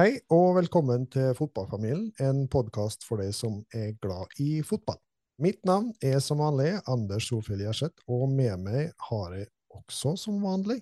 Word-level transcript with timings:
Hei 0.00 0.14
og 0.32 0.54
velkommen 0.56 1.02
til 1.12 1.34
Fotballfamilien, 1.36 2.06
en 2.24 2.46
podkast 2.48 3.02
for 3.04 3.20
deg 3.20 3.34
som 3.36 3.58
er 3.76 3.90
glad 4.00 4.30
i 4.40 4.62
fotball. 4.64 4.96
Mitt 5.44 5.58
navn 5.68 5.90
er 6.00 6.22
som 6.24 6.38
vanlig 6.40 6.70
Anders 6.88 7.26
Solfjell 7.28 7.66
Gjerseth, 7.66 8.06
og 8.08 8.22
med 8.32 8.62
meg 8.62 8.94
har 9.10 9.34
jeg 9.36 9.50
også 9.76 10.14
som 10.22 10.38
vanlig 10.40 10.78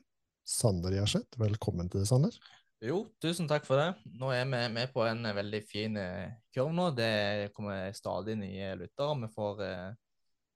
Sander 0.46 0.94
Gjerseth. 0.94 1.34
Velkommen 1.40 1.90
til 1.90 2.04
deg, 2.04 2.06
Sander. 2.12 2.36
Jo, 2.84 3.00
tusen 3.18 3.48
takk 3.50 3.66
for 3.66 3.82
det. 3.82 3.88
Nå 4.20 4.30
er 4.36 4.44
vi 4.52 4.62
med 4.76 4.94
på 4.94 5.02
en 5.08 5.26
veldig 5.40 5.62
fin 5.66 5.98
eh, 5.98 6.36
kurv 6.54 6.70
nå. 6.76 6.86
Det 6.94 7.50
kommer 7.56 7.90
stadig 7.98 8.38
nye 8.38 8.70
lyttere. 8.84 9.18
Vi 9.24 9.32
får, 9.34 9.64
eh, 9.66 9.90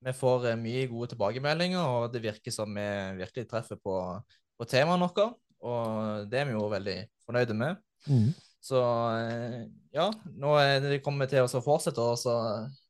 vi 0.06 0.16
får 0.20 0.48
eh, 0.52 0.60
mye 0.68 0.86
gode 0.92 1.10
tilbakemeldinger, 1.16 1.82
og 1.82 2.14
det 2.14 2.22
virker 2.28 2.54
som 2.54 2.78
vi 2.78 2.86
virkelig 3.24 3.48
treffer 3.56 3.82
på, 3.82 3.98
på 4.54 4.70
temaene 4.70 5.10
våre. 5.10 5.34
Og 5.66 6.30
det 6.30 6.44
er 6.44 6.50
vi 6.52 6.58
jo 6.60 6.70
veldig 6.70 6.98
fornøyde 7.26 7.58
med. 7.58 7.82
Mm. 8.06 8.30
Så 8.62 8.78
ja, 9.92 10.06
nå 10.38 10.54
er 10.60 11.00
kommer 11.02 11.26
vi 11.26 11.34
til 11.34 11.46
å 11.46 11.62
fortsette 11.64 12.02
å 12.02 12.14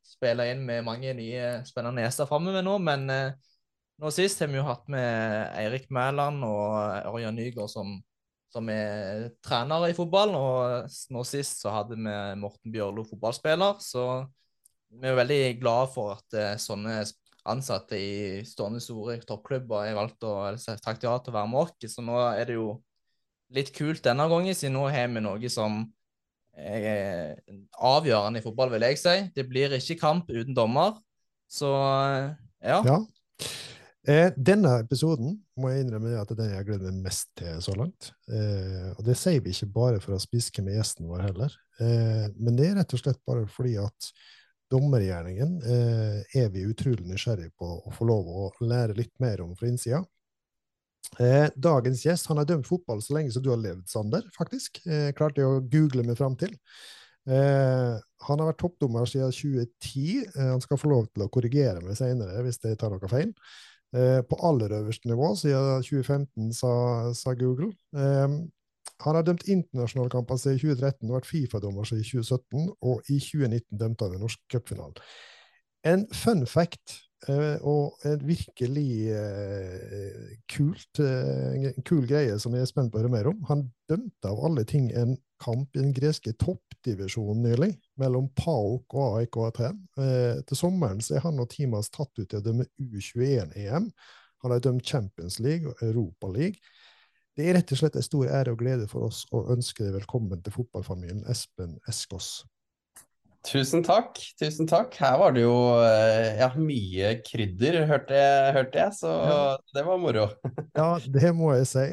spille 0.05 0.51
inn 0.53 0.67
med 0.67 0.85
mange 0.85 1.15
nye 1.17 1.63
spennende 1.65 2.05
gjester 2.05 2.29
framover 2.29 2.65
nå. 2.67 2.77
Men 2.85 3.09
nå 3.09 4.13
sist 4.13 4.43
har 4.43 4.51
vi 4.53 4.61
jo 4.61 4.67
hatt 4.67 4.85
med 4.93 5.57
Eirik 5.63 5.89
Mæland 5.95 6.45
og 6.45 7.15
Ørjan 7.15 7.39
Nygaard 7.39 7.73
som, 7.73 7.97
som 8.53 8.69
er 8.73 9.31
trenere 9.45 9.89
i 9.93 9.97
fotball. 9.97 10.37
Og 10.37 10.93
nå 11.17 11.25
sist 11.29 11.65
så 11.65 11.73
hadde 11.79 11.97
vi 11.97 12.15
Morten 12.43 12.75
Bjørlo, 12.75 13.07
fotballspiller. 13.09 13.81
Så 13.81 14.07
vi 14.93 15.09
er 15.09 15.17
veldig 15.17 15.43
glade 15.63 15.89
for 15.95 16.19
at 16.19 16.61
sånne 16.61 17.01
ansatte 17.49 17.99
i 17.99 18.43
stående 18.47 18.81
store 18.83 19.17
toppklubber 19.27 19.89
har 19.89 19.97
valgt 19.97 20.29
å 20.29 20.35
sagt 20.61 21.03
ja 21.03 21.17
til 21.19 21.33
å 21.33 21.39
være 21.41 21.51
med 21.51 21.65
oss. 21.65 21.95
Så 21.97 22.05
nå 22.05 22.19
er 22.29 22.45
det 22.51 22.61
jo 22.61 22.75
litt 23.57 23.73
kult 23.77 24.03
denne 24.05 24.29
gangen, 24.31 24.57
siden 24.57 24.77
nå 24.79 24.87
har 24.93 25.11
vi 25.13 25.23
noe 25.25 25.53
som 25.53 25.83
er 26.53 27.39
avgjørende 27.81 28.43
i 28.43 28.45
fotball, 28.45 28.73
vil 28.75 28.85
jeg 28.85 29.01
si. 29.01 29.17
Det 29.33 29.47
blir 29.49 29.73
ikke 29.79 30.01
kamp 30.01 30.31
uten 30.33 30.57
dommer. 30.57 30.99
Så 31.53 31.69
ja. 31.69 32.81
ja. 32.85 32.99
Eh, 34.09 34.33
denne 34.35 34.81
episoden 34.83 35.37
må 35.61 35.71
jeg 35.71 35.85
innrømme 35.85 36.17
at 36.19 36.31
det 36.33 36.35
er 36.35 36.41
den 36.41 36.55
jeg 36.57 36.67
gleder 36.67 36.91
meg 36.91 37.05
mest 37.07 37.29
til 37.39 37.61
så 37.63 37.75
langt. 37.79 38.11
Eh, 38.27 38.89
og 38.97 39.03
det 39.07 39.15
sier 39.21 39.43
vi 39.45 39.55
ikke 39.55 39.71
bare 39.75 40.01
for 40.03 40.17
å 40.17 40.23
spiske 40.23 40.65
med 40.65 40.75
gjesten 40.75 41.07
vår 41.11 41.29
heller, 41.29 41.55
eh, 41.79 42.25
men 42.35 42.59
det 42.59 42.71
er 42.71 42.81
rett 42.81 42.95
og 42.97 43.03
slett 43.03 43.21
bare 43.29 43.47
fordi 43.51 43.77
at 43.79 44.11
dommergjerningen 44.73 45.55
eh, 45.69 46.41
er 46.41 46.51
vi 46.51 46.65
utrolig 46.67 47.07
nysgjerrig 47.07 47.53
på 47.61 47.69
å 47.79 47.95
få 47.95 48.09
lov 48.09 48.27
å 48.27 48.49
lære 48.65 48.97
litt 48.99 49.15
mer 49.23 49.45
om 49.45 49.55
fra 49.59 49.71
innsida. 49.71 50.03
Eh, 51.21 51.49
dagens 51.57 52.05
gjest 52.07 52.29
han 52.31 52.41
har 52.41 52.49
dømt 52.49 52.69
fotball 52.69 53.03
så 53.05 53.17
lenge 53.19 53.33
som 53.35 53.45
du 53.45 53.51
har 53.53 53.61
levd, 53.61 53.85
Sander. 53.91 54.25
faktisk. 54.37 54.81
Eh, 54.87 55.11
klarte 55.17 55.43
jeg 55.43 55.51
å 55.51 55.61
google 55.61 56.07
meg 56.07 56.17
fram 56.19 56.37
til. 56.41 56.55
Eh, 57.29 57.99
han 58.27 58.41
har 58.41 58.49
vært 58.49 58.63
toppdommer 58.63 59.07
siden 59.07 59.35
2010. 59.35 60.25
Eh, 60.33 60.49
han 60.55 60.65
skal 60.65 60.81
få 60.81 60.91
lov 60.91 61.11
til 61.13 61.27
å 61.27 61.31
korrigere 61.31 61.83
meg 61.85 61.99
senere 61.99 62.43
hvis 62.47 62.63
jeg 62.65 62.81
tar 62.81 62.95
noe 62.95 63.13
feil. 63.13 63.35
På 63.93 64.39
aller 64.49 64.73
øverste 64.73 65.05
nivå 65.11 65.35
siden 65.37 65.83
2015, 65.85 66.47
sa, 66.57 67.13
sa 67.13 67.35
Google. 67.37 67.75
Han 67.93 69.17
har 69.19 69.27
dømt 69.27 69.45
internasjonale 69.53 70.09
kamper 70.09 70.39
siden 70.41 70.63
2013 70.63 71.11
og 71.11 71.17
vært 71.19 71.29
Fifa-dommer 71.29 71.85
siden 71.85 72.07
2017, 72.25 72.71
og 72.89 73.11
i 73.13 73.19
2019 73.21 73.81
dømte 73.83 74.07
han 74.07 74.17
en 74.17 74.25
norsk 74.25 74.41
cupfinale. 74.49 75.05
En 75.85 76.07
fun 76.15 76.47
fact 76.49 77.03
og 77.63 78.03
en 78.09 78.23
virkelig 78.27 79.15
kult, 80.51 81.01
kul 81.87 82.07
greie 82.11 82.39
som 82.43 82.57
jeg 82.57 82.67
er 82.67 82.71
spent 82.71 82.91
på 82.91 82.99
å 82.99 83.05
høre 83.05 83.13
mer 83.13 83.29
om. 83.31 83.45
Han 83.51 83.69
dømte 83.91 84.33
av 84.33 84.43
alle 84.49 84.65
ting 84.67 84.89
en 84.99 85.15
kamp 85.43 85.77
i 85.77 85.83
den 85.83 85.95
greske 85.95 86.35
toppdivisjonen 86.39 87.45
nylig, 87.47 87.71
mellom 88.01 88.27
PAOK 88.39 88.97
og 88.99 89.21
AIK 89.21 89.39
Aten. 89.47 89.79
til 90.49 90.59
sommeren 90.59 91.03
så 91.03 91.17
er 91.19 91.27
han 91.27 91.39
og 91.43 91.55
hans 91.75 91.91
tatt 91.95 92.11
ut 92.19 92.29
til 92.29 92.41
å 92.41 92.45
dømme 92.45 92.67
U21-EM. 92.83 93.91
Han 94.43 94.51
har 94.51 94.63
dømt 94.63 94.87
Champions 94.87 95.39
League 95.39 95.69
og 95.69 95.83
Europa 95.83 96.27
League. 96.27 96.59
Det 97.37 97.47
er 97.49 97.55
rett 97.57 97.71
og 97.73 97.79
slett 97.81 97.95
en 97.97 98.05
stor 98.05 98.29
ære 98.29 98.53
og 98.53 98.59
glede 98.61 98.89
for 98.91 99.07
oss 99.07 99.23
å 99.33 99.47
ønske 99.55 99.87
deg 99.87 99.95
velkommen 99.95 100.43
til 100.45 100.53
fotballfamilien 100.53 101.23
Espen 101.31 101.79
Eskås. 101.89 102.43
Tusen 103.43 103.83
takk. 103.83 104.21
tusen 104.39 104.69
takk. 104.71 104.95
Her 105.03 105.17
var 105.19 105.33
det 105.35 105.43
jo 105.43 105.55
eh, 105.83 106.39
ja, 106.39 106.49
mye 106.55 107.09
krydder, 107.27 107.81
hørte 107.91 108.15
jeg, 108.15 108.53
hørte 108.55 108.79
jeg 108.79 108.95
så 109.01 109.11
ja. 109.11 109.39
det 109.75 109.83
var 109.89 109.99
moro. 109.99 110.29
ja, 110.79 110.91
det 111.17 111.33
må 111.35 111.51
jeg 111.57 111.67
si. 111.73 111.87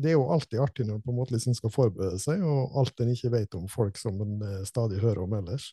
Det 0.00 0.12
er 0.12 0.16
jo 0.16 0.24
alltid 0.32 0.62
artig 0.64 0.86
når 0.88 1.02
en 1.02 1.18
måte 1.18 1.36
liksom 1.36 1.56
skal 1.58 1.74
forberede 1.74 2.20
seg, 2.22 2.40
og 2.40 2.80
alt 2.80 3.04
en 3.04 3.12
ikke 3.12 3.34
vet 3.34 3.58
om 3.58 3.68
folk 3.68 4.00
som 4.00 4.22
en 4.24 4.40
eh, 4.40 4.64
stadig 4.68 5.02
hører 5.04 5.26
om 5.26 5.36
ellers. 5.36 5.68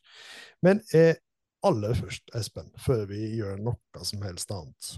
Men 0.66 0.84
eh, 0.92 1.16
aller 1.64 1.96
først, 1.96 2.28
Espen, 2.36 2.68
før 2.84 3.08
vi 3.14 3.24
gjør 3.38 3.64
noe 3.64 4.04
som 4.04 4.28
helst 4.28 4.52
annet. 4.52 4.94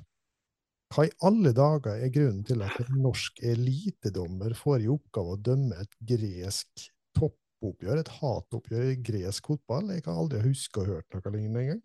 Hva 0.93 1.05
i 1.05 1.13
alle 1.27 1.53
dager 1.53 2.01
er 2.01 2.13
grunnen 2.13 2.41
til 2.47 2.65
at 2.65 2.81
en 2.81 3.01
norsk 3.03 3.41
elitedommer 3.45 4.57
får 4.57 4.85
i 4.85 4.91
oppgave 4.93 5.37
å 5.37 5.41
dømme 5.53 5.77
et 5.81 5.97
gresk 6.01 6.89
toppoppgjør, 7.65 7.99
et 8.01 8.13
hatoppgjør 8.19 8.93
i 8.93 9.01
gresk 9.09 9.51
fotball? 9.51 9.91
Jeg 9.95 10.05
kan 10.05 10.21
aldri 10.21 10.41
huske 10.45 10.81
å 10.81 10.85
ha 10.85 10.95
hørt 10.95 11.15
noe 11.15 11.33
lignende 11.33 11.63
engang. 11.63 11.83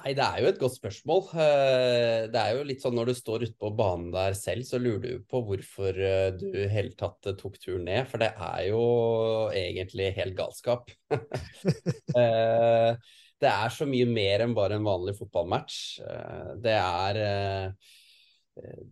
Nei, 0.00 0.12
det 0.16 0.24
er 0.24 0.38
jo 0.40 0.48
et 0.48 0.60
godt 0.60 0.76
spørsmål. 0.78 1.22
Eh, 1.42 2.28
det 2.32 2.40
er 2.40 2.54
jo 2.56 2.64
litt 2.64 2.80
sånn 2.80 2.94
når 2.96 3.10
du 3.10 3.14
står 3.18 3.44
ute 3.44 3.56
på 3.60 3.72
banen 3.76 4.12
der 4.14 4.36
selv, 4.38 4.64
så 4.64 4.78
lurer 4.80 5.02
du 5.02 5.24
på 5.28 5.42
hvorfor 5.44 5.98
eh, 5.98 6.30
du 6.38 6.46
i 6.62 6.68
hele 6.72 6.94
tatt 6.96 7.26
eh, 7.28 7.36
tok 7.36 7.58
turen 7.60 7.84
ned. 7.88 8.06
For 8.08 8.22
det 8.22 8.30
er 8.32 8.68
jo 8.70 8.84
egentlig 9.56 10.12
helt 10.16 10.38
galskap. 10.38 10.88
det 13.40 13.50
er 13.50 13.74
så 13.74 13.88
mye 13.88 14.08
mer 14.08 14.46
enn 14.46 14.56
bare 14.56 14.78
en 14.78 14.88
vanlig 14.88 15.18
fotballmatch. 15.18 15.76
Det 16.64 16.76
er 16.78 17.20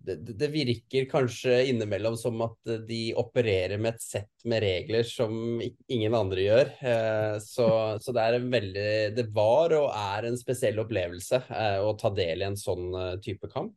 det, 0.04 0.14
det, 0.38 0.48
virker 0.52 1.08
kanskje 1.10 1.66
innimellom 1.68 2.16
som 2.16 2.38
at 2.46 2.70
de 2.88 3.00
opererer 3.18 3.80
med 3.80 3.96
et 3.96 4.04
sett 4.04 4.46
med 4.48 4.62
regler 4.64 5.04
som 5.08 5.58
ingen 5.60 6.16
andre 6.16 6.44
gjør. 6.46 6.70
Eh, 6.92 7.34
så, 7.44 7.68
så 8.00 8.14
det 8.16 8.28
veldig 8.52 8.92
Det 9.16 9.26
var 9.34 9.74
og 9.76 9.90
er 9.90 10.30
en 10.30 10.38
spesiell 10.40 10.78
opplevelse 10.84 11.42
å 11.84 11.92
ta 12.00 12.12
del 12.16 12.44
i 12.44 12.48
en 12.48 12.58
sånn 12.58 12.94
type 13.24 13.50
kamp. 13.52 13.76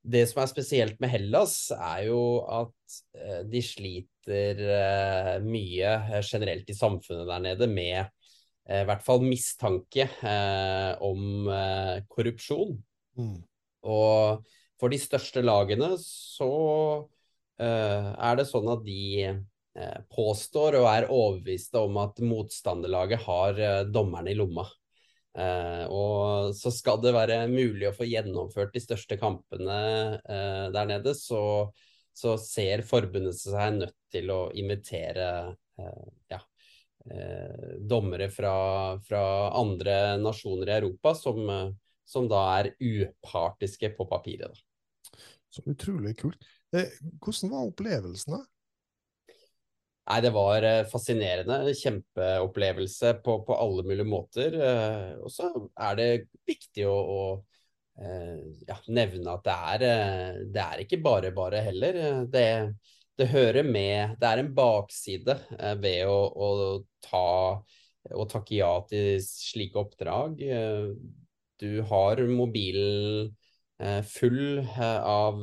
Det 0.00 0.22
som 0.26 0.40
er 0.42 0.48
spesielt 0.50 0.96
med 1.00 1.12
Hellas, 1.12 1.54
er 1.76 2.08
jo 2.08 2.22
at 2.50 2.96
de 3.48 3.60
sliter 3.64 4.60
mye 5.44 6.22
generelt 6.26 6.72
i 6.72 6.76
samfunnet 6.76 7.28
der 7.28 7.44
nede 7.44 7.68
med 7.70 8.08
Eh, 8.70 8.84
i 8.84 8.88
hvert 8.88 9.02
fall 9.04 9.24
mistanke 9.24 10.06
eh, 10.06 10.92
om 11.02 11.48
eh, 11.50 12.02
korrupsjon. 12.10 12.76
Mm. 13.18 13.38
Og 13.86 14.42
for 14.80 14.92
de 14.92 14.98
største 15.00 15.42
lagene 15.44 15.94
så 16.00 16.50
er 17.60 18.38
det 18.38 18.46
sånn 18.48 18.70
at 18.72 18.80
de 18.86 19.34
påstår 20.08 20.78
og 20.78 20.86
er 20.88 21.10
overbeviste 21.12 21.82
om 21.84 21.98
at 22.00 22.22
motstanderlaget 22.24 23.20
har 23.26 23.60
dommerne 23.92 24.32
i 24.32 24.38
lomma. 24.38 24.64
Uh, 25.38 25.84
og 25.94 26.54
så 26.58 26.72
skal 26.74 26.98
det 27.04 27.12
være 27.14 27.44
mulig 27.46 27.86
å 27.86 27.94
få 27.94 28.08
gjennomført 28.08 28.72
de 28.74 28.82
største 28.82 29.14
kampene 29.20 29.76
uh, 30.24 30.66
der 30.74 30.88
nede, 30.90 31.14
så, 31.14 31.70
så, 32.10 32.34
ser 32.42 32.82
forbundet 32.82 33.38
seg 33.38 33.76
nødt 33.76 33.94
til 34.10 34.32
å 34.34 34.40
invitere 34.58 35.28
uh, 35.54 36.08
ja, 36.32 36.40
eh, 37.10 37.76
dommere 37.78 38.26
fra, 38.34 38.54
fra, 39.06 39.22
andre 39.54 40.18
nasjoner 40.18 40.72
i 40.72 40.76
Europa 40.80 41.14
som, 41.14 41.38
eh, 41.50 41.70
som, 42.10 42.28
da 42.30 42.42
er 42.58 42.72
upartiske 42.76 43.92
på 43.96 44.06
papiret. 44.10 44.50
Da. 44.50 45.20
Så 45.50 45.64
utrolig 45.70 46.16
kult. 46.20 46.46
Eh, 46.76 46.90
hvordan 47.22 47.52
var 47.52 47.68
opplevelsen? 47.70 48.36
da? 48.36 48.44
Nei, 50.10 50.20
Det 50.24 50.32
var 50.34 50.66
eh, 50.66 50.84
fascinerende. 50.90 51.74
Kjempeopplevelse 51.78 53.14
på, 53.24 53.40
på 53.46 53.58
alle 53.58 53.86
mulige 53.86 54.08
måter. 54.08 54.56
Eh, 54.58 55.12
og 55.22 55.30
så 55.34 55.50
er 55.78 55.98
det 55.98 56.10
viktig 56.48 56.86
å, 56.90 56.98
å 56.98 57.22
ja, 58.00 58.78
nevne 58.88 59.34
at 59.34 59.42
det 59.44 59.54
er, 59.74 59.82
det 60.54 60.62
er 60.62 60.82
ikke 60.86 61.02
bare 61.04 61.34
bare 61.36 61.60
heller. 61.66 61.98
Det, 62.32 62.46
det 63.20 63.26
hører 63.28 63.66
med 63.66 64.16
Det 64.20 64.28
er 64.30 64.40
en 64.40 64.54
bakside 64.56 65.36
eh, 65.58 65.76
ved 65.82 66.08
å, 66.08 66.20
å 66.32 66.48
ta 67.04 67.26
å 68.16 68.24
takke 68.24 68.56
ja 68.56 68.72
til 68.88 69.20
slike 69.20 69.76
oppdrag. 69.82 70.40
Eh, 71.60 71.66
du 71.66 71.80
har 71.82 72.16
mobilen 72.26 73.36
eh, 73.78 74.02
full 74.02 74.66
av 74.80 75.40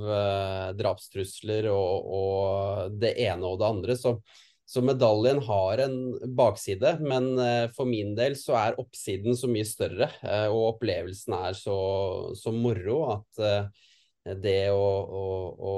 drapstrusler 0.77 1.69
og, 1.71 2.05
og, 2.05 2.99
det 2.99 3.15
ene 3.27 3.45
og 3.45 3.59
det 3.59 3.67
andre. 3.67 3.97
Så, 3.97 4.17
så, 4.65 4.81
medaljen 4.81 5.41
har 5.47 5.77
en 5.85 5.97
bakside, 6.35 6.97
men 6.99 7.37
for 7.75 7.87
min 7.87 8.15
del 8.15 8.35
så 8.35 8.57
er 8.59 8.79
oppsiden 8.81 9.37
så 9.37 9.47
mye 9.47 9.65
større. 9.65 10.09
Og 10.51 10.73
opplevelsen 10.75 11.33
er 11.37 11.55
så, 11.55 11.77
så 12.35 12.51
moro 12.51 13.03
at 13.13 13.71
det 14.43 14.69
å, 14.75 14.83
å, 14.83 15.25
å, 15.55 15.75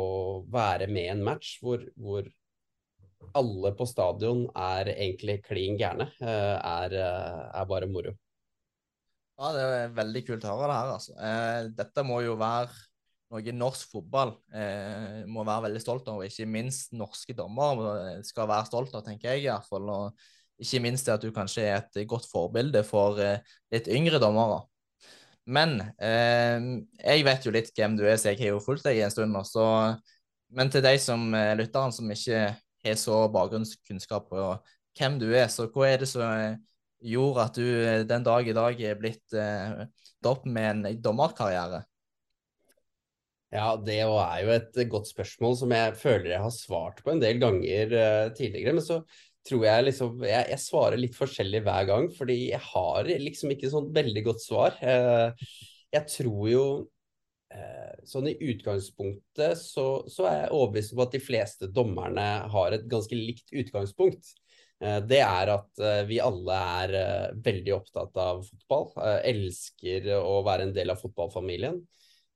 være 0.50 0.88
med 0.90 1.04
i 1.04 1.12
en 1.14 1.22
match 1.22 1.60
hvor, 1.62 1.84
hvor 1.94 2.26
alle 3.38 3.76
på 3.78 3.86
stadion 3.86 4.48
er 4.58 4.90
egentlig 4.96 5.38
klin 5.46 5.78
gærne, 5.78 6.10
er, 6.18 6.98
er, 6.98 7.70
bare 7.70 7.92
moro. 7.92 8.16
Ja, 9.40 9.50
det 9.56 9.64
er 9.64 9.94
veldig 9.96 10.22
kult 10.28 10.46
å 10.46 10.52
høre 10.52 10.68
det 10.68 10.78
her, 10.78 10.94
altså. 10.98 11.14
dette 11.78 12.04
må 12.04 12.20
jo 12.26 12.34
være 12.40 12.74
noe 13.30 13.54
norsk 13.54 13.92
fotball 13.94 14.34
eh, 14.58 15.22
må 15.30 15.44
være 15.46 15.68
veldig 15.68 15.82
stolt 15.84 16.08
av, 16.10 16.20
og 16.20 16.26
ikke 16.26 16.50
minst 16.50 16.96
norske 16.98 17.36
dommere 17.38 18.18
skal 18.26 18.50
være 18.50 18.68
stolt 18.70 18.96
av, 18.98 19.04
tenker 19.06 19.36
jeg 19.36 19.46
i 19.46 19.50
hvert 19.52 19.68
fall. 19.70 19.90
Og 19.94 20.64
ikke 20.64 20.82
minst 20.84 21.08
det 21.08 21.16
at 21.16 21.24
du 21.24 21.32
kanskje 21.36 21.68
er 21.68 21.78
et 21.78 22.02
godt 22.10 22.28
forbilde 22.30 22.82
for 22.88 23.22
eh, 23.24 23.44
litt 23.74 23.90
yngre 23.94 24.20
dommere. 24.22 24.64
Men 25.50 25.78
eh, 26.02 26.58
jeg 27.00 27.26
vet 27.26 27.46
jo 27.46 27.54
litt 27.54 27.72
hvem 27.78 28.00
du 28.00 28.04
er, 28.08 28.18
så 28.20 28.34
jeg 28.34 28.42
har 28.42 28.56
jo 28.56 28.64
fulgt 28.64 28.88
deg 28.90 29.04
en 29.06 29.14
stund. 29.14 29.38
Også. 29.38 29.64
Men 30.58 30.74
til 30.74 30.84
de 30.86 30.96
som 31.02 31.30
er 31.38 31.56
lytterne 31.60 31.96
som 31.96 32.10
ikke 32.14 32.42
har 32.86 33.00
så 33.00 33.22
bakgrunnskunnskap 33.34 34.30
på 34.34 34.50
hvem 35.00 35.22
du 35.22 35.30
er, 35.32 35.48
så 35.54 35.70
hva 35.70 35.88
er 35.88 36.02
det 36.02 36.10
som 36.10 36.26
eh, 36.26 36.58
gjorde 37.06 37.46
at 37.46 37.60
du 37.60 37.68
eh, 37.68 38.04
den 38.08 38.26
dag 38.26 38.48
i 38.48 38.56
dag 38.56 38.82
er 38.82 39.00
blitt 39.00 39.38
eh, 39.38 39.86
opp 40.28 40.46
med 40.50 40.88
en 40.88 41.02
dommerkarriere? 41.04 41.84
Ja, 43.50 43.74
det 43.82 43.96
er 44.04 44.44
jo 44.46 44.52
et 44.54 44.78
godt 44.92 45.10
spørsmål 45.10 45.56
som 45.58 45.72
jeg 45.74 45.96
føler 45.98 46.36
jeg 46.36 46.44
har 46.44 46.54
svart 46.54 47.02
på 47.02 47.16
en 47.16 47.22
del 47.24 47.40
ganger 47.42 47.96
eh, 47.98 48.28
tidligere. 48.38 48.76
Men 48.78 48.86
så 48.86 49.00
tror 49.48 49.66
jeg 49.66 49.88
liksom 49.88 50.22
jeg, 50.28 50.46
jeg, 50.52 50.62
svarer 50.62 51.02
litt 51.02 51.18
forskjellig 51.18 51.64
hver 51.66 51.90
gang, 51.90 52.08
fordi 52.14 52.38
jeg 52.52 52.62
har 52.68 53.10
liksom 53.10 53.56
ikke 53.56 53.72
sånn 53.72 53.90
veldig 53.96 54.24
godt 54.28 54.44
svar. 54.44 54.78
Eh, 54.84 55.50
jeg 55.96 56.06
tror 56.14 56.44
jo 56.52 56.66
uh, 57.56 57.94
sånn 58.06 58.28
i 58.30 58.36
utgangspunktet 58.52 59.58
så, 59.58 59.86
så, 60.06 60.28
er 60.30 60.36
jeg 60.44 60.52
overbevist 60.54 60.94
om 60.94 61.02
at 61.02 61.16
de 61.16 61.22
fleste 61.24 61.70
dommerne 61.74 62.28
har 62.54 62.76
et 62.76 62.86
ganske 62.92 63.18
likt 63.18 63.50
utgangspunkt. 63.50 64.36
Det 64.80 65.20
er 65.20 65.50
at 65.52 65.82
vi 66.08 66.22
alle 66.24 66.58
er 66.84 66.94
veldig 67.44 67.74
opptatt 67.76 68.16
av 68.24 68.46
fotball, 68.48 68.86
elsker 69.28 70.08
å 70.16 70.38
være 70.48 70.70
en 70.70 70.76
del 70.78 70.94
av 70.94 71.02
fotballfamilien. 71.02 71.82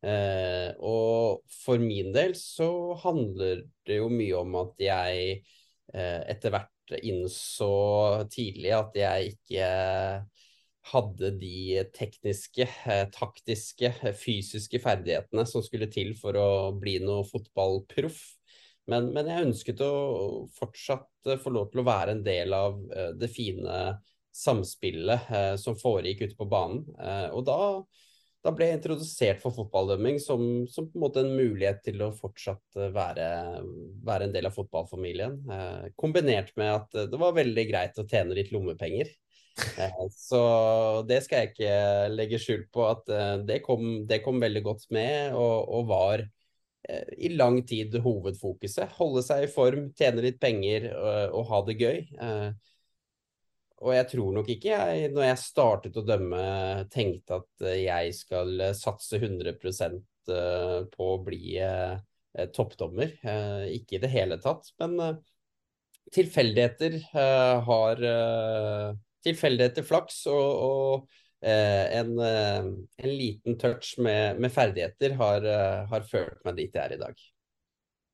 Eh, 0.04 0.74
og 0.84 1.46
for 1.64 1.80
min 1.80 2.12
del 2.12 2.34
så 2.36 2.68
handler 3.06 3.62
det 3.88 4.02
jo 4.02 4.10
mye 4.12 4.36
om 4.42 4.58
at 4.60 4.82
jeg 4.84 5.30
eh, 5.96 6.20
etter 6.34 6.52
hvert 6.52 6.96
innså 7.00 7.70
tidlig 8.34 8.74
at 8.76 8.98
jeg 9.00 9.32
ikke 9.32 9.70
hadde 10.92 11.30
de 11.40 11.86
tekniske, 11.96 12.68
eh, 12.68 13.06
taktiske, 13.16 13.94
fysiske 14.20 14.84
ferdighetene 14.84 15.48
som 15.48 15.64
skulle 15.64 15.88
til 15.92 16.12
for 16.20 16.36
å 16.36 16.50
bli 16.76 16.98
noe 17.04 17.24
fotballproff. 17.30 18.20
Men, 18.92 19.12
men, 19.16 19.30
jeg 19.32 19.48
ønsket 19.48 19.84
å 19.86 19.94
fortsatt 20.58 21.36
få 21.40 21.54
lov 21.56 21.70
til 21.72 21.84
å 21.84 21.88
være 21.88 22.18
en 22.18 22.24
del 22.26 22.56
av 22.56 22.80
eh, 22.92 23.14
det 23.16 23.30
fine 23.32 23.84
samspillet 24.34 25.30
eh, 25.32 25.54
som 25.62 25.78
foregikk 25.80 26.26
ute 26.26 26.40
på 26.40 26.50
banen. 26.52 26.84
Eh, 27.00 27.30
og 27.32 27.46
da 27.48 27.60
da 28.44 28.52
ble 28.52 28.68
jeg 28.68 28.80
introdusert 28.82 29.40
for 29.40 29.56
fotballdømming 29.56 30.18
som, 30.20 30.42
som, 30.68 30.90
på 30.92 30.98
en 30.98 31.04
måte 31.06 31.22
en 31.24 31.32
mulighet 31.32 31.80
til 31.86 32.02
å 32.04 32.12
fortsatt 32.18 32.76
eh, 32.76 32.90
være, 32.92 33.28
være 34.04 34.28
en 34.28 34.34
del 34.36 34.50
av 34.50 34.56
fotballfamilien. 34.58 35.38
Eh, 35.48 35.86
kombinert 36.00 36.52
med 36.60 36.74
at 36.74 36.98
det 37.14 37.20
var 37.22 37.38
veldig 37.38 37.66
greit 37.70 38.02
å 38.02 38.08
tjene 38.10 38.36
litt 38.36 38.52
lommepenger. 38.52 39.14
Eh, 39.80 40.04
så 40.12 40.42
det 41.08 41.22
skal 41.24 41.44
jeg 41.44 41.54
ikke 41.54 41.74
legge 42.18 42.42
skjul 42.42 42.66
på 42.74 42.84
at 42.90 43.12
eh, 43.14 43.36
det, 43.48 43.62
kom, 43.64 44.04
det, 44.10 44.20
kom, 44.26 44.44
veldig 44.44 44.64
godt 44.66 44.90
med, 44.92 45.38
og, 45.40 45.72
og 45.78 45.88
var 45.94 46.26
eh, 46.26 46.32
i 46.84 47.30
lang 47.32 47.62
tid 47.68 47.96
hovedfokuset. 48.04 48.92
Holde 48.98 49.22
seg 49.24 49.46
i 49.46 49.52
form, 49.52 49.86
tjene 49.96 50.26
litt 50.26 50.40
penger 50.42 50.90
og, 50.92 51.38
og 51.40 51.46
ha 51.52 51.62
det 51.70 51.78
gøy. 51.80 52.00
Eh, 52.20 52.74
og 53.84 53.92
jeg 53.92 54.08
tror 54.14 54.36
nok 54.38 54.50
ikke 54.54 54.72
jeg, 54.72 55.12
når 55.12 55.26
jeg 55.28 55.42
startet 55.42 55.98
å 56.00 56.06
dømme, 56.08 56.44
tenkte 56.94 57.40
at 57.42 57.66
eh, 57.68 57.82
jeg 57.84 58.16
skal 58.16 58.54
eh, 58.70 58.76
satse 58.78 59.20
100 59.20 59.52
eh, 59.52 60.78
på 60.94 61.10
å 61.10 61.22
bli 61.24 61.58
toppdommer. 62.56 63.12
Ikke 63.70 64.00
i 64.00 64.02
det 64.02 64.10
hele 64.10 64.40
tatt. 64.42 64.72
Men 64.82 65.20
tilfeldigheter 66.16 66.96
har 67.14 68.00
Tilfeldigheter, 69.24 69.86
flaks 69.88 70.18
og, 70.28 70.48
og 70.66 71.20
en, 71.44 72.12
en, 72.24 73.10
liten 73.10 73.58
touch 73.60 73.98
med, 74.00 74.40
med 74.40 74.54
ferdigheter 74.54 75.16
har, 75.20 75.48
har, 75.90 76.06
ført 76.08 76.40
meg 76.48 76.56
dit 76.62 76.76
jeg 76.76 76.84
er 76.84 76.96
i 76.96 77.02
dag. 77.02 77.24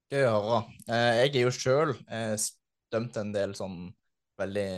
Gøy 0.10 0.26
å 0.26 0.32
høre. 0.34 0.62
Jeg 0.90 1.30
er 1.30 1.44
jo 1.44 1.54
sjøl 1.54 1.94
dømt 2.90 3.20
en 3.22 3.34
del 3.36 3.54
sånn 3.58 3.84
veldig 4.40 4.70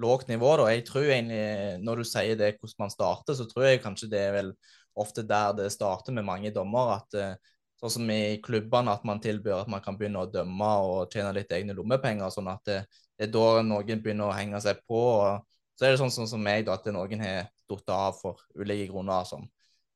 lågt 0.00 0.28
nivå. 0.28 0.56
Da. 0.60 0.68
Jeg 0.72 0.86
tror 0.86 1.08
egentlig, 1.08 1.78
Når 1.84 1.96
du 1.96 2.04
sier 2.04 2.36
det 2.36 2.54
hvordan 2.58 2.84
man 2.84 2.94
starter, 2.94 3.34
så 3.34 3.48
tror 3.48 3.66
jeg 3.66 3.82
kanskje 3.82 4.10
det 4.12 4.20
er 4.20 4.36
vel 4.36 4.52
ofte 4.94 5.24
der 5.24 5.54
det 5.56 5.72
starter 5.72 6.12
med 6.12 6.28
mange 6.28 6.52
dommer. 6.54 6.98
at 7.00 7.14
eh, 7.18 7.34
Sånn 7.82 7.96
som 7.96 8.10
i 8.14 8.38
klubbene, 8.38 8.92
at 8.92 9.02
man 9.02 9.18
tilbyr 9.18 9.64
at 9.64 9.70
man 9.70 9.80
kan 9.82 9.96
begynne 9.98 10.20
å 10.22 10.28
dømme 10.30 10.68
og 10.86 11.10
tjene 11.10 11.32
litt 11.34 11.50
egne 11.50 11.74
lommepenger. 11.74 12.30
sånn 12.30 12.52
at 12.52 12.62
det, 12.68 12.76
det 13.18 13.26
er 13.26 13.32
da 13.34 13.62
noen 13.66 14.02
begynner 14.04 14.28
å 14.28 14.36
henge 14.36 14.60
seg 14.62 14.84
på. 14.86 15.00
og 15.18 15.51
Så 15.82 15.88
er 15.88 15.96
det 15.96 15.98
sånn, 15.98 16.12
sånn 16.14 16.28
som 16.30 16.42
meg, 16.46 16.60
da, 16.68 16.76
at 16.78 16.84
noen 16.94 17.22
har 17.24 17.48
falt 17.66 17.88
av 17.90 18.12
for 18.14 18.42
ulike 18.54 18.86
grunner. 18.92 19.24
sånn. 19.26 19.48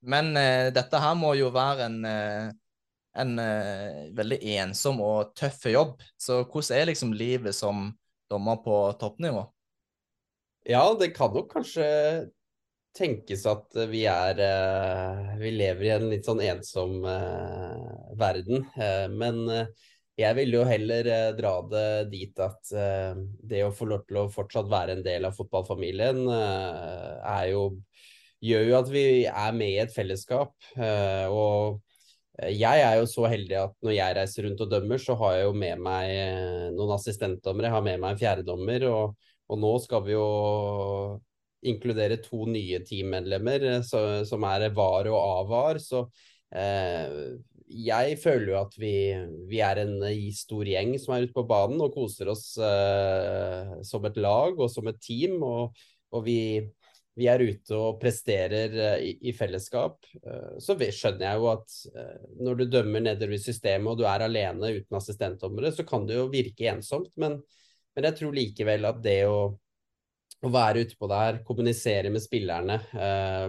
Men 0.03 0.33
eh, 0.35 0.73
dette 0.75 0.99
her 0.99 1.15
må 1.15 1.31
jo 1.39 1.53
være 1.55 1.85
en, 1.87 2.01
eh, 2.11 2.49
en 3.23 3.39
eh, 3.39 4.01
veldig 4.19 4.41
ensom 4.57 4.99
og 4.99 5.31
tøff 5.39 5.63
jobb. 5.71 6.03
Så 6.19 6.41
hvordan 6.43 6.81
er 6.81 6.91
liksom 6.91 7.15
livet 7.15 7.55
som 7.55 7.93
dommer 8.27 8.59
på 8.67 8.81
toppnivå? 8.99 9.45
Ja, 10.67 10.83
det 10.99 11.13
kan 11.15 11.31
nok 11.31 11.53
kanskje 11.55 11.87
tenkes 12.99 13.47
at 13.47 13.79
vi 13.87 14.03
er 14.11 14.41
uh, 14.41 15.37
Vi 15.39 15.53
lever 15.55 15.87
i 15.87 15.93
en 15.95 16.09
litt 16.11 16.27
sånn 16.27 16.43
ensom 16.43 17.05
uh, 17.07 18.11
verden. 18.19 18.67
Uh, 18.75 19.07
men 19.15 19.45
jeg 20.17 20.37
vil 20.39 20.55
jo 20.57 20.63
heller 20.65 21.09
dra 21.37 21.55
det 21.69 21.89
dit 22.13 22.39
at 22.41 22.71
det 23.45 23.63
å 23.67 23.73
få 23.75 23.89
lov 23.91 24.07
til 24.09 24.23
å 24.23 24.31
fortsatt 24.33 24.71
være 24.73 24.97
en 24.97 25.05
del 25.05 25.29
av 25.29 25.37
fotballfamilien 25.37 26.23
er 26.33 27.51
jo 27.51 27.67
gjør 28.41 28.65
jo 28.71 28.79
at 28.79 28.89
vi 28.93 29.05
er 29.29 29.57
med 29.57 29.75
i 29.75 29.83
et 29.83 29.93
fellesskap. 29.93 30.55
og 30.77 31.83
Eh, 32.43 32.53
jeg 32.57 32.83
er 32.85 32.99
jo 33.01 33.07
så 33.09 33.29
heldig 33.31 33.57
at 33.61 33.77
når 33.85 33.97
jeg 33.97 34.17
reiser 34.19 34.47
rundt 34.47 34.63
og 34.65 34.73
dømmer, 34.73 35.01
så 35.01 35.17
har 35.23 35.39
jeg 35.39 35.47
jo 35.49 35.55
med 35.57 35.85
meg 35.87 36.11
eh, 36.13 36.67
noen 36.77 36.95
assistentdommere. 36.97 37.71
Jeg 37.71 37.77
har 37.77 37.87
med 37.87 38.03
meg 38.03 38.15
en 38.15 38.21
fjerdedommer, 38.21 38.87
og, 38.91 39.33
og 39.49 39.63
nå 39.63 39.73
skal 39.85 40.05
vi 40.07 40.17
jo 40.17 40.27
inkludere 41.67 42.21
to 42.23 42.45
nye 42.51 42.83
teammedlemmer 42.87 43.69
eh, 43.73 43.83
som 44.29 44.49
er 44.51 44.69
VAR 44.77 45.11
og 45.13 45.21
AVAR. 45.43 45.81
Så 45.83 46.05
eh, 46.05 46.35
jeg 47.67 48.19
føler 48.23 48.53
jo 48.53 48.59
at 48.61 48.77
vi, 48.79 48.95
vi, 49.51 49.59
er 49.65 49.81
en 49.83 49.97
stor 50.35 50.69
gjeng 50.69 50.95
som 51.03 51.17
er 51.17 51.27
ute 51.27 51.35
på 51.35 51.47
banen 51.49 51.83
og 51.83 51.95
koser 51.97 52.31
oss 52.31 52.53
eh, 52.63 53.73
som 53.87 54.07
et 54.07 54.21
lag 54.23 54.55
og 54.55 54.71
som 54.71 54.87
et 54.89 55.01
team. 55.03 55.41
Og, 55.43 55.75
og 56.15 56.25
vi, 56.27 56.39
vi 57.17 57.29
er 57.33 57.43
ute 57.43 57.77
og 57.77 57.99
presterer 58.01 58.75
eh, 58.77 59.05
i, 59.09 59.13
i, 59.31 59.35
fellesskap, 59.37 60.05
eh, 60.21 60.57
så 60.63 60.77
skjønner 60.77 61.27
jeg 61.27 61.41
jo 61.41 61.51
at 61.53 61.77
eh, 61.97 62.25
når 62.45 62.59
du 62.61 62.65
dømmer 62.77 63.07
nedover 63.09 63.37
i 63.39 63.43
systemet 63.43 63.93
og 63.93 64.01
du 64.01 64.07
er 64.09 64.27
alene 64.27 64.75
uten 64.81 64.99
assistentdommere, 64.99 65.73
så 65.73 65.87
kan 65.89 66.07
det 66.09 66.19
jo 66.21 66.29
virke 66.33 66.69
ensomt. 66.73 67.13
Men, 67.17 67.41
men 67.97 68.11
jeg 68.11 68.21
tror 68.21 68.37
likevel 68.37 68.89
at 68.91 69.01
det 69.05 69.23
å, 69.31 69.41
å 70.45 70.51
være 70.53 70.85
utpå 70.85 71.09
der, 71.11 71.41
kommunisere 71.47 72.11
med 72.13 72.23
spillerne, 72.23 72.77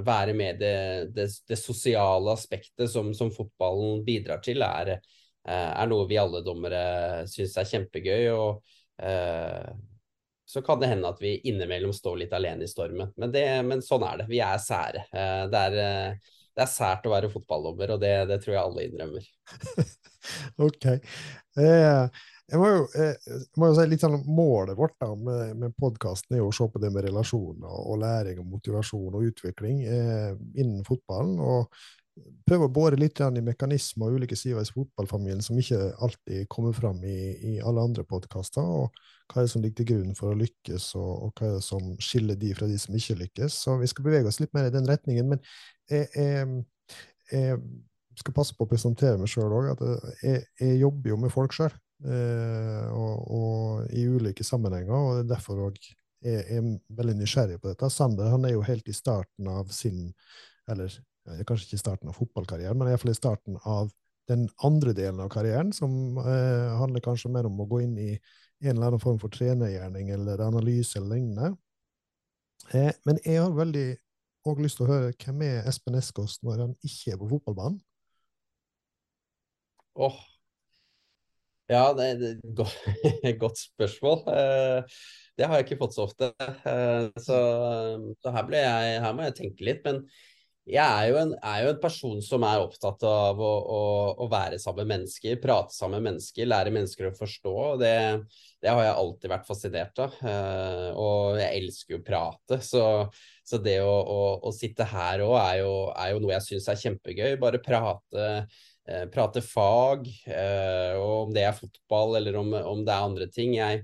være 0.08 0.36
med 0.38 0.62
det, 0.62 0.77
det, 1.15 1.27
det 1.50 1.58
sosiale 1.60 2.32
aspektet 2.32 2.89
som, 2.91 3.12
som, 3.17 3.32
fotballen 3.34 4.06
bidrar 4.08 4.39
til, 4.46 4.63
er, 4.63 4.96
er 5.44 5.91
noe 5.91 6.08
vi 6.08 6.20
alle 6.22 6.41
dommere 6.46 7.27
syns 7.29 7.58
er 7.60 7.67
kjempegøy. 7.74 8.32
og 8.32 8.63
så 10.48 10.63
kan 10.63 10.79
det 10.79 10.88
hende 10.94 11.12
at 11.12 11.20
vi 11.20 11.36
innimellom 11.51 11.91
står 11.94 12.24
litt 12.24 12.34
alene 12.34 12.63
i 12.63 12.72
stormen. 12.72 13.12
Men, 13.20 13.36
det, 13.36 13.46
men 13.67 13.84
sånn 13.84 14.06
er 14.08 14.22
det. 14.22 14.29
Vi 14.32 14.39
er 14.39 14.62
sære. 14.63 15.03
Det 15.12 15.63
er, 15.67 15.75
det 16.58 16.63
er 16.63 16.72
sært 16.72 17.06
å 17.06 17.12
være 17.12 17.29
fotballdommer, 17.34 17.91
og 17.94 18.00
det, 18.01 18.39
tror 18.41 18.56
jeg 18.56 18.62
alle 18.63 18.86
innrømmer. 18.88 19.27
ok. 20.67 20.88
Eh, 21.60 22.24
jeg 22.48 22.62
må, 22.62 22.68
jo, 22.72 22.84
jeg 22.96 23.44
må 23.60 23.70
jo 23.70 23.75
si 23.75 23.86
litt 23.92 24.04
sånn 24.04 24.22
Målet 24.24 24.77
vårt 24.80 24.96
da, 25.01 25.12
med, 25.16 25.54
med 25.60 25.75
podkasten 25.80 26.38
er 26.38 26.44
jo 26.44 26.50
å 26.51 26.56
se 26.56 26.68
på 26.72 26.80
det 26.80 26.92
med 26.96 27.08
relasjoner 27.10 27.80
og 27.92 28.01
læring 28.04 28.39
og 28.44 28.50
motivasjon 28.56 29.18
og 29.20 29.30
utvikling 29.32 29.84
eh, 29.84 30.34
innen 30.56 30.86
fotballen. 30.88 31.39
og 31.44 31.74
prøve 32.48 32.68
å 32.68 32.74
bore 32.74 32.98
litt 33.00 33.20
i 33.22 33.44
mekanismer 33.44 34.10
og 34.10 34.22
ulike 34.22 34.38
sider 34.38 34.63
i 34.66 34.74
fotballfamilien 34.74 35.44
som 35.44 35.58
ikke 35.60 35.80
alltid 36.04 36.48
kommer 36.51 36.75
fram 36.75 37.04
i, 37.06 37.18
i 37.51 37.54
alle 37.60 37.84
andre 37.84 38.06
podkaster. 38.08 38.63
Og 38.63 39.01
hva 39.27 39.42
er 39.42 39.48
det 39.48 39.54
som 39.54 39.63
ligger 39.63 39.82
til 39.82 39.89
grunn 39.92 40.16
for 40.18 40.32
å 40.32 40.39
lykkes, 40.39 40.89
og, 41.00 41.12
og, 41.27 41.34
hva 41.36 41.50
er 41.50 41.58
det 41.58 41.66
som 41.68 41.89
skiller 42.04 42.39
de 42.39 42.54
fra 42.58 42.70
de 42.70 42.77
som 42.82 42.96
ikke 42.98 43.20
lykkes. 43.24 43.60
Så 43.66 43.75
vi 43.82 43.89
skal 43.92 44.08
bevege 44.08 44.32
oss 44.32 44.39
litt 44.42 44.54
mer 44.58 44.70
i 44.70 44.74
den 44.74 44.88
retningen. 44.89 45.34
Men 45.34 45.44
jeg, 45.92 46.08
jeg, 46.16 46.63
jeg 47.32 48.24
skal 48.24 48.38
passe 48.38 48.56
på 48.58 48.66
å 48.66 48.72
presentere 48.72 49.20
meg 49.20 49.32
sjøl 49.32 49.54
òg. 49.60 49.84
Jeg, 50.24 50.48
jeg, 50.62 50.80
jobber 50.82 51.13
jo 51.13 51.20
med 51.25 51.34
folk 51.34 51.56
sjøl. 51.58 51.75
Eh, 52.06 52.88
og, 52.94 53.32
og, 53.34 53.88
i 53.96 54.06
ulike 54.08 54.46
sammenhenger, 54.46 54.94
og 54.94 55.22
er 55.22 55.30
derfor 55.30 55.68
òg 55.70 55.77
er, 56.25 56.44
er 56.58 56.72
veldig 56.98 57.18
nysgjerrig 57.20 57.60
på 57.62 57.72
dette. 57.72 57.89
Sander 57.94 58.32
han 58.34 58.46
er 58.46 58.56
jo 58.56 58.66
helt 58.66 58.89
i 58.89 58.96
starten 58.96 59.50
av 59.51 59.72
sin 59.74 60.12
Eller 60.68 60.92
kanskje 61.48 61.68
ikke 61.68 61.77
i 61.77 61.80
starten 61.80 62.10
av 62.12 62.16
fotballkarrieren, 62.18 62.75
men 62.80 62.89
iallfall 62.92 63.13
i 63.13 63.16
starten 63.16 63.56
av 63.63 63.92
den 64.27 64.50
andre 64.68 64.92
delen 64.96 65.22
av 65.24 65.30
karrieren, 65.32 65.72
som 65.75 66.18
eh, 66.20 66.74
handler 66.80 67.04
kanskje 67.04 67.32
mer 67.32 67.48
om 67.48 67.62
å 67.63 67.68
gå 67.70 67.80
inn 67.86 67.96
i 68.00 68.10
en 68.12 68.74
eller 68.74 68.89
annen 68.89 69.04
form 69.04 69.20
for 69.22 69.32
trenergjerning 69.32 70.12
eller 70.16 70.44
analyse 70.44 71.00
eller 71.00 71.16
lignende. 71.16 71.54
Eh, 72.75 72.92
men 73.08 73.20
jeg 73.24 73.39
har 73.39 73.56
veldig 73.56 73.88
òg 74.48 74.63
lyst 74.63 74.80
til 74.80 74.88
å 74.88 74.92
høre 74.92 75.13
hvem 75.24 75.44
er 75.48 75.70
Espen 75.70 76.00
Eskås 76.00 76.39
når 76.44 76.66
han 76.66 76.74
ikke 76.84 77.13
er 77.13 77.22
på 77.22 77.30
fotballbanen? 77.32 77.80
Åh, 79.98 80.12
oh. 80.12 80.37
Ja, 81.67 81.91
det 81.91 82.05
er 82.07 82.21
et 82.31 83.39
godt 83.43 83.59
spørsmål. 83.59 84.24
Eh, 84.31 85.00
det 85.38 85.47
har 85.47 85.59
jeg 85.59 85.67
ikke 85.67 85.81
fått 85.81 85.97
så 85.97 86.05
ofte. 86.07 86.31
Eh, 86.39 87.09
så, 87.19 87.38
så 88.24 88.33
her, 88.33 88.55
jeg, 88.55 88.97
her, 89.03 89.13
må 89.15 89.27
jeg 89.27 89.36
tenke 89.41 89.67
litt. 89.67 89.83
Men 89.83 90.00
jeg 90.67 90.83
er 90.83 91.09
jo 91.12 91.17
en, 91.19 91.33
er 91.43 91.65
jo 91.65 91.74
en 91.74 91.81
person 91.83 92.21
som 92.24 92.43
er 92.47 92.63
opptatt 92.63 93.03
av 93.07 93.39
å, 93.39 93.51
å, 93.71 93.81
å, 94.24 94.27
være 94.31 94.59
sammen 94.59 94.83
med 94.83 94.97
mennesker, 94.97 95.38
prate 95.43 95.75
sammen 95.75 96.01
med 96.01 96.13
mennesker, 96.13 96.47
lære 96.47 96.74
mennesker 96.75 97.09
å 97.09 97.15
forstå. 97.19 97.55
Det, 97.83 97.93
det 98.63 98.71
har 98.71 98.81
jeg 98.83 98.95
alltid 99.03 99.33
vært 99.36 99.47
fascinert 99.51 100.01
av. 100.03 100.17
Eh, 100.24 100.88
og 100.95 101.41
jeg 101.41 101.62
elsker 101.62 101.97
jo 101.97 102.01
å 102.01 102.07
prate. 102.07 102.62
Så, 102.63 102.86
så 103.47 103.59
det 103.63 103.77
å, 103.83 103.93
å, 104.39 104.55
sitte 104.55 104.88
her 104.88 105.27
òg 105.27 105.36
er, 105.43 105.67
er, 105.67 106.15
jo 106.15 106.24
noe 106.24 106.36
jeg 106.38 106.47
syns 106.47 106.71
er 106.71 106.81
kjempegøy. 106.86 107.36
Bare 107.43 107.63
prate 107.63 108.31
prate 109.12 109.41
fag, 109.44 110.08
eh, 110.32 110.94
og 110.96 111.27
om 111.27 111.34
det 111.36 111.44
er 111.44 111.56
fotball 111.56 112.15
eller 112.22 112.38
om, 112.39 112.53
om 112.56 112.86
det 112.88 112.94
er 112.94 113.08
andre 113.10 113.27
ting. 113.32 113.58
Jeg, 113.58 113.84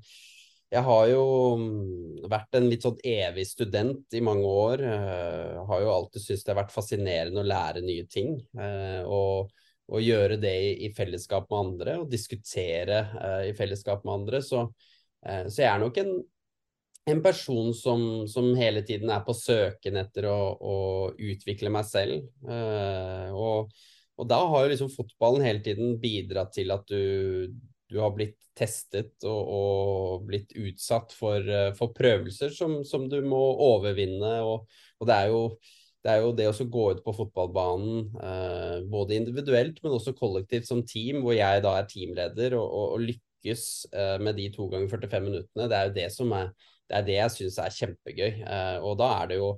jeg, 0.72 0.84
har 0.88 1.08
jo 1.12 1.26
mm, 1.60 2.30
vært 2.32 2.58
en 2.58 2.70
litt 2.72 2.86
sånn 2.88 3.02
evig 3.04 3.46
student 3.50 4.16
i 4.16 4.24
mange 4.24 4.48
år. 4.48 4.86
Uh, 4.88 5.60
har 5.70 5.84
jo 5.84 5.92
alltid 5.92 6.24
syntes 6.24 6.48
det 6.48 6.54
har 6.54 6.62
vært 6.64 6.76
fascinerende 6.76 7.44
å 7.44 7.52
lære 7.52 7.84
nye 7.86 8.08
ting. 8.08 8.38
Uh, 8.56 9.04
og, 9.04 9.54
og, 9.92 10.00
gjøre 10.02 10.40
det 10.42 10.56
i, 10.70 10.74
i, 10.88 10.94
fellesskap 10.96 11.52
med 11.52 11.60
andre, 11.60 11.98
og 12.02 12.12
diskutere 12.12 13.04
uh, 13.18 13.42
i 13.50 13.56
fellesskap 13.58 14.08
med 14.08 14.22
andre. 14.22 14.44
Så, 14.44 14.70
så 15.24 15.62
jeg 15.62 15.70
er 15.70 15.80
nok 15.80 15.98
en, 16.02 16.16
en 17.12 17.22
person 17.24 17.70
som, 17.76 18.02
som, 18.28 18.50
hele 18.60 18.82
tiden 18.88 19.12
er 19.12 19.22
på 19.24 19.36
søken 19.36 20.00
etter 20.00 20.28
å, 20.32 20.40
å 20.60 20.78
utvikle 21.16 21.72
meg 21.72 21.88
selv. 21.88 22.26
og 22.44 23.72
og 24.20 24.30
da 24.30 24.40
har 24.50 24.66
jo 24.66 24.72
liksom 24.74 24.92
fotballen 24.94 25.46
hele 25.46 25.64
tiden 25.66 25.98
bidratt 26.02 26.54
til 26.56 26.74
at 26.74 26.86
du, 26.90 27.54
du 27.90 28.00
har 28.02 28.14
blitt 28.16 28.38
testet 28.58 29.26
og, 29.26 29.54
og 29.58 30.26
blitt 30.28 30.54
utsatt 30.60 31.16
for, 31.18 31.42
eh, 31.42 31.72
for 31.78 31.94
prøvelser 31.98 32.54
som, 32.54 32.82
som, 32.86 33.08
du 33.10 33.20
må 33.26 33.42
overvinne. 33.66 34.36
Og, 34.46 34.68
og 35.02 35.10
det, 35.10 35.16
er 35.18 35.32
jo, 35.34 35.42
det 36.06 36.14
er 36.14 36.22
jo 36.22 36.36
det 36.38 36.50
å 36.52 36.70
gå 36.76 36.86
ut 36.94 37.02
på 37.06 37.16
fotballbanen, 37.18 38.04
eh, 38.30 38.78
både 38.94 39.18
individuelt, 39.18 39.82
men 39.82 39.98
også 39.98 40.14
kollektivt 40.20 40.70
som 40.70 40.84
team, 40.86 41.24
hvor 41.26 41.38
jeg 41.38 41.66
da 41.66 41.78
er 41.80 41.90
teamleder, 41.90 42.58
og, 42.60 42.78
og, 42.94 43.08
lykkes 43.10 43.66
eh, 43.92 44.20
med 44.22 44.38
de 44.38 44.52
to 44.54 44.70
ganger 44.72 44.94
45 44.94 45.26
minuttene, 45.26 45.68
det 45.72 45.80
er 45.80 45.90
jo 45.90 45.98
det 45.98 46.12
som 46.14 46.38
er 46.38 46.54
det 46.90 47.00
er 47.00 47.06
det 47.08 47.16
jeg 47.16 47.34
syns 47.34 47.60
er 47.64 47.74
kjempegøy. 47.74 48.32
Eh, 48.44 48.78
og 48.84 48.98
da 49.00 49.10
er 49.22 49.32
det 49.32 49.40
jo 49.40 49.54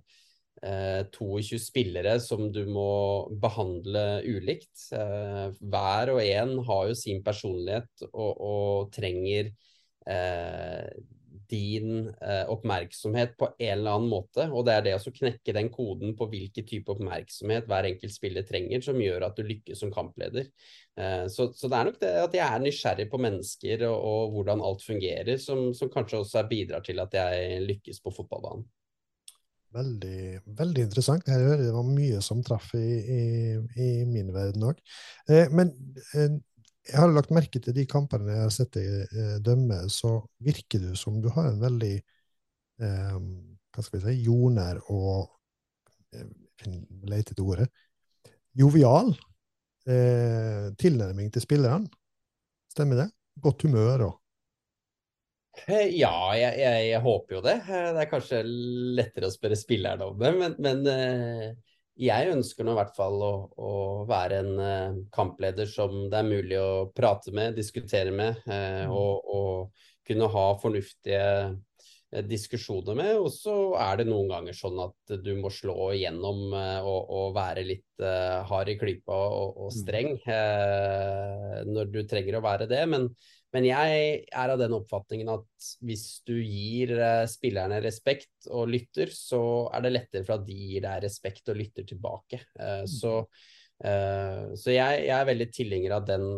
22 0.61 1.59
spillere 1.61 2.15
som 2.23 2.47
du 2.53 2.63
må 2.69 3.27
behandle 3.41 4.21
ulikt. 4.25 4.87
Eh, 4.95 5.49
hver 5.59 6.13
og 6.15 6.21
en 6.23 6.55
har 6.69 6.87
jo 6.89 6.95
sin 6.97 7.21
personlighet 7.25 8.07
og, 8.13 8.31
og 8.39 8.93
trenger 8.95 9.51
eh, 10.07 10.87
din 11.49 12.07
eh, 12.21 12.49
oppmerksomhet 12.49 13.35
på 13.37 13.49
en 13.59 13.79
eller 13.79 13.97
annen 13.97 14.09
måte. 14.09 14.47
Og 14.51 14.65
det 14.65 14.75
er 14.75 14.85
det 14.85 14.95
å 14.97 15.13
knekke 15.19 15.55
den 15.55 15.69
koden 15.73 16.15
på 16.17 16.27
hvilken 16.31 16.67
type 16.67 16.93
oppmerksomhet 16.93 17.67
hver 17.69 17.89
enkelt 17.91 18.15
spiller 18.15 18.45
trenger, 18.47 18.81
som 18.85 18.99
gjør 19.01 19.27
at 19.27 19.37
du 19.37 19.45
lykkes 19.45 19.83
som 19.83 19.93
kampleder. 19.93 20.49
Eh, 20.97 21.25
så, 21.31 21.49
så, 21.53 21.69
det 21.69 21.79
er 21.79 21.89
nok 21.89 21.99
det 22.01 22.13
at 22.23 22.39
jeg 22.39 22.45
er 22.47 22.63
nysgjerrig 22.63 23.09
på 23.11 23.21
mennesker 23.27 23.85
og, 23.89 23.99
og 24.13 24.37
hvordan 24.37 24.65
alt 24.65 24.85
fungerer, 24.85 25.37
som, 25.41 25.67
som 25.77 25.91
kanskje 25.93 26.23
også 26.23 26.47
bidrar 26.49 26.85
til 26.85 27.03
at 27.03 27.19
jeg 27.19 27.61
lykkes 27.67 28.01
på 28.03 28.15
fotballbanen. 28.15 28.65
Veldig, 29.75 30.19
veldig 30.55 30.83
interessant. 30.87 31.27
Her 31.27 31.41
hører 31.43 31.65
det 31.65 31.73
var 31.75 31.87
mye 31.87 32.21
som 32.23 32.43
traff 32.45 32.69
i, 32.79 32.83
i, 33.11 33.23
i 33.83 33.87
min 34.07 34.31
verden 34.31 34.63
òg. 34.69 34.77
Eh, 35.27 35.51
men 35.51 35.73
eh, 36.15 36.37
jeg 36.85 37.01
har 37.01 37.11
lagt 37.11 37.33
merke 37.33 37.59
til 37.59 37.75
de 37.75 37.85
kampene 37.89 38.31
jeg 38.31 38.45
har 38.45 38.53
sett 38.53 38.77
deg 38.77 38.87
eh, 39.09 39.37
dømme, 39.43 39.81
så 39.91 40.19
virker 40.45 40.83
du 40.83 40.91
som 40.99 41.17
du 41.21 41.27
har 41.33 41.49
en 41.49 41.61
veldig 41.61 41.95
eh, 41.97 43.17
hva 43.75 43.83
skal 43.83 43.99
vi 43.99 44.03
si, 44.05 44.25
jordnær 44.29 44.81
og 44.93 45.27
eh, 46.15 46.27
Lete 47.05 47.33
etter 47.35 47.43
ordet 47.43 47.65
jovial 48.55 49.09
tilnærming 49.85 51.27
til 51.35 51.43
spillerne. 51.43 51.85
Stemmer 52.71 53.03
det? 53.03 53.05
Godt 53.43 53.67
humør 53.67 54.05
og 54.07 54.13
ja, 56.01 56.15
jeg, 56.37 56.57
jeg, 56.59 56.81
jeg, 56.89 57.01
håper 57.05 57.37
jo 57.37 57.43
det. 57.45 57.55
Eh, 57.63 57.87
det 57.95 58.03
er 58.03 58.11
kanskje 58.11 58.41
lettere 58.45 59.29
å 59.29 59.33
spørre 59.33 59.59
spillerne 59.59 60.09
om 60.09 60.19
det, 60.19 60.31
men, 60.39 60.55
men 60.61 60.89
eh, 60.91 61.47
jeg 62.05 62.31
ønsker 62.33 62.67
nå 62.67 62.73
i 62.75 62.79
hvert 62.81 62.95
fall 62.97 63.21
å, 63.23 63.33
å 63.55 63.73
være 64.09 64.41
en 64.43 65.03
kampleder 65.15 65.69
som 65.71 66.09
det 66.11 66.19
er 66.19 66.27
mulig 66.27 66.57
å 66.59 66.89
prate 66.91 67.31
med, 67.35 67.55
diskutere 67.55 68.11
med, 68.11 68.41
mm. 68.43 68.91
og, 68.91 69.29
og, 69.31 69.85
kunne 70.05 70.27
ha 70.29 70.41
fornuftige 70.61 71.21
diskusjoner 72.23 72.97
med. 72.97 73.13
Og 73.19 73.29
så 73.33 73.53
er 73.81 73.99
det 73.99 74.07
noen 74.09 74.29
ganger 74.31 74.57
sånn 74.57 74.79
at 74.83 75.15
du 75.23 75.31
må 75.39 75.51
slå 75.53 75.91
igjennom 75.95 76.53
og, 76.55 76.99
og 77.11 77.31
være 77.35 77.65
litt 77.67 78.03
uh, 78.03 78.43
hard 78.47 78.71
i 78.71 78.77
klypa 78.79 79.15
og, 79.15 79.63
og 79.65 79.71
mm. 79.71 79.77
streng 79.79 80.11
når 81.71 81.89
du 81.93 82.03
trenger 82.07 82.39
å 82.39 82.43
være 82.45 82.69
det. 82.71 82.83
Men, 82.91 83.09
men 83.55 83.67
jeg 83.67 84.05
er 84.27 84.53
av 84.53 84.61
den 84.61 84.75
oppfatningen 84.77 85.33
at 85.33 85.71
hvis 85.85 86.05
du 86.27 86.35
gir 86.37 86.95
spillerne 87.31 87.81
respekt 87.83 88.49
og 88.51 88.71
lytter, 88.71 89.11
så 89.13 89.41
er 89.73 89.85
det 89.85 89.95
lettere 89.95 90.27
for 90.27 90.37
at 90.39 90.47
de 90.47 90.55
gir 90.55 90.85
deg 90.87 91.03
respekt 91.05 91.51
og 91.51 91.59
lytter 91.61 91.87
tilbake. 91.87 92.41
Uh, 92.59 92.83
så, 92.89 93.19
så 93.75 94.71
jeg, 94.71 94.99
jeg, 95.03 95.11
er 95.11 95.25
veldig 95.27 95.49
tilhenger 95.51 95.97
av 95.97 96.05
den 96.07 96.29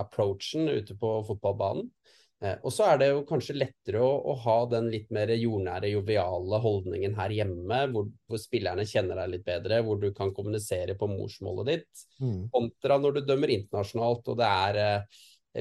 approachen 0.00 0.70
ute 0.72 0.96
på 0.96 1.10
fotballbanen. 1.28 1.90
Og 2.36 2.72
så 2.74 2.84
er 2.90 2.98
det 3.00 3.06
jo 3.08 3.22
kanskje 3.28 3.54
lettere 3.56 4.02
å, 4.04 4.10
å, 4.28 4.34
ha 4.42 4.56
den 4.68 4.90
litt 4.92 5.06
mer 5.14 5.30
jordnære, 5.32 5.88
joviale 5.94 6.58
holdningen 6.60 7.14
her 7.16 7.32
hjemme, 7.32 7.78
hvor, 7.94 8.10
hvor, 8.28 8.42
spillerne 8.42 8.84
kjenner 8.88 9.22
deg 9.22 9.32
litt 9.32 9.46
bedre, 9.46 9.78
hvor 9.86 10.02
du 10.02 10.10
kan 10.16 10.34
kommunisere 10.36 10.98
på 11.00 11.08
morsmålet 11.08 11.70
ditt, 11.70 12.04
mm. 12.20 12.42
kontra 12.52 13.00
når 13.00 13.16
du 13.16 13.22
dømmer 13.30 13.54
internasjonalt 13.56 14.28
og 14.34 14.38
det 14.42 14.50
er 14.50 15.08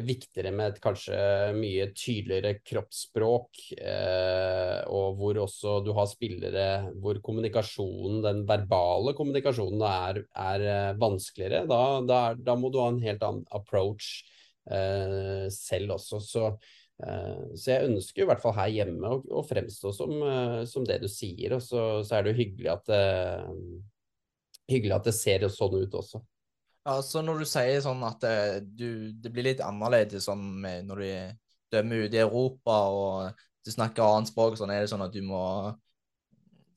viktigere 0.03 0.51
med 0.55 0.73
et 0.73 0.81
kanskje 0.83 1.17
mye 1.55 1.87
tydeligere 1.95 2.59
kroppsspråk, 2.65 3.61
eh, 3.77 4.81
og 4.91 5.19
hvor 5.19 5.39
også 5.45 5.79
du 5.85 5.91
har 5.95 6.09
spillere 6.11 6.67
hvor 7.01 7.19
kommunikasjonen, 7.23 8.21
den 8.25 8.43
verbale 8.49 9.15
kommunikasjonen, 9.17 9.83
er, 9.87 10.21
er 10.47 10.65
eh, 10.67 10.93
vanskeligere. 11.01 11.65
Da, 11.69 11.81
da, 12.07 12.21
da, 12.35 12.57
må 12.59 12.71
du 12.73 12.81
ha 12.83 12.89
en 12.91 13.03
helt 13.03 13.23
annen 13.25 13.45
approach 13.55 14.17
eh, 14.23 14.34
selv 15.53 15.95
også. 15.97 16.19
Så, 16.23 16.45
eh, 17.03 17.41
så, 17.55 17.71
jeg 17.71 17.89
ønsker 17.89 18.23
i 18.23 18.29
hvert 18.29 18.43
fall 18.43 18.55
her 18.57 18.71
hjemme 18.73 19.11
å, 19.13 19.19
å 19.39 19.43
fremstå 19.45 19.93
som, 19.95 20.15
eh, 20.25 20.61
som, 20.69 20.85
det 20.87 21.01
du 21.03 21.09
sier, 21.11 21.57
og 21.57 21.63
så, 21.63 22.03
så 22.05 22.17
er 22.17 22.25
det 22.25 22.33
jo 22.33 22.41
hyggelig 22.43 22.71
at, 22.73 22.91
det 22.91 23.03
hyggelig 24.71 24.97
at 24.97 25.09
det 25.09 25.15
ser 25.17 25.47
sånn 25.53 25.77
ut 25.77 25.99
også. 26.01 26.23
Altså 26.85 27.21
Når 27.25 27.41
du 27.41 27.47
sier 27.49 27.79
sånn 27.81 28.03
at 28.05 28.21
det, 28.21 28.35
eh, 28.35 28.61
du, 28.61 28.89
det 29.21 29.33
blir 29.33 29.51
litt 29.51 29.65
annerledes 29.65 30.29
sånn 30.29 30.61
når 30.61 31.01
du 31.01 31.09
dømmer 31.73 32.05
ute 32.05 32.19
i 32.19 32.23
Europa 32.23 32.77
og 32.93 33.45
du 33.65 33.71
snakker 33.73 34.05
annet 34.05 34.29
språk, 34.29 34.57
sånn 34.59 34.69
er 34.69 34.83
det 34.83 34.91
sånn 34.91 35.01
at 35.01 35.13
du 35.13 35.23
må 35.25 35.41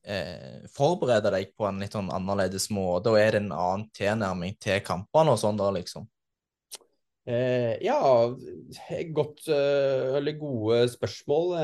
eh, 0.09 0.65
forberede 0.73 1.33
deg 1.35 1.53
på 1.57 1.67
en 1.69 1.83
litt 1.83 1.93
sånn 1.93 2.09
annerledes 2.15 2.71
måte, 2.73 3.13
og 3.13 3.21
er 3.21 3.35
det 3.35 3.43
en 3.43 3.53
annen 3.53 3.89
tilnærming 3.97 4.57
til 4.63 4.81
kampene 4.85 5.35
og 5.35 5.43
sånn 5.43 5.61
da, 5.61 5.69
liksom? 5.77 6.09
Eh, 7.29 7.75
ja, 7.85 7.99
godt 9.13 9.43
uh, 9.53 10.17
eller 10.17 10.39
gode 10.41 10.85
spørsmål. 10.95 11.57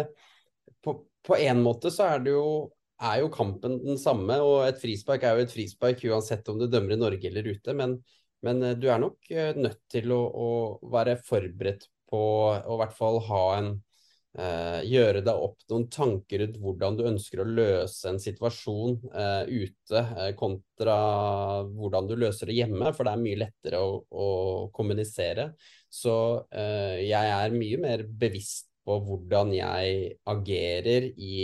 På, 0.84 0.98
på 1.24 1.38
en 1.40 1.62
måte 1.64 1.92
så 1.94 2.10
er 2.14 2.24
det 2.24 2.34
jo 2.34 2.48
er 3.04 3.22
jo 3.24 3.30
kampen 3.32 3.80
den 3.82 3.96
samme, 4.00 4.36
og 4.44 4.68
et 4.68 4.78
frispark 4.80 5.24
er 5.26 5.38
jo 5.38 5.46
et 5.46 5.52
frispark 5.52 6.04
uansett 6.06 6.46
om 6.52 6.60
du 6.60 6.68
dømmer 6.70 6.94
i 6.94 7.00
Norge 7.00 7.30
eller 7.30 7.48
ute. 7.56 7.74
Men 7.76 7.98
men 8.44 8.62
eh, 8.62 8.76
du 8.78 8.88
er 8.92 9.00
nok 9.02 9.32
eh, 9.32 9.56
nødt 9.56 9.80
til 9.92 10.12
å, 10.14 10.20
å 10.28 10.48
være 10.92 11.16
forberedt 11.24 11.88
på 12.10 12.20
å 12.20 12.76
i 12.76 12.78
hvert 12.82 12.96
fall 12.96 13.20
ha 13.28 13.42
en, 13.58 13.74
gjøre 14.34 15.20
deg 15.22 15.42
opp 15.46 15.60
noen 15.70 15.84
tanker 15.92 16.42
ut 16.42 16.56
hvordan 16.58 16.96
du 16.98 17.04
ønsker 17.06 17.42
å 17.42 17.46
løse 17.46 18.08
en 18.10 18.18
situasjon 18.18 18.96
uh, 19.14 19.46
ute, 19.46 20.00
uh, 20.00 20.32
kontra 20.38 20.96
hvordan 21.70 22.08
du 22.10 22.16
løser 22.18 22.50
det 22.50 22.58
hjemme, 22.58 22.90
for 22.96 23.06
det 23.06 23.14
er 23.14 23.22
mye 23.22 23.40
lettere 23.44 23.82
å, 23.84 24.00
å 24.10 24.28
kommunisere. 24.74 25.52
Så 25.94 26.14
jeg 26.50 27.26
er 27.30 27.52
mye 27.54 27.76
mer 27.78 28.00
bevisst 28.02 28.66
på 28.82 28.96
hvordan 29.06 29.52
jeg 29.54 30.16
agerer 30.26 31.06
i 31.14 31.36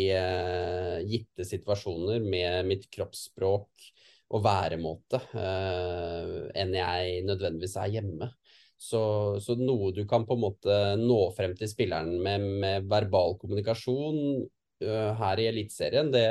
gitte 1.06 1.46
situasjoner 1.46 2.18
med 2.24 2.66
mitt 2.66 2.88
kroppsspråk 2.90 3.86
og 4.34 4.42
væremåte, 4.42 5.22
enn 5.38 6.74
jeg 6.74 7.22
nødvendigvis 7.30 7.78
er 7.78 7.94
hjemme. 7.94 8.32
Så, 8.80 9.00
så, 9.44 9.58
noe 9.60 9.90
du 9.92 10.06
kan 10.08 10.24
på 10.24 10.38
en 10.38 10.40
måte 10.46 10.76
nå 10.96 11.18
frem 11.36 11.52
til 11.58 11.68
spilleren 11.68 12.14
med, 12.24 12.46
med 12.62 12.86
verbal 12.88 13.36
kommunikasjon 13.42 14.20
uh, 14.40 15.10
her 15.20 15.42
i 15.42 15.48
Eliteserien, 15.50 16.08
det, 16.14 16.22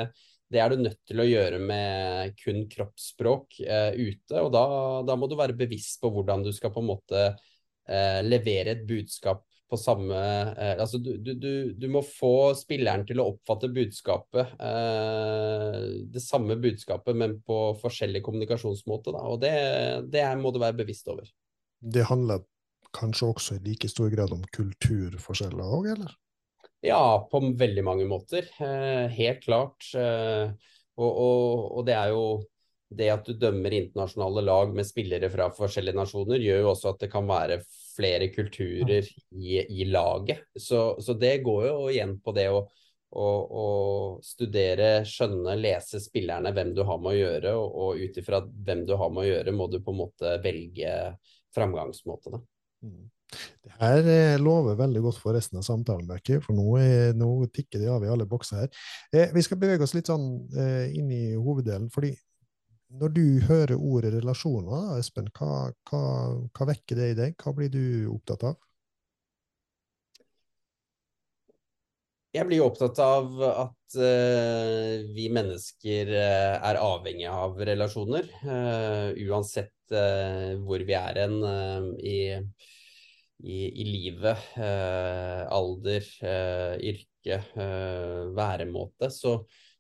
det, 0.50 0.58
er 0.58 0.74
du 0.74 0.82
nødt 0.82 0.98
til 1.06 1.22
å 1.22 1.28
gjøre 1.28 1.60
med 1.62 2.34
kun 2.42 2.64
kroppsspråk 2.72 3.60
uh, 3.62 3.94
ute. 3.94 4.42
Og 4.42 4.50
da, 4.56 4.64
da, 5.06 5.18
må 5.20 5.30
du 5.30 5.36
være 5.38 5.58
bevisst 5.60 6.02
på 6.02 6.10
hvordan 6.16 6.42
du 6.48 6.50
skal 6.56 6.74
på 6.74 6.82
en 6.82 6.90
måte 6.90 7.22
uh, 7.30 8.22
levere 8.26 8.74
et 8.74 8.82
budskap 8.90 9.46
på 9.70 9.78
samme 9.78 10.18
Altså 10.82 10.98
du, 10.98 11.12
du, 11.22 11.36
du, 11.38 11.52
du, 11.78 11.86
må 11.94 12.02
få 12.02 12.56
spilleren 12.58 13.04
til 13.06 13.20
å 13.22 13.28
oppfatte 13.36 13.68
budskapet, 13.70 14.56
det 16.10 16.24
samme 16.26 16.58
budskapet, 16.58 17.14
men 17.14 17.36
på 17.46 17.60
forskjellig 17.78 18.24
kommunikasjonsmåte. 18.26 19.14
Da. 19.14 19.22
Og 19.30 19.38
det, 19.46 19.54
det 20.10 20.26
må 20.42 20.50
du 20.50 20.58
være 20.64 20.80
bevisst 20.82 21.14
over 21.14 21.30
det 21.80 22.08
handler 22.10 22.44
kanskje 22.96 23.30
også 23.30 23.58
i 23.58 23.64
like 23.64 23.90
stor 23.92 24.10
grad 24.14 24.34
om 24.34 24.44
kulturforskjeller 24.56 25.76
òg, 25.78 25.92
eller? 25.96 26.16
Ja, 26.86 27.28
på 27.32 27.42
veldig 27.60 27.84
mange 27.84 28.08
måter. 28.08 28.48
Eh, 28.64 29.12
helt 29.12 29.44
klart. 29.44 29.84
Eh, 29.96 30.52
og, 31.00 31.10
og, 31.10 31.68
og, 31.78 31.84
det 31.88 31.96
er 31.96 32.14
jo 32.14 32.24
det 32.90 33.10
at 33.14 33.28
du 33.28 33.36
dømmer 33.38 33.76
internasjonale 33.76 34.42
lag 34.48 34.72
med 34.74 34.88
spillere 34.88 35.30
fra 35.30 35.50
forskjellige 35.54 36.00
nasjoner, 36.00 36.42
gjør 36.42 36.64
jo 36.64 36.72
også 36.72 36.94
at 36.94 37.04
det 37.04 37.12
kan 37.12 37.28
være 37.30 37.60
flere 37.68 38.30
kulturer 38.34 39.06
i, 39.36 39.60
i 39.60 39.86
laget. 39.86 40.48
Så, 40.58 40.96
så, 41.04 41.14
det 41.20 41.42
går 41.46 41.68
jo 41.68 41.76
igjen 41.92 42.16
på 42.24 42.34
det 42.34 42.48
å, 42.50 42.64
å, 43.12 43.28
å, 43.62 43.68
studere, 44.26 45.04
skjønne, 45.08 45.60
lese 45.60 46.02
spillerne, 46.02 46.54
hvem 46.56 46.74
du 46.78 46.82
har 46.88 47.04
med 47.04 47.14
å 47.14 47.20
gjøre, 47.20 47.54
og, 47.60 47.78
og 47.84 48.02
ut 48.08 48.22
ifra 48.24 48.42
hvem 48.48 48.88
du 48.88 48.96
har 48.98 49.14
med 49.14 49.26
å 49.26 49.30
gjøre, 49.30 49.56
må 49.60 49.70
du 49.70 49.82
på 49.84 49.94
en 49.94 50.02
måte 50.06 50.34
velge 50.44 50.96
framgangsmåte. 51.56 52.34
Da. 52.36 52.42
Mm. 52.86 53.10
Det 53.64 53.76
her 53.78 54.08
eh, 54.10 54.40
lover 54.42 54.78
veldig 54.80 55.04
godt 55.06 55.20
for 55.22 55.38
resten 55.38 55.60
av 55.60 55.66
samtalen, 55.68 56.08
Becky, 56.10 56.40
for 56.42 56.58
nå, 56.58 56.66
er, 56.82 57.12
nå 57.18 57.30
tikker 57.54 57.82
det 57.82 57.92
av 57.94 58.06
i 58.06 58.10
alle 58.10 58.26
bokser 58.30 58.64
her. 58.64 58.72
Eh, 59.14 59.36
vi 59.36 59.44
skal 59.46 59.60
bevege 59.62 59.86
oss 59.86 59.94
litt 59.98 60.10
sånn 60.10 60.32
eh, 60.58 60.88
inn 60.98 61.12
i 61.14 61.24
hoveddelen. 61.36 61.92
fordi 61.94 62.16
når 62.90 63.12
du 63.14 63.26
hører 63.46 63.78
ordet 63.78 64.16
relasjoner, 64.16 64.96
Espen, 64.98 65.30
hva, 65.38 65.70
hva, 65.90 66.02
hva 66.50 66.68
vekker 66.72 66.98
det 66.98 67.12
i 67.12 67.18
deg? 67.20 67.36
Hva 67.38 67.54
blir 67.54 67.70
du 67.70 67.84
opptatt 68.10 68.48
av? 68.50 68.58
Jeg 72.30 72.46
blir 72.46 72.62
opptatt 72.62 73.00
av 73.02 73.40
at 73.42 73.96
uh, 73.98 75.02
vi 75.16 75.26
mennesker 75.34 76.12
uh, 76.14 76.58
er 76.70 76.78
avhengig 76.78 77.26
av 77.26 77.58
relasjoner. 77.58 78.28
Uh, 78.44 79.18
uansett 79.26 79.74
hvor 79.90 80.84
vi 80.86 80.94
er 80.94 81.18
hen 81.18 81.40
i, 82.06 82.20
i, 83.42 83.56
i, 83.66 83.86
livet, 83.88 84.44
alder, 85.50 86.06
yrke, 86.78 87.40
væremåte, 88.38 89.10
så, 89.10 89.32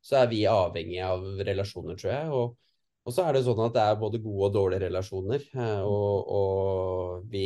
så, 0.01 0.23
er 0.23 0.31
vi 0.31 0.39
avhengig 0.49 0.97
av 1.05 1.27
relasjoner, 1.45 1.99
tror 2.01 2.09
jeg. 2.09 2.31
Og, 2.33 2.73
og, 3.05 3.13
så 3.13 3.27
er 3.27 3.37
det 3.37 3.43
sånn 3.45 3.61
at 3.67 3.77
det 3.77 3.85
er 3.85 4.01
både 4.01 4.23
gode 4.23 4.49
og 4.49 4.57
dårlige 4.57 4.87
relasjoner. 4.87 5.45
og, 5.85 6.33
og 6.39 7.29
vi 7.29 7.45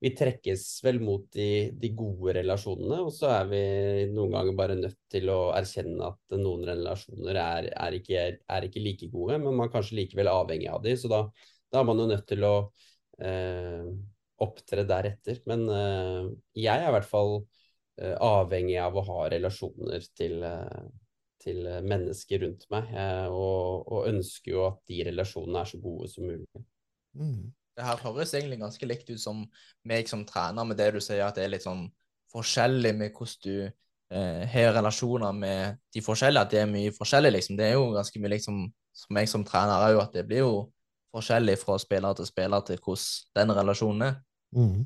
vi 0.00 0.12
trekkes 0.16 0.62
vel 0.84 1.00
mot 1.04 1.26
de, 1.34 1.48
de, 1.76 1.90
gode 1.96 2.32
relasjonene, 2.38 3.02
og 3.04 3.12
så 3.12 3.28
er 3.34 3.48
vi 3.50 3.60
noen 4.14 4.32
ganger 4.32 4.56
bare 4.56 4.76
nødt 4.78 4.96
til 5.12 5.28
å 5.32 5.40
erkjenne 5.56 6.08
at 6.08 6.38
noen 6.40 6.64
relasjoner 6.70 7.36
er, 7.36 7.68
er, 7.74 7.96
ikke, 7.98 8.22
er 8.40 8.68
ikke, 8.68 8.84
like 8.84 9.10
gode, 9.12 9.36
men 9.42 9.52
man 9.52 9.68
er 9.68 9.74
kanskje 9.74 9.98
likevel 10.00 10.32
avhengig 10.32 10.70
av 10.72 10.80
de, 10.86 10.96
Så 10.96 11.10
da, 11.12 11.26
da, 11.68 11.82
er 11.82 11.90
man 11.90 12.00
jo 12.00 12.08
nødt 12.08 12.24
til 12.32 12.48
å 12.48 12.54
eh, 13.20 13.92
opptre 14.40 14.86
deretter. 14.88 15.42
Men 15.50 15.68
eh, 15.68 16.32
jeg 16.64 16.80
er 16.80 16.88
i 16.88 16.96
hvert 16.96 17.10
fall 17.10 17.36
eh, 18.00 18.16
avhengig 18.16 18.80
av 18.80 18.96
å 18.96 19.04
ha 19.04 19.28
relasjoner 19.36 20.08
til, 20.16 20.40
eh, 20.48 20.82
til 21.44 21.64
mennesker 21.84 22.46
rundt 22.46 22.70
meg, 22.72 22.88
eh, 22.96 23.28
og, 23.28 23.84
og, 23.84 24.08
ønsker 24.14 24.56
jo 24.56 24.68
at 24.72 24.80
de 24.88 25.04
relasjonene 25.12 25.60
er 25.60 25.74
så 25.74 25.84
gode 25.84 26.08
som 26.08 26.24
mulig. 26.24 26.68
Mm. 27.20 27.50
Det 27.80 27.86
her 27.88 28.02
høres 28.04 28.34
egentlig 28.36 28.60
ganske 28.60 28.88
likt 28.88 29.08
ut 29.08 29.22
som 29.22 29.44
meg 29.88 30.08
som 30.10 30.26
trener, 30.28 30.66
med 30.68 30.76
det 30.76 30.90
du 30.92 31.00
sier 31.00 31.24
at 31.24 31.38
det 31.38 31.46
er 31.46 31.54
litt 31.54 31.64
sånn 31.64 31.86
forskjellig 32.30 32.92
med 32.98 33.16
hvordan 33.16 33.40
du 33.46 33.56
eh, 33.64 34.44
har 34.52 34.74
relasjoner 34.76 35.32
med 35.36 35.80
de 35.94 36.02
forskjellige, 36.04 36.44
at 36.44 36.52
det 36.52 36.60
er 36.60 36.70
mye 36.70 36.92
forskjellig, 36.94 37.32
liksom. 37.38 37.56
Det 37.56 37.70
er 37.70 37.78
jo 37.78 37.88
ganske 37.96 38.20
mye 38.20 38.34
liksom 38.36 38.62
som 39.00 39.16
meg 39.16 39.32
som 39.32 39.46
trener 39.46 39.88
òg, 39.88 40.02
at 40.02 40.14
det 40.18 40.26
blir 40.28 40.44
jo 40.44 40.54
forskjellig 41.14 41.56
fra 41.62 41.78
spiller 41.80 42.14
til 42.18 42.28
spiller 42.28 42.66
til 42.68 42.80
hvordan 42.84 43.40
den 43.40 43.56
relasjonen 43.56 44.08
er. 44.10 44.16
Mm. 44.54 44.80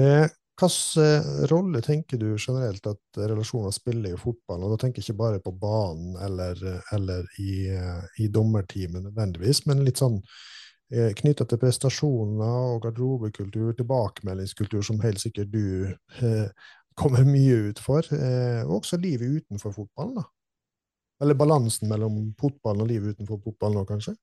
Eh, 0.00 0.28
Hvilken 0.60 1.02
eh, 1.02 1.46
rolle 1.48 1.80
tenker 1.80 2.18
du 2.20 2.34
generelt 2.36 2.84
at 2.86 3.16
relasjoner 3.16 3.72
spiller 3.72 4.12
i 4.12 4.20
fotballen? 4.20 4.66
Og 4.66 4.74
da 4.74 4.82
tenker 4.82 5.00
jeg 5.00 5.08
ikke 5.08 5.22
bare 5.22 5.40
på 5.40 5.54
banen 5.56 6.18
eller, 6.20 6.58
eller 6.92 7.28
i, 7.40 7.70
eh, 7.72 8.02
i 8.20 8.28
dommerteamet 8.28 9.06
nødvendigvis, 9.06 9.64
men 9.70 9.80
litt 9.86 10.02
sånn 10.02 10.18
knytta 10.90 11.46
til 11.46 11.60
prestasjoner 11.62 12.74
og 12.74 12.82
garderobekultur, 12.82 13.72
tilbakemeldingskultur, 13.78 14.82
som 14.82 15.00
helt 15.04 15.22
sikkert 15.22 15.52
du 15.52 15.86
eh, 15.86 16.48
kommer 16.98 17.24
mye 17.28 17.70
ut 17.70 17.82
for. 17.82 18.06
Eh, 18.14 18.62
og 18.66 18.80
også 18.80 18.98
livet 19.00 19.40
utenfor 19.40 19.74
fotballen, 19.76 20.18
da. 20.20 20.26
Eller 21.20 21.36
balansen 21.36 21.88
mellom 21.90 22.32
fotballen 22.40 22.82
og 22.84 22.90
livet 22.90 23.14
utenfor 23.14 23.40
fotballen 23.44 23.82
òg, 23.82 23.88
kanskje? 23.92 24.16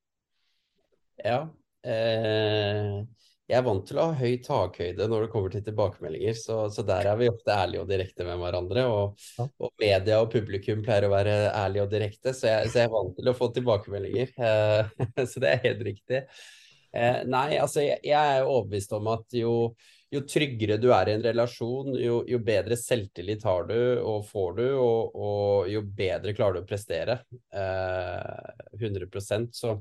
Ja. 1.23 1.45
Eh, 1.86 3.03
jeg 3.47 3.55
er 3.62 3.63
vant 3.63 3.86
til 3.88 3.99
å 3.99 4.10
ha 4.10 4.15
høy 4.19 4.41
takhøyde 4.43 5.05
når 5.07 5.23
det 5.23 5.31
kommer 5.31 5.53
til 5.53 5.63
tilbakemeldinger, 5.63 6.36
så, 6.36 6.57
så 6.73 6.83
der 6.88 7.07
er 7.07 7.19
vi 7.19 7.29
ofte 7.31 7.53
ærlige 7.55 7.83
og 7.86 7.91
direkte 7.91 8.25
med 8.27 8.41
hverandre. 8.41 8.83
Og, 8.91 9.27
og, 9.47 9.69
media 9.79 10.17
og 10.19 10.31
publikum 10.33 10.81
pleier 10.83 11.07
å 11.07 11.13
være 11.13 11.36
ærlige 11.53 11.86
og 11.86 11.93
direkte, 11.93 12.33
så 12.36 12.49
jeg, 12.49 12.71
så 12.73 12.81
jeg 12.81 12.89
er 12.89 12.95
vant 12.97 13.13
til 13.15 13.31
å 13.31 13.36
få 13.38 13.47
tilbakemeldinger. 13.55 14.33
Eh, 14.36 15.05
så 15.31 15.43
det 15.43 15.53
er 15.53 15.63
helt 15.63 15.86
riktig. 15.88 16.25
Eh, 16.91 17.21
nei, 17.29 17.51
altså 17.62 17.86
jeg, 17.86 18.01
jeg, 18.10 18.17
er 18.17 18.49
overbevist 18.49 18.97
om 18.97 19.07
at 19.13 19.38
jo, 19.39 19.53
jo, 20.12 20.23
tryggere 20.27 20.79
du 20.83 20.89
er 20.91 21.07
i 21.07 21.15
en 21.15 21.23
relasjon, 21.23 21.95
jo, 22.03 22.19
jo, 22.27 22.41
bedre 22.43 22.75
selvtillit 22.79 23.47
har 23.47 23.71
du 23.71 23.79
og 24.01 24.27
får 24.27 24.60
du, 24.60 24.65
og, 24.75 25.15
og 25.15 25.71
jo 25.71 25.86
bedre 25.88 26.36
klarer 26.36 26.60
du 26.60 26.65
å 26.65 26.67
prestere. 26.67 27.21
Eh, 27.55 28.67
100 28.75 29.07
så, 29.55 29.77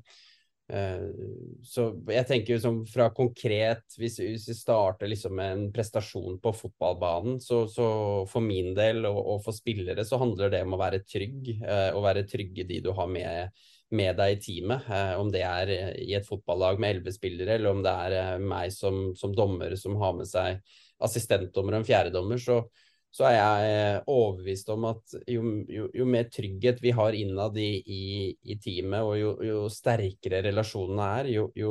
så 0.67 1.83
jeg 2.11 2.27
tenker 2.27 2.57
liksom 2.57 2.81
fra 2.91 3.05
konkret, 3.15 3.85
hvis, 4.01 4.17
vi 4.19 4.55
starter 4.57 5.07
liksom 5.07 5.37
med 5.39 5.53
en 5.53 5.69
prestasjon 5.71 6.41
på 6.43 6.53
fotballbanen, 6.59 7.37
så, 7.39 7.61
så 7.71 7.87
for 8.27 8.43
min 8.43 8.73
del 8.75 9.07
og, 9.07 9.21
og, 9.21 9.39
for 9.45 9.55
spillere 9.55 10.03
så 10.03 10.19
handler 10.19 10.51
det 10.51 10.65
om 10.67 10.75
å 10.75 10.81
være 10.81 11.05
trygg, 11.07 11.53
Å 11.63 11.95
og 11.95 12.03
være 12.09 12.27
trygge 12.27 12.67
de 12.67 12.81
du 12.83 12.91
har 12.99 13.07
med 13.07 13.55
med 13.95 14.17
deg 14.19 14.35
i 14.35 14.41
teamet. 14.43 14.89
Eh, 14.91 15.13
om 15.21 15.31
det 15.33 15.43
er 15.47 15.73
eh, 15.73 15.93
i 16.07 16.15
et 16.19 16.27
fotballag 16.27 16.81
med 16.83 16.97
elleve 16.97 17.15
spillere, 17.15 17.57
eller 17.57 17.73
om 17.75 17.85
det 17.85 17.93
er 18.07 18.17
eh, 18.19 18.43
meg 18.43 18.73
som, 18.75 19.13
som, 19.19 19.35
dommer 19.37 19.77
som 19.79 19.97
har 20.01 20.17
med 20.19 20.29
seg 20.31 20.61
assistentdommer 21.07 21.77
og 21.77 21.83
en 21.83 21.89
fjerdedommer, 21.89 22.41
så, 22.41 22.63
så 23.17 23.25
er 23.31 23.37
jeg 23.37 24.01
overbevist 24.13 24.69
om 24.75 24.85
at 24.91 25.15
jo, 25.31 25.43
jo, 25.73 25.87
jo 25.97 26.07
mer 26.09 26.27
trygghet 26.33 26.83
vi 26.85 26.93
har 26.93 27.17
innad 27.17 27.57
i, 27.57 27.71
i, 27.81 28.03
i 28.45 28.57
teamet, 28.61 29.01
og 29.07 29.17
jo, 29.17 29.31
jo, 29.47 29.63
sterkere 29.73 30.43
relasjonene 30.45 31.07
er, 31.23 31.31
jo, 31.57 31.71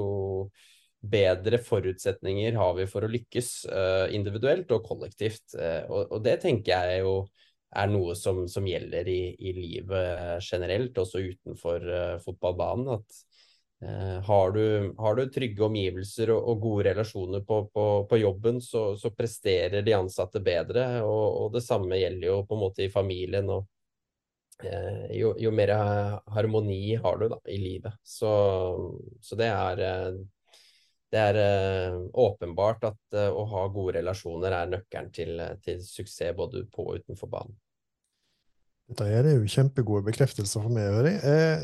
bedre 1.05 1.59
forutsetninger 1.61 2.57
har 2.57 2.73
vi 2.79 2.87
for 2.89 3.05
å 3.05 3.11
lykkes 3.11 3.49
uh, 3.69 4.07
individuelt 4.15 4.71
og 4.73 4.85
kollektivt. 4.87 5.53
Uh, 5.53 5.83
og, 5.85 6.01
og, 6.07 6.19
det 6.25 6.39
tenker 6.41 6.89
jeg 6.89 7.03
jo 7.05 7.15
er 7.75 7.91
noe 7.91 8.15
som, 8.17 8.45
som 8.49 8.65
gjelder 8.65 9.07
i, 9.11 9.21
i, 9.35 9.53
livet 9.53 10.41
generelt, 10.45 10.97
også 10.97 11.21
utenfor 11.21 11.85
uh, 11.85 12.17
fotballbanen. 12.23 12.95
At 12.97 13.21
har, 14.25 14.51
du, 14.51 14.93
har, 14.97 15.15
du, 15.15 15.29
trygge 15.29 15.63
omgivelser 15.65 16.31
og, 16.33 16.49
og 16.51 16.61
gode 16.63 16.85
relasjoner 16.89 17.43
på, 17.45 17.59
på, 17.73 17.85
på 18.09 18.17
jobben, 18.17 18.61
så, 18.61 18.87
så, 18.97 19.11
presterer 19.13 19.85
de 19.85 19.93
ansatte 19.93 20.41
bedre. 20.43 20.85
Og, 21.05 21.25
og, 21.41 21.49
det 21.53 21.63
samme 21.65 21.99
gjelder 21.99 22.29
jo 22.31 22.37
på 22.47 22.57
en 22.57 22.63
måte 22.63 22.85
i 22.85 22.91
familien. 22.93 23.49
og 23.53 23.67
eh, 24.65 25.11
jo, 25.19 25.35
jo, 25.39 25.51
mer 25.53 25.75
harmoni 26.33 26.95
har 26.95 27.19
du 27.21 27.27
da, 27.35 27.41
i 27.51 27.59
livet. 27.61 27.99
Så, 28.03 28.31
så 29.21 29.37
det 29.39 29.51
er 29.51 29.83
det 31.15 31.21
er 31.21 31.37
eh, 31.39 31.97
åpenbart 32.13 32.89
at 32.89 33.15
eh, 33.15 33.29
å 33.31 33.45
ha 33.51 33.67
gode 33.73 33.99
relasjoner 33.99 34.55
er 34.57 34.71
nøkkelen 34.73 35.11
til, 35.15 35.37
til, 35.63 35.83
suksess 35.85 36.35
både 36.35 36.65
på 36.71 36.87
og 36.89 36.99
utenfor 36.99 37.31
banen. 37.31 37.55
Dette 38.89 39.07
er 39.09 39.29
jo 39.31 39.47
kjempegode 39.49 40.05
bekreftelser 40.09 40.61
for 40.61 40.73
meg, 40.73 40.91
Øri. 40.93 41.13
Eh, 41.15 41.63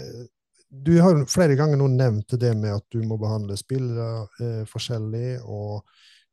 du 0.72 0.94
har 1.04 1.26
flere 1.28 1.58
ganger 1.60 1.80
nå 1.80 1.90
nevnt 1.92 2.38
det 2.40 2.54
med 2.56 2.78
at 2.78 2.86
du 2.94 3.02
må 3.04 3.18
behandle 3.20 3.58
spillere 3.60 4.28
eh, 4.40 4.62
forskjellig, 4.70 5.42
og 5.44 5.84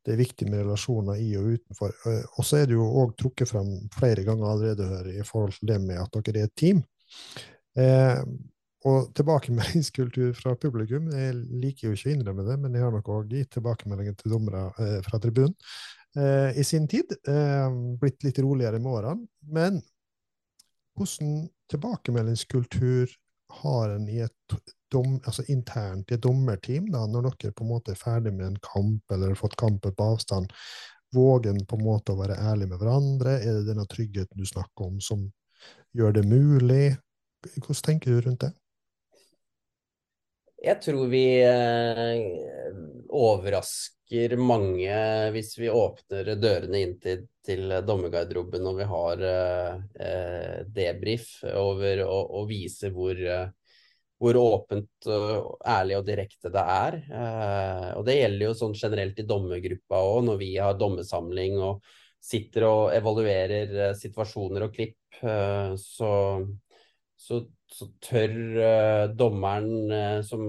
det 0.05 0.13
er 0.13 0.21
viktig 0.21 0.47
med 0.47 0.63
relasjoner 0.63 1.19
i 1.19 1.33
og 1.39 1.49
utenfor. 1.57 1.91
Eh, 2.07 2.21
og 2.39 2.47
så 2.47 2.61
er 2.61 2.69
det 2.69 2.77
jo 2.77 2.87
òg 3.01 3.17
trukket 3.19 3.51
frem 3.51 3.73
flere 3.95 4.23
ganger 4.27 4.47
allerede 4.53 4.87
her 4.93 5.11
i 5.11 5.27
forhold 5.27 5.59
til 5.59 5.73
det 5.73 5.81
med 5.83 5.99
at 5.99 6.15
dere 6.23 6.45
er 6.45 6.47
et 6.47 6.55
team. 6.57 6.81
Eh, 7.75 8.23
og 8.87 9.11
tilbakemeldingskultur 9.11 10.31
fra 10.37 10.53
publikum 10.55 11.09
Jeg 11.11 11.35
liker 11.35 11.89
jo 11.89 11.95
ikke 11.97 12.13
å 12.13 12.15
innrømme 12.15 12.45
det, 12.47 12.59
men 12.63 12.75
jeg 12.77 12.85
har 12.85 12.93
nok 12.95 13.09
òg 13.11 13.33
gitt 13.35 13.51
tilbakemeldinger 13.57 14.15
til 14.21 14.37
dommere 14.37 14.69
eh, 14.79 14.99
fra 15.03 15.19
tribunen 15.19 15.55
eh, 16.15 16.55
i 16.55 16.63
sin 16.63 16.87
tid. 16.87 17.11
Eh, 17.27 17.79
blitt 17.99 18.23
litt 18.23 18.39
roligere 18.39 18.79
med 18.79 18.93
årene. 18.95 19.27
Men 19.51 19.81
hvordan 20.95 21.49
tilbakemeldingskultur 21.71 23.11
har 23.49 23.89
en 23.89 24.07
i 24.09 24.19
et 24.23 24.55
dom, 24.91 25.17
altså 25.25 25.45
internt 25.49 26.11
i 26.11 26.17
et 26.17 26.23
dommerteam, 26.23 26.89
da, 26.93 27.05
når 27.09 27.31
dere 27.31 27.55
på 27.55 27.65
en 27.65 27.71
måte 27.73 27.93
er 27.93 27.99
ferdig 27.99 28.33
med 28.35 28.47
en 28.47 28.61
kamp 28.65 29.13
eller 29.13 29.33
har 29.33 29.39
fått 29.39 29.57
kampen 29.59 29.95
på 29.95 30.07
avstand? 30.13 30.53
Våger 31.15 31.51
en 31.53 31.65
på 31.65 31.79
en 31.79 31.85
måte 31.85 32.13
å 32.13 32.19
være 32.19 32.37
ærlig 32.51 32.69
med 32.69 32.81
hverandre? 32.81 33.37
Er 33.41 33.59
det 33.59 33.69
denne 33.71 33.87
tryggheten 33.89 34.37
du 34.37 34.45
snakker 34.45 34.89
om, 34.91 34.99
som 35.01 35.25
gjør 35.97 36.19
det 36.19 36.25
mulig? 36.29 36.97
Hvordan 37.57 37.85
tenker 37.85 38.13
du 38.13 38.25
rundt 38.27 38.45
det? 38.45 38.51
Jeg 40.59 40.81
tror 40.83 41.07
vi 41.07 41.23
eh, 41.39 42.75
overrasker 43.15 43.98
mange 44.37 44.95
hvis 45.35 45.53
vi 45.59 45.69
åpner 45.69 46.35
dørene 46.41 46.81
inn 46.81 46.95
til, 47.01 47.27
til 47.45 47.69
dommergarderoben 47.85 48.63
når 48.63 48.75
vi 48.79 48.87
har 48.89 49.23
eh, 49.29 49.73
eh 50.05 50.65
debrief 50.65 51.43
over 51.53 52.03
å 52.05 52.43
vise 52.49 52.89
hvor, 52.89 53.13
eh, 53.13 53.47
hvor 54.19 54.35
åpent, 54.35 54.89
ærlig 55.07 55.97
og 55.97 56.05
direkte 56.05 56.49
det 56.51 56.63
er. 56.63 56.97
Eh, 57.09 57.89
og 57.97 58.05
det 58.05 58.17
gjelder 58.17 58.45
jo 58.49 58.57
sånn 58.63 58.75
generelt 58.75 59.19
i 59.19 59.27
dommergruppa 59.27 60.01
òg, 60.01 60.23
når 60.25 60.41
vi 60.41 60.51
har 60.57 60.79
dommersamling 60.79 61.59
og 61.61 61.85
sitter 62.19 62.65
og 62.67 62.81
evaluerer 62.95 63.77
eh, 63.89 63.95
situasjoner 63.95 64.67
og 64.67 64.73
klipp. 64.75 64.97
så 65.19 66.09
så, 67.19 67.39
så 67.67 67.87
tør 68.03 68.35
uh, 68.55 69.05
dommeren 69.11 69.91
uh, 69.91 70.19
som 70.25 70.43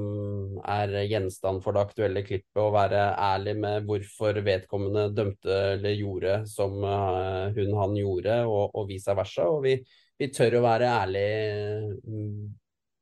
er 0.63 0.93
gjenstand 1.11 1.65
for 1.65 1.75
det 1.75 1.83
aktuelle 1.83 2.23
klippet, 2.27 2.61
å 2.63 2.71
være 2.75 3.09
ærlig 3.19 3.57
med 3.59 3.89
hvorfor 3.89 4.39
vedkommende 4.47 5.09
dømte 5.17 5.57
eller 5.75 5.97
gjorde 5.99 6.37
som 6.51 6.77
uh, 6.85 7.51
hun 7.57 7.75
han 7.75 7.97
gjorde, 7.99 8.37
og, 8.47 8.77
og 8.79 8.87
vice 8.93 9.17
versa. 9.19 9.49
Og 9.51 9.65
vi, 9.67 9.75
vi, 10.21 10.31
tør 10.31 10.61
å 10.61 10.65
være 10.69 10.93
ærlige 11.01 11.81
um, 12.07 12.47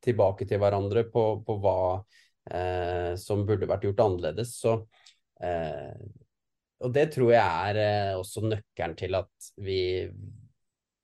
tilbake 0.05 0.49
til 0.49 0.63
hverandre 0.63 1.05
på, 1.13 1.29
på 1.45 1.61
hva 1.65 1.81
som 3.21 3.43
burde 3.45 3.67
vært 3.69 3.83
gjort 3.85 3.99
annerledes. 4.01 4.55
Så 4.57 4.71
og 6.81 6.95
det 6.95 7.03
tror 7.13 7.35
jeg 7.35 7.75
er 7.75 8.17
også 8.17 8.41
nøkkelen 8.47 8.95
til 8.97 9.19
at 9.19 9.49
vi 9.61 9.83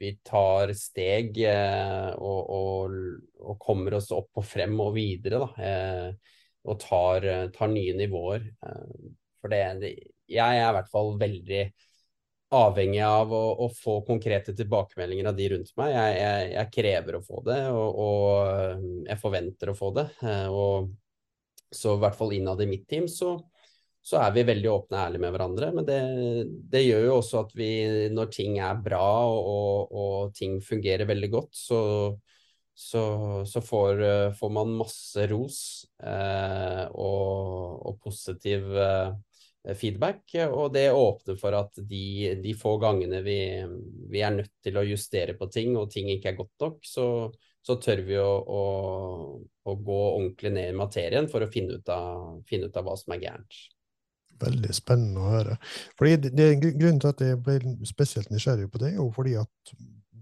vi 0.04 0.12
tar 0.26 0.72
steg 0.76 1.38
eh, 1.48 2.10
og, 2.18 2.50
og, 2.52 2.96
og, 3.40 3.56
kommer 3.62 3.96
oss 3.98 4.10
opp 4.14 4.40
og 4.40 4.46
frem 4.46 4.76
og 4.84 4.92
videre. 4.96 5.40
Da, 5.40 5.68
eh, 5.68 6.36
og 6.64 6.78
tar, 6.80 7.26
tar, 7.52 7.72
nye 7.72 7.96
nivåer. 7.96 8.44
Eh, 8.64 9.08
for 9.40 9.52
det, 9.52 9.62
jeg 10.30 10.60
er 10.60 10.68
i 10.68 10.76
hvert 10.78 10.92
fall 10.92 11.14
veldig 11.20 11.64
avhengig 12.54 13.00
av 13.04 13.32
å, 13.34 13.44
å, 13.64 13.70
få 13.74 13.98
konkrete 14.06 14.54
tilbakemeldinger 14.56 15.30
av 15.30 15.38
de 15.38 15.48
rundt 15.54 15.72
meg. 15.80 15.94
Jeg, 15.96 16.18
jeg, 16.20 16.52
jeg 16.54 16.72
krever 16.76 17.18
å 17.18 17.24
få 17.24 17.40
det, 17.48 17.58
og, 17.72 18.04
og, 18.04 18.84
jeg 19.08 19.20
forventer 19.20 19.72
å 19.72 19.78
få 19.78 19.90
det. 19.96 20.06
Og 20.52 20.92
så 21.74 21.96
i 21.96 22.04
hvert 22.04 22.16
fall 22.16 22.36
innad 22.36 22.62
i 22.62 22.70
mitt 22.70 22.86
team 22.88 23.08
så, 23.10 23.34
så 24.04 24.20
er 24.20 24.34
vi 24.34 24.44
veldig 24.44 24.68
åpne 24.68 24.98
og 24.98 25.06
ærlige 25.06 25.22
med 25.22 25.32
hverandre. 25.32 25.70
Men 25.72 25.86
det, 25.88 26.00
det, 26.72 26.84
gjør 26.84 27.06
jo 27.06 27.16
også 27.16 27.40
at 27.46 27.54
vi, 27.56 27.70
når 28.12 28.32
ting 28.34 28.58
er 28.60 28.82
bra 28.84 29.06
og, 29.32 29.94
og 29.96 30.34
ting 30.36 30.58
fungerer 30.64 31.08
veldig 31.08 31.30
godt, 31.32 31.54
så, 31.56 31.78
så, 32.76 33.04
så 33.48 33.62
får, 33.64 34.02
får, 34.36 34.50
man 34.52 34.74
masse 34.76 35.24
ros 35.30 35.60
eh, 36.04 36.82
og, 36.92 37.80
og, 37.80 37.96
positiv 38.04 38.68
eh, 38.76 39.14
feedback. 39.72 40.36
Og 40.50 40.68
det 40.74 40.90
åpner 40.92 41.38
for 41.40 41.56
at 41.56 41.80
de, 41.80 42.34
de 42.44 42.52
få 42.60 42.76
gangene 42.82 43.22
vi, 43.24 43.38
vi, 44.12 44.20
er 44.20 44.36
nødt 44.36 44.52
til 44.66 44.76
å 44.76 44.84
justere 44.84 45.32
på 45.38 45.48
ting, 45.48 45.78
og 45.80 45.88
ting 45.94 46.12
ikke 46.12 46.34
er 46.34 46.42
godt 46.42 46.66
nok, 46.66 46.82
så, 46.84 47.06
så 47.64 47.78
tør 47.80 48.04
vi 48.04 48.20
å, 48.20 48.28
å, 48.28 48.64
å, 49.64 49.78
gå 49.80 50.02
ordentlig 50.10 50.52
ned 50.58 50.74
i 50.74 50.76
materien 50.76 51.30
for 51.32 51.40
å 51.40 51.48
finne 51.48 51.80
ut 51.80 51.88
av, 51.88 52.42
finne 52.44 52.68
ut 52.68 52.76
av 52.76 52.84
hva 52.84 52.98
som 53.00 53.16
er 53.16 53.24
gærent 53.24 53.64
veldig 54.42 54.74
spennende 54.76 55.22
å 55.22 55.34
høre. 55.34 55.58
Fordi 55.98 56.30
det, 56.30 56.48
Grunnen 56.64 57.02
til 57.02 57.12
at 57.12 57.22
jeg 57.24 57.42
ble 57.44 57.58
spesielt 57.88 58.32
nysgjerrig 58.32 58.70
på 58.72 58.82
det, 58.82 58.94
er 58.94 59.02
jo 59.02 59.10
fordi 59.14 59.36
at 59.40 59.74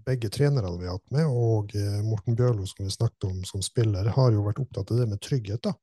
begge 0.05 0.29
trenerne 0.29 0.77
vi 0.79 0.85
har 0.87 0.97
hatt 0.97 1.15
med, 1.15 1.27
og 1.27 1.75
eh, 1.75 2.01
Morten 2.03 2.35
Bjørlo, 2.35 2.65
som 2.67 2.85
vi 2.85 2.91
snakket 2.91 3.29
om 3.29 3.39
som 3.47 3.63
spiller, 3.63 4.11
har 4.15 4.35
jo 4.35 4.43
vært 4.47 4.61
opptatt 4.63 4.91
av 4.91 4.99
det 4.99 5.07
med 5.13 5.21
trygghet 5.23 5.63
da, 5.63 5.73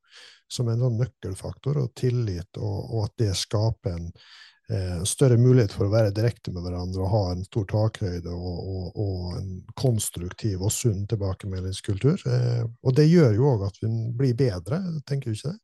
som 0.51 0.69
en 0.69 0.85
sånn 0.85 1.01
nøkkelfaktor, 1.01 1.81
og 1.85 1.95
tillit, 1.99 2.51
og, 2.59 2.79
og 2.91 3.09
at 3.09 3.17
det 3.23 3.31
skaper 3.39 3.97
en 3.97 4.11
eh, 4.11 5.01
større 5.09 5.39
mulighet 5.41 5.75
for 5.77 5.89
å 5.89 5.95
være 5.95 6.15
direkte 6.17 6.53
med 6.55 6.67
hverandre 6.67 7.07
og 7.07 7.15
ha 7.15 7.23
en 7.33 7.47
stor 7.47 7.67
takhøyde 7.71 8.35
og, 8.35 8.61
og, 8.75 9.01
og 9.07 9.41
en 9.41 9.57
konstruktiv 9.79 10.63
og 10.63 10.75
sunn 10.75 11.07
tilbakemeldingskultur. 11.11 12.21
Eh, 12.27 12.63
og 12.67 12.97
det 12.99 13.09
gjør 13.09 13.35
jo 13.39 13.51
òg 13.55 13.67
at 13.71 13.83
vi 13.83 13.93
blir 14.21 14.39
bedre, 14.39 14.83
tenker 15.09 15.31
du 15.31 15.39
ikke 15.39 15.55
det? 15.55 15.61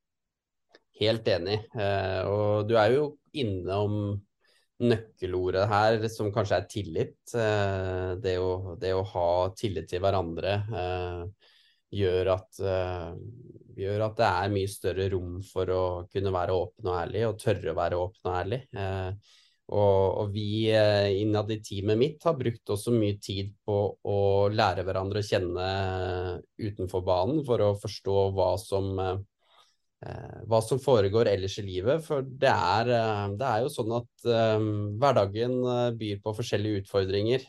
Helt 0.96 1.28
enig. 1.28 1.58
Eh, 1.76 2.22
og 2.24 2.68
du 2.68 2.76
er 2.80 2.94
jo 2.94 3.10
innom 3.36 4.16
nøkkelordet 4.80 5.64
her, 5.68 6.06
som 6.12 6.32
kanskje 6.32 6.60
er 6.60 6.68
tillit. 6.72 7.18
Eh, 7.36 8.16
det, 8.22 8.36
å, 8.40 8.76
det, 8.80 8.94
å, 8.96 9.04
ha 9.12 9.28
tillit 9.56 9.90
til 9.90 10.00
hverandre 10.04 10.56
eh, 10.80 11.50
gjør 11.96 12.32
at, 12.32 12.58
gjør 13.78 14.02
at 14.08 14.16
det 14.18 14.28
er 14.28 14.52
mye 14.52 14.68
større 14.68 15.06
rom 15.12 15.36
for 15.46 15.70
å 15.70 15.84
kunne 16.12 16.32
være 16.34 16.56
åpen 16.56 16.88
og 16.90 16.96
ærlig, 16.98 17.22
og 17.28 17.38
tørre 17.40 17.72
å 17.72 17.76
være 17.78 18.00
åpen 18.02 18.26
og 18.26 18.38
ærlig. 18.40 18.58
Og, 19.66 20.02
og, 20.22 20.34
vi 20.34 20.66
innad 21.22 21.52
i 21.54 21.60
teamet 21.64 21.98
mitt 21.98 22.26
har 22.26 22.36
brukt 22.38 22.74
også 22.74 22.92
mye 22.94 23.16
tid 23.22 23.54
på 23.64 23.78
å 24.02 24.18
lære 24.52 24.84
hverandre 24.86 25.22
å 25.22 25.28
kjenne 25.30 25.70
utenfor 26.58 27.06
banen, 27.06 27.40
for 27.46 27.64
å 27.64 27.72
forstå 27.80 28.18
hva 28.34 28.50
som 28.60 28.92
hva 30.46 30.60
som 30.60 30.80
foregår 30.82 31.30
ellers 31.30 31.58
i 31.58 31.64
livet. 31.64 32.04
For 32.04 32.22
det 32.22 32.52
er, 32.52 32.90
eh, 32.92 33.26
det 33.40 33.48
er 33.48 33.62
jo 33.64 33.72
sånn 33.72 33.94
at 33.96 34.26
um, 34.58 34.70
hverdagen 35.00 35.56
byr 35.98 36.20
på 36.24 36.34
forskjellige 36.36 36.82
utfordringer. 36.84 37.46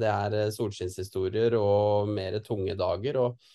Det 0.00 0.10
er 0.10 0.52
solskinnshistorier 0.54 1.56
og 1.58 2.10
mer 2.12 2.38
tunge 2.44 2.76
dager. 2.78 3.22
Og 3.24 3.54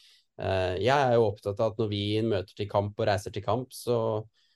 jeg 0.82 0.90
er 0.90 1.14
jo 1.14 1.28
opptatt 1.28 1.60
av 1.62 1.74
at 1.74 1.82
når 1.82 1.90
vi 1.92 2.06
møter 2.26 2.56
til 2.58 2.70
kamp 2.70 2.98
og 2.98 3.06
reiser 3.06 3.34
til 3.36 3.46
kamp, 3.46 3.70
så, 3.70 3.98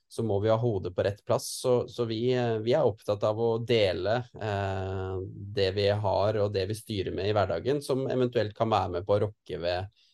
så 0.10 0.26
må 0.26 0.40
vi 0.42 0.50
ha 0.50 0.58
hodet 0.58 0.90
på 0.98 1.06
rett 1.06 1.22
plass. 1.28 1.46
Så, 1.62 1.76
så 1.92 2.08
vi, 2.10 2.34
vi, 2.66 2.74
er 2.74 2.88
opptatt 2.88 3.22
av 3.30 3.38
å 3.38 3.52
dele 3.62 4.18
uh, 4.42 5.22
det 5.54 5.70
vi 5.78 5.88
har 5.94 6.42
og 6.42 6.50
det 6.56 6.66
vi 6.72 6.82
styrer 6.82 7.14
med 7.14 7.30
i 7.30 7.38
hverdagen, 7.38 7.84
som 7.86 8.08
eventuelt 8.10 8.58
kan 8.58 8.74
være 8.74 8.98
med 8.98 9.08
på 9.08 9.20
å 9.20 9.22
rokke 9.28 9.62
ved 9.62 9.86
Eh, 9.86 10.07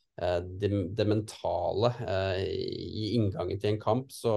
det, 0.46 0.70
det, 0.94 1.06
mentale 1.10 1.94
eh, 2.08 2.42
i 2.46 3.14
inngangen 3.18 3.60
til 3.60 3.74
en 3.74 3.80
kamp. 3.82 4.12
Så, 4.14 4.34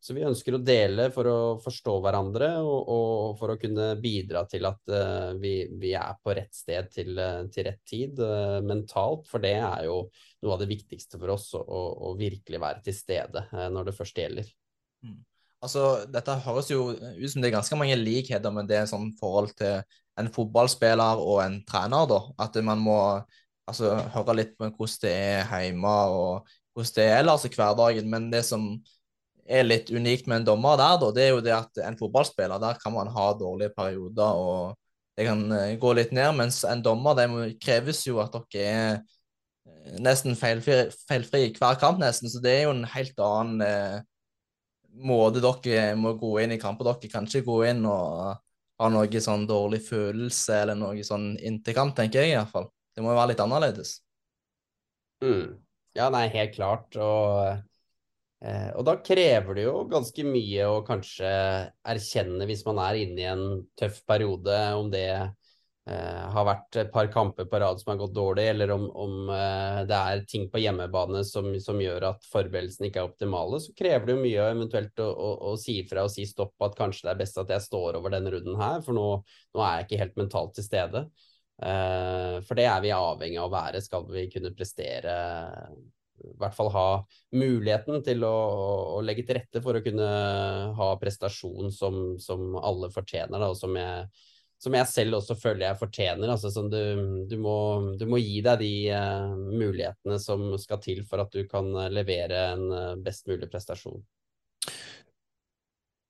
så, 0.00 0.14
vi 0.16 0.24
ønsker 0.24 0.56
å 0.56 0.62
dele 0.64 1.10
for 1.12 1.28
å 1.28 1.36
forstå 1.64 1.98
hverandre 2.04 2.50
og, 2.62 2.88
og 2.94 3.36
for 3.40 3.54
å 3.54 3.58
kunne 3.60 3.90
bidra 4.00 4.44
til 4.48 4.68
at 4.68 4.80
uh, 4.92 5.34
vi, 5.40 5.54
vi, 5.80 5.92
er 5.96 6.16
på 6.20 6.34
rett 6.36 6.56
sted 6.56 6.90
til, 6.92 7.20
til 7.52 7.68
rett 7.68 7.82
tid 7.88 8.24
mentalt. 8.64 9.28
For 9.30 9.44
det 9.44 9.56
er 9.60 9.86
jo 9.88 10.02
noe 10.44 10.56
av 10.56 10.64
det 10.64 10.72
viktigste 10.72 11.20
for 11.20 11.36
oss, 11.36 11.52
å, 11.56 11.84
å 12.10 12.16
virkelig 12.20 12.60
være 12.60 12.84
til 12.88 12.96
stede 12.96 13.46
når 13.52 13.90
det 13.90 13.96
først 13.96 14.24
gjelder. 14.24 14.50
Mm. 15.04 15.22
Altså, 15.64 16.04
Dette 16.12 16.34
høres 16.44 16.68
jo 16.68 16.90
ut 16.92 17.30
som 17.32 17.40
det 17.40 17.48
er 17.48 17.56
ganske 17.56 17.76
mange 17.80 17.96
likheter 17.96 18.52
med 18.52 18.68
det 18.68 18.82
sånn 18.90 19.14
forhold 19.16 19.54
til 19.56 19.80
en 20.20 20.28
fotballspiller 20.32 21.22
og 21.22 21.40
en 21.44 21.56
trener. 21.66 22.04
da, 22.10 22.20
At 22.44 22.58
man 22.66 22.82
må 22.84 22.98
altså, 23.70 23.94
høre 24.14 24.36
litt 24.40 24.54
på 24.58 24.68
hvordan 24.68 25.00
det 25.04 25.14
er 25.14 25.48
hjemme, 25.64 25.94
og 26.12 26.54
hvordan 26.74 26.94
det 26.98 27.08
er 27.08 27.18
ellers 27.22 27.46
i 27.46 27.52
hverdagen. 27.54 28.10
Men 28.10 28.30
det 28.32 28.44
som 28.48 28.68
er 29.44 29.66
litt 29.66 29.90
unikt 29.92 30.28
med 30.28 30.42
en 30.42 30.48
dommer 30.52 30.78
der, 30.80 30.96
da, 31.00 31.10
det 31.16 31.26
er 31.26 31.34
jo 31.34 31.42
det 31.44 31.54
at 31.56 31.82
en 31.84 31.98
fotballspiller, 32.00 32.60
der 32.62 32.80
kan 32.80 32.94
man 32.94 33.10
ha 33.12 33.26
dårlige 33.38 33.74
perioder, 33.76 34.40
og 34.40 34.78
det 35.18 35.28
kan 35.28 35.44
eh, 35.52 35.74
gå 35.80 35.92
litt 35.96 36.14
ned. 36.16 36.32
Mens 36.38 36.62
en 36.68 36.82
dommer, 36.82 37.18
det 37.18 37.58
kreves 37.62 38.02
jo 38.06 38.20
at 38.22 38.34
dere 38.34 38.64
er 38.64 38.96
eh, 38.96 39.98
nesten 40.02 40.38
feilfri, 40.38 40.88
feilfri 41.08 41.46
hver 41.58 41.78
kamp, 41.80 42.00
nesten. 42.02 42.30
Så 42.32 42.42
det 42.44 42.56
er 42.56 42.66
jo 42.66 42.74
en 42.74 42.86
helt 42.94 43.20
annen 43.22 43.62
eh, 43.66 44.00
måte 45.04 45.42
dere 45.42 45.94
må 45.98 46.14
gå 46.18 46.36
inn 46.42 46.56
i 46.56 46.60
kamper. 46.62 46.90
Dere 46.90 47.12
kan 47.12 47.28
ikke 47.28 47.46
gå 47.46 47.60
inn 47.70 47.84
og 47.86 48.40
ha 48.80 48.90
noe 48.90 49.20
sånn 49.22 49.46
dårlig 49.46 49.84
følelse 49.86 50.64
eller 50.64 50.78
noe 50.78 51.04
sånn 51.06 51.34
inntil 51.38 51.76
kamp, 51.76 51.94
tenker 51.98 52.24
jeg 52.24 52.34
i 52.34 52.38
hvert 52.40 52.50
fall. 52.50 52.72
Det 52.94 53.02
må 53.02 53.12
jo 53.12 53.18
være 53.18 53.34
litt 53.34 53.42
annerledes. 53.42 53.98
Mm. 55.24 55.54
Ja, 55.94 56.10
nei, 56.10 56.26
helt 56.34 56.56
klart. 56.56 56.96
Og, 56.98 57.62
eh, 58.44 58.68
og 58.74 58.84
da 58.86 58.98
krever 59.02 59.58
det 59.58 59.68
jo 59.68 59.78
ganske 59.90 60.26
mye 60.26 60.68
å 60.70 60.82
kanskje 60.86 61.30
erkjenne 61.94 62.48
hvis 62.50 62.64
man 62.66 62.82
er 62.82 63.00
inne 63.04 63.22
i 63.22 63.30
en 63.30 63.48
tøff 63.78 64.02
periode, 64.08 64.58
om 64.78 64.90
det 64.92 65.06
eh, 65.14 66.24
har 66.34 66.48
vært 66.48 66.80
et 66.82 66.90
par 66.94 67.10
kamper 67.14 67.46
på 67.50 67.60
rad 67.62 67.82
som 67.82 67.92
har 67.92 68.00
gått 68.02 68.16
dårlig, 68.16 68.48
eller 68.52 68.74
om, 68.74 68.88
om 68.90 69.30
eh, 69.34 69.82
det 69.90 70.00
er 70.00 70.24
ting 70.30 70.48
på 70.50 70.62
hjemmebane 70.62 71.22
som, 71.28 71.50
som, 71.62 71.82
gjør 71.82 72.10
at 72.10 72.26
forberedelsene 72.32 72.90
ikke 72.90 73.04
er 73.04 73.12
optimale, 73.12 73.62
så 73.62 73.74
krever 73.78 74.10
det 74.10 74.16
jo 74.16 74.24
mye 74.24 74.48
eventuelt 74.56 75.04
å, 75.04 75.10
å, 75.10 75.30
å 75.52 75.54
si 75.60 75.78
ifra 75.84 76.06
og 76.08 76.14
si 76.14 76.26
stopp 76.30 76.66
at 76.66 76.78
kanskje 76.78 77.08
det 77.08 77.14
er 77.14 77.22
best 77.22 77.38
at 77.42 77.54
jeg 77.54 77.68
står 77.70 78.00
over 78.00 78.14
denne 78.18 78.34
runden 78.34 78.58
her, 78.60 78.82
for 78.86 78.98
nå, 78.98 79.06
nå 79.54 79.62
er 79.66 79.78
jeg 79.78 79.88
ikke 79.88 80.02
helt 80.02 80.20
mentalt 80.24 80.58
til 80.58 80.66
stede. 80.66 81.06
Uh, 81.62 82.40
for 82.42 82.58
det 82.58 82.66
er 82.66 82.80
vi 82.82 82.90
avhengig 82.94 83.38
av 83.38 83.46
å 83.46 83.54
være, 83.54 83.82
skal 83.84 84.06
vi 84.10 84.26
kunne 84.32 84.54
prestere 84.56 85.12
i 86.24 86.32
hvert 86.40 86.54
fall 86.56 86.70
ha 86.74 86.86
muligheten 87.36 88.02
til 88.06 88.24
å, 88.26 88.36
å, 88.96 89.00
legge 89.04 89.24
til 89.26 89.38
rette 89.38 89.60
for 89.62 89.76
å 89.76 89.82
kunne 89.84 90.06
ha 90.78 90.88
prestasjon 90.98 91.70
som, 91.74 92.14
som 92.22 92.54
alle 92.58 92.88
fortjener, 92.94 93.38
da, 93.38 93.50
og 93.50 93.58
som 93.58 93.76
jeg 93.78 94.06
som 94.64 94.72
jeg 94.72 94.88
selv 94.88 95.18
også 95.18 95.34
føler 95.36 95.66
jeg 95.66 95.76
fortjener. 95.76 96.30
Altså, 96.30 96.62
du, 96.72 96.78
du, 97.28 97.34
må, 97.42 97.56
du, 98.00 98.06
må, 98.08 98.16
gi 98.22 98.38
deg 98.46 98.62
de 98.62 98.70
uh, 98.96 99.34
mulighetene 99.34 100.16
som 100.22 100.46
skal 100.62 100.80
til 100.80 101.02
for 101.04 101.20
at 101.20 101.34
du 101.34 101.42
kan 101.50 101.68
levere 101.92 102.38
en 102.54 103.02
best 103.04 103.28
mulig 103.28 103.50
prestasjon. 103.52 103.98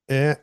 Jeg 0.07 0.37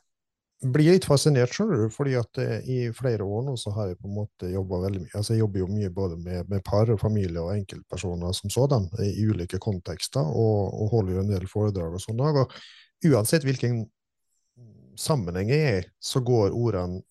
blir 0.63 0.95
litt 0.95 1.07
fascinert, 1.09 1.51
skjønner 1.55 1.85
du, 1.85 1.87
fordi 1.91 2.15
at 2.19 2.39
i 2.71 2.79
flere 2.95 3.25
år 3.27 3.47
nå 3.47 3.57
så 3.59 3.73
har 3.75 3.91
jeg 3.91 3.99
på 3.99 4.11
en 4.11 4.19
måte 4.21 4.51
jobba 4.53 4.83
veldig 4.85 5.01
mye 5.03 5.17
altså 5.19 5.35
Jeg 5.35 5.43
jobber 5.43 5.63
jo 5.63 5.71
mye 5.73 5.91
både 5.95 6.19
med, 6.23 6.51
med 6.51 6.63
par 6.67 6.93
og 6.93 7.01
familie 7.03 7.43
og 7.43 7.55
enkeltpersoner 7.57 8.37
som 8.37 8.53
sådan, 8.53 8.87
i 9.03 9.27
ulike 9.27 9.59
kontekster, 9.63 10.23
og, 10.23 10.75
og 10.77 10.95
holder 10.95 11.17
jo 11.17 11.25
en 11.25 11.33
del 11.33 11.49
foredrag 11.51 11.97
og 11.99 12.05
sånn. 12.05 12.23
Og 12.23 12.55
uansett 13.11 13.47
hvilken 13.49 13.83
sammenheng 14.99 15.51
jeg 15.51 15.73
er 15.79 15.91
så 16.03 16.23
går 16.23 16.55
ordene 16.55 17.03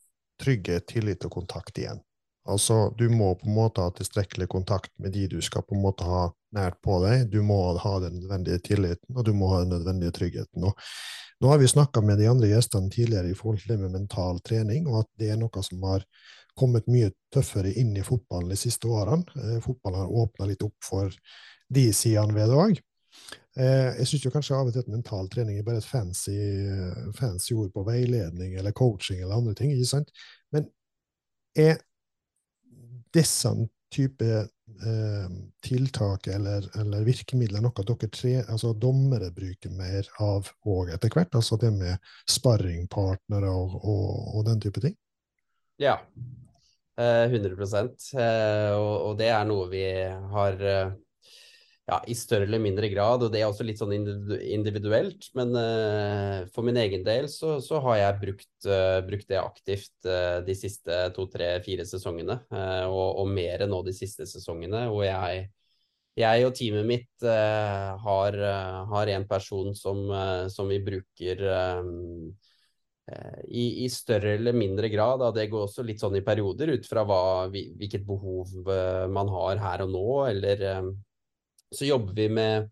trygghet, 0.41 0.87
tillit 0.89 1.25
og 1.27 1.35
kontakt 1.35 1.77
igjen. 1.77 1.99
Altså, 2.49 2.89
du 2.97 3.05
må 3.13 3.35
på 3.37 3.45
en 3.45 3.53
måte 3.53 3.83
ha 3.83 3.91
tilstrekkelig 3.93 4.47
kontakt 4.49 4.91
med 4.97 5.13
de 5.13 5.27
du 5.29 5.37
skal 5.45 5.61
på 5.67 5.75
en 5.77 5.83
måte 5.83 6.07
ha 6.07 6.23
nært 6.57 6.79
på 6.81 6.97
deg. 7.03 7.27
Du 7.29 7.43
må 7.45 7.59
ha 7.77 7.93
den 8.01 8.17
nødvendige 8.17 8.63
tilliten, 8.65 9.13
og 9.13 9.27
du 9.27 9.33
må 9.37 9.51
ha 9.51 9.61
den 9.61 9.75
nødvendige 9.75 10.15
tryggheten. 10.17 10.65
Og 10.65 10.79
nå 11.41 11.49
har 11.49 11.57
vi 11.57 11.67
snakka 11.67 12.01
med 12.05 12.19
de 12.21 12.29
andre 12.29 12.51
gjestene 12.51 12.91
tidligere 12.93 13.31
i 13.31 13.37
forhold 13.37 13.63
til 13.63 13.73
det 13.73 13.79
med 13.81 13.95
mental 13.95 14.39
trening, 14.45 14.87
og 14.87 15.01
at 15.03 15.09
det 15.19 15.31
er 15.33 15.41
noe 15.41 15.63
som 15.65 15.83
har 15.89 16.05
kommet 16.57 16.89
mye 16.91 17.09
tøffere 17.33 17.71
inn 17.79 17.95
i 17.97 18.05
fotballen 18.05 18.51
de 18.51 18.59
siste 18.59 18.89
årene. 18.91 19.25
Eh, 19.39 19.59
fotballen 19.63 20.03
har 20.03 20.15
åpna 20.23 20.47
litt 20.49 20.63
opp 20.65 20.77
for 20.85 21.11
de 21.71 21.85
sidene 21.95 22.35
ved 22.35 22.51
det 22.51 22.59
òg. 22.65 22.81
Eh, 23.57 23.89
jeg 23.99 24.07
syns 24.07 24.27
kanskje 24.35 24.55
av 24.55 24.69
og 24.69 24.75
til 24.75 24.83
at 24.85 24.91
mental 24.91 25.29
trening 25.31 25.57
er 25.59 25.65
bare 25.67 25.81
et 25.81 25.87
fancy, 25.87 26.35
fancy, 27.17 27.55
ord 27.57 27.71
på 27.73 27.83
veiledning 27.87 28.55
eller 28.59 28.75
coaching 28.75 29.19
eller 29.21 29.39
andre 29.39 29.55
ting. 29.57 29.73
ikke 29.73 29.91
sant? 29.95 30.13
Men 30.53 30.69
er 31.57 31.81
disse 33.15 33.51
type 33.91 34.45
eh, 34.87 35.27
tiltak 35.65 36.27
eller, 36.27 36.67
eller, 36.79 37.05
virkemidler 37.07 37.63
noe 37.63 37.85
dere 37.87 38.09
tre, 38.13 38.33
altså 38.47 38.73
dommere 38.73 39.31
bruker 39.35 39.73
mer 39.75 40.07
av 40.23 40.49
òg 40.65 40.93
etter 40.95 41.13
hvert? 41.13 41.35
Altså 41.37 41.57
det 41.61 41.71
med 41.75 42.13
sparringpartnere 42.29 43.51
og, 43.51 43.77
og, 43.81 44.37
og 44.37 44.47
den 44.49 44.63
type 44.63 44.83
ting? 44.83 44.95
Ja. 45.81 45.97
100 47.01 47.55
eh, 48.19 48.73
og, 48.75 48.95
og 49.07 49.13
det 49.17 49.31
er 49.33 49.47
noe 49.47 49.69
vi 49.71 49.85
har 50.33 50.59
eh, 50.61 50.91
ja, 51.91 51.99
i 52.07 52.15
større 52.15 52.45
eller 52.47 52.61
mindre 52.63 52.87
grad, 52.91 53.25
og 53.25 53.33
det 53.33 53.41
er 53.41 53.49
også 53.49 53.65
litt 53.67 53.79
sånn 53.81 53.91
individuelt. 53.91 55.27
Men 55.35 55.51
uh, 55.57 56.37
for 56.55 56.63
min 56.67 56.79
egen 56.79 57.03
del 57.03 57.27
så, 57.31 57.57
så 57.63 57.81
har 57.83 57.97
jeg 57.99 58.19
brukt, 58.21 58.51
uh, 58.69 58.99
brukt 59.07 59.27
det 59.31 59.41
aktivt 59.41 60.07
uh, 60.07 60.39
de 60.45 60.55
siste 60.55 61.01
to, 61.17 61.27
tre, 61.31 61.57
fire 61.65 61.87
sesongene, 61.87 62.39
og, 62.87 63.07
og 63.23 63.33
mer 63.33 63.65
nå 63.67 63.81
de 63.87 63.95
siste 63.95 64.27
sesongene. 64.29 64.85
Og 64.93 65.03
jeg, 65.03 65.43
jeg 66.21 66.47
og 66.47 66.55
teamet 66.55 66.87
mitt 66.87 67.25
har, 67.25 68.39
har, 68.93 69.11
en 69.11 69.27
person 69.27 69.75
som, 69.75 70.01
som 70.51 70.71
vi 70.71 70.79
bruker 70.83 71.43
i, 73.47 73.63
i, 73.83 73.87
større 73.91 74.35
eller 74.37 74.55
mindre 74.55 74.91
grad. 74.91 75.19
Da. 75.23 75.31
Det 75.35 75.47
går 75.51 75.67
også 75.67 75.85
litt 75.87 76.03
sånn 76.03 76.19
i 76.19 76.23
perioder, 76.25 76.75
ut 76.75 76.87
fra 76.87 77.03
hva, 77.07 77.21
hvilket 77.51 78.03
behov 78.07 78.51
man 79.11 79.31
har 79.31 79.63
her 79.63 79.87
og 79.87 79.95
nå, 79.95 80.05
eller 80.31 80.67
så 81.75 81.87
jobber 81.87 82.13
vi 82.13 82.27
med 82.29 82.69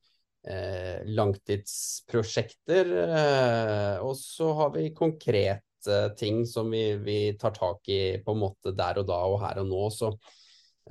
eh, 0.47 1.05
langtidsprosjekter, 1.05 2.93
eh, 3.07 3.97
og 4.03 4.15
så 4.17 4.53
har 4.53 4.73
vi 4.75 4.89
konkrete 4.95 5.63
ting 6.19 6.45
som 6.47 6.71
vi, 6.71 6.95
vi, 6.95 7.19
tar 7.39 7.55
tak 7.55 7.89
i 7.89 8.19
på 8.23 8.35
en 8.35 8.43
måte 8.43 8.75
der 8.75 8.99
og 8.99 9.07
da 9.07 9.19
og 9.31 9.39
her 9.43 9.61
og 9.63 9.69
nå. 9.69 9.83
Så 9.95 10.11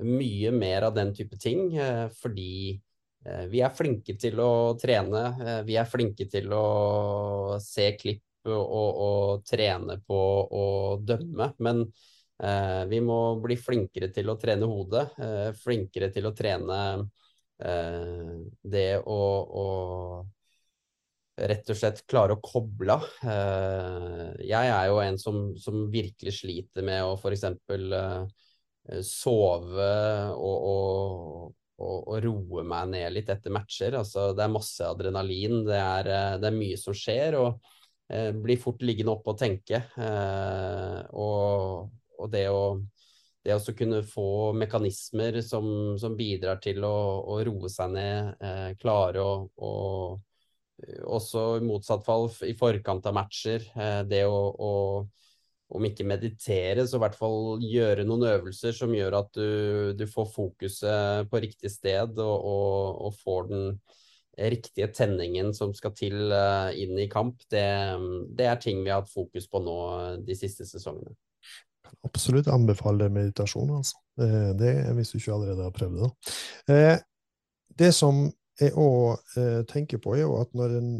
mye 0.05 0.51
mer 0.55 0.87
av 0.87 0.95
den 0.95 1.13
type 1.15 1.37
ting, 1.37 1.75
eh, 1.77 2.07
fordi 2.21 2.79
eh, 3.25 3.45
vi 3.51 3.61
er 3.61 3.75
flinke 3.75 4.15
til 4.19 4.39
å 4.41 4.75
trene. 4.79 5.23
Eh, 5.43 5.61
vi 5.67 5.77
er 5.77 5.89
flinke 5.89 6.29
til 6.31 6.53
å 6.55 7.59
se 7.61 7.91
klipp 7.99 8.25
og, 8.49 8.63
og, 8.63 9.43
trene 9.45 9.99
på 10.07 10.19
å 10.55 10.65
dømme. 11.03 11.51
Men 11.59 11.83
eh, 12.41 12.83
vi 12.89 13.01
må 13.05 13.37
bli 13.43 13.59
flinkere 13.59 14.09
til 14.15 14.31
å 14.31 14.39
trene 14.39 14.69
hodet, 14.69 15.05
flinkere 15.59 16.09
til 16.15 16.29
å 16.29 16.33
trene 16.33 16.79
det 17.59 18.89
å, 19.03 19.19
å, 19.61 19.65
rett 21.47 21.71
og 21.71 21.77
slett 21.77 22.03
klare 22.09 22.35
å 22.35 22.43
koble 22.43 22.95
av. 22.95 23.07
Eh, 23.23 24.25
jeg 24.49 24.73
er 24.73 24.89
jo 24.89 24.99
en 25.03 25.19
som, 25.21 25.41
som 25.59 25.87
virkelig 25.91 26.37
sliter 26.41 26.85
med 26.85 27.03
å 27.05 27.15
f.eks. 27.19 27.45
Eh, 27.49 29.01
sove 29.05 29.89
og, 30.33 30.69
og, 30.69 31.51
og, 31.83 32.13
roe 32.23 32.63
meg 32.65 32.93
ned 32.93 33.13
litt 33.13 33.29
etter 33.31 33.53
matcher. 33.53 33.99
Altså, 33.99 34.31
det 34.37 34.45
er 34.45 34.55
masse 34.55 34.87
adrenalin, 34.87 35.61
det 35.67 35.77
er, 35.79 36.09
det 36.41 36.49
er 36.49 36.57
mye 36.57 36.79
som 36.79 36.95
skjer. 36.97 37.37
og 37.39 37.69
eh, 38.09 38.31
blir 38.33 38.61
fort 38.61 38.81
liggende 38.85 39.13
oppe 39.15 39.35
og 39.35 39.41
tenke. 39.41 39.83
Eh, 39.97 40.99
og, 41.13 41.91
og, 42.17 42.31
det 42.33 42.47
å 42.51 42.63
det 43.45 43.55
å 43.55 43.75
kunne 43.75 44.01
få 44.07 44.53
mekanismer 44.57 45.39
som, 45.45 45.69
som 45.99 46.15
bidrar 46.19 46.59
til 46.63 46.83
å, 46.83 46.95
å, 47.23 47.37
roe 47.47 47.71
seg 47.71 47.93
ned, 47.95 48.33
eh, 48.43 48.71
klare 48.79 49.23
å, 49.23 49.35
å 49.55 49.71
eh, 50.83 50.99
Også 51.07 51.45
i 51.59 51.63
motsatt 51.63 52.03
fall 52.05 52.27
i 52.47 52.55
forkant 52.59 53.07
av 53.07 53.15
matcher, 53.15 53.63
eh, 53.75 54.01
det 54.09 54.25
å, 54.27 54.41
å, 54.51 54.73
om 55.75 55.87
ikke 55.87 56.07
meditere, 56.07 56.85
så 56.87 56.97
i 56.97 57.03
hvert 57.05 57.17
fall 57.19 57.63
gjøre 57.63 58.05
noen 58.07 58.27
øvelser 58.33 58.75
som 58.75 58.93
gjør 58.95 59.19
at 59.21 59.31
du, 59.37 59.95
du 59.95 60.05
får 60.09 60.29
fokuset 60.33 61.31
på 61.31 61.43
riktig 61.45 61.71
sted 61.71 62.19
og, 62.19 62.35
og, 62.35 63.01
og, 63.07 63.17
får 63.23 63.49
den 63.53 63.65
riktige 64.39 64.87
tenningen 64.95 65.51
som 65.55 65.73
skal 65.75 65.91
til 65.99 66.31
uh, 66.31 66.71
inn 66.71 66.95
i 66.95 67.09
kamp. 67.11 67.41
Det, 67.51 67.65
det 68.39 68.47
er 68.47 68.61
ting 68.63 68.85
vi 68.85 68.91
har 68.91 69.03
hatt 69.03 69.11
fokus 69.11 69.49
på 69.51 69.59
nå 69.63 69.79
de 70.23 70.37
siste 70.39 70.67
sesongene 70.67 71.11
absolutt 72.07 72.49
anbefale 72.51 73.09
meditasjon, 73.13 73.71
altså. 73.79 73.97
Det 74.19 74.73
hvis 74.97 75.13
du 75.13 75.19
ikke 75.19 75.33
allerede 75.33 75.63
har 75.63 75.75
prøvd 75.75 76.03
det. 76.03 76.11
Eh, 76.75 76.97
det 77.79 77.91
som 77.95 78.25
jeg 78.59 78.75
òg 78.75 79.35
eh, 79.39 79.61
tenker 79.69 80.01
på, 80.03 80.17
er 80.17 80.25
jo 80.25 80.39
at 80.41 80.55
når 80.57 80.79
en 80.81 80.95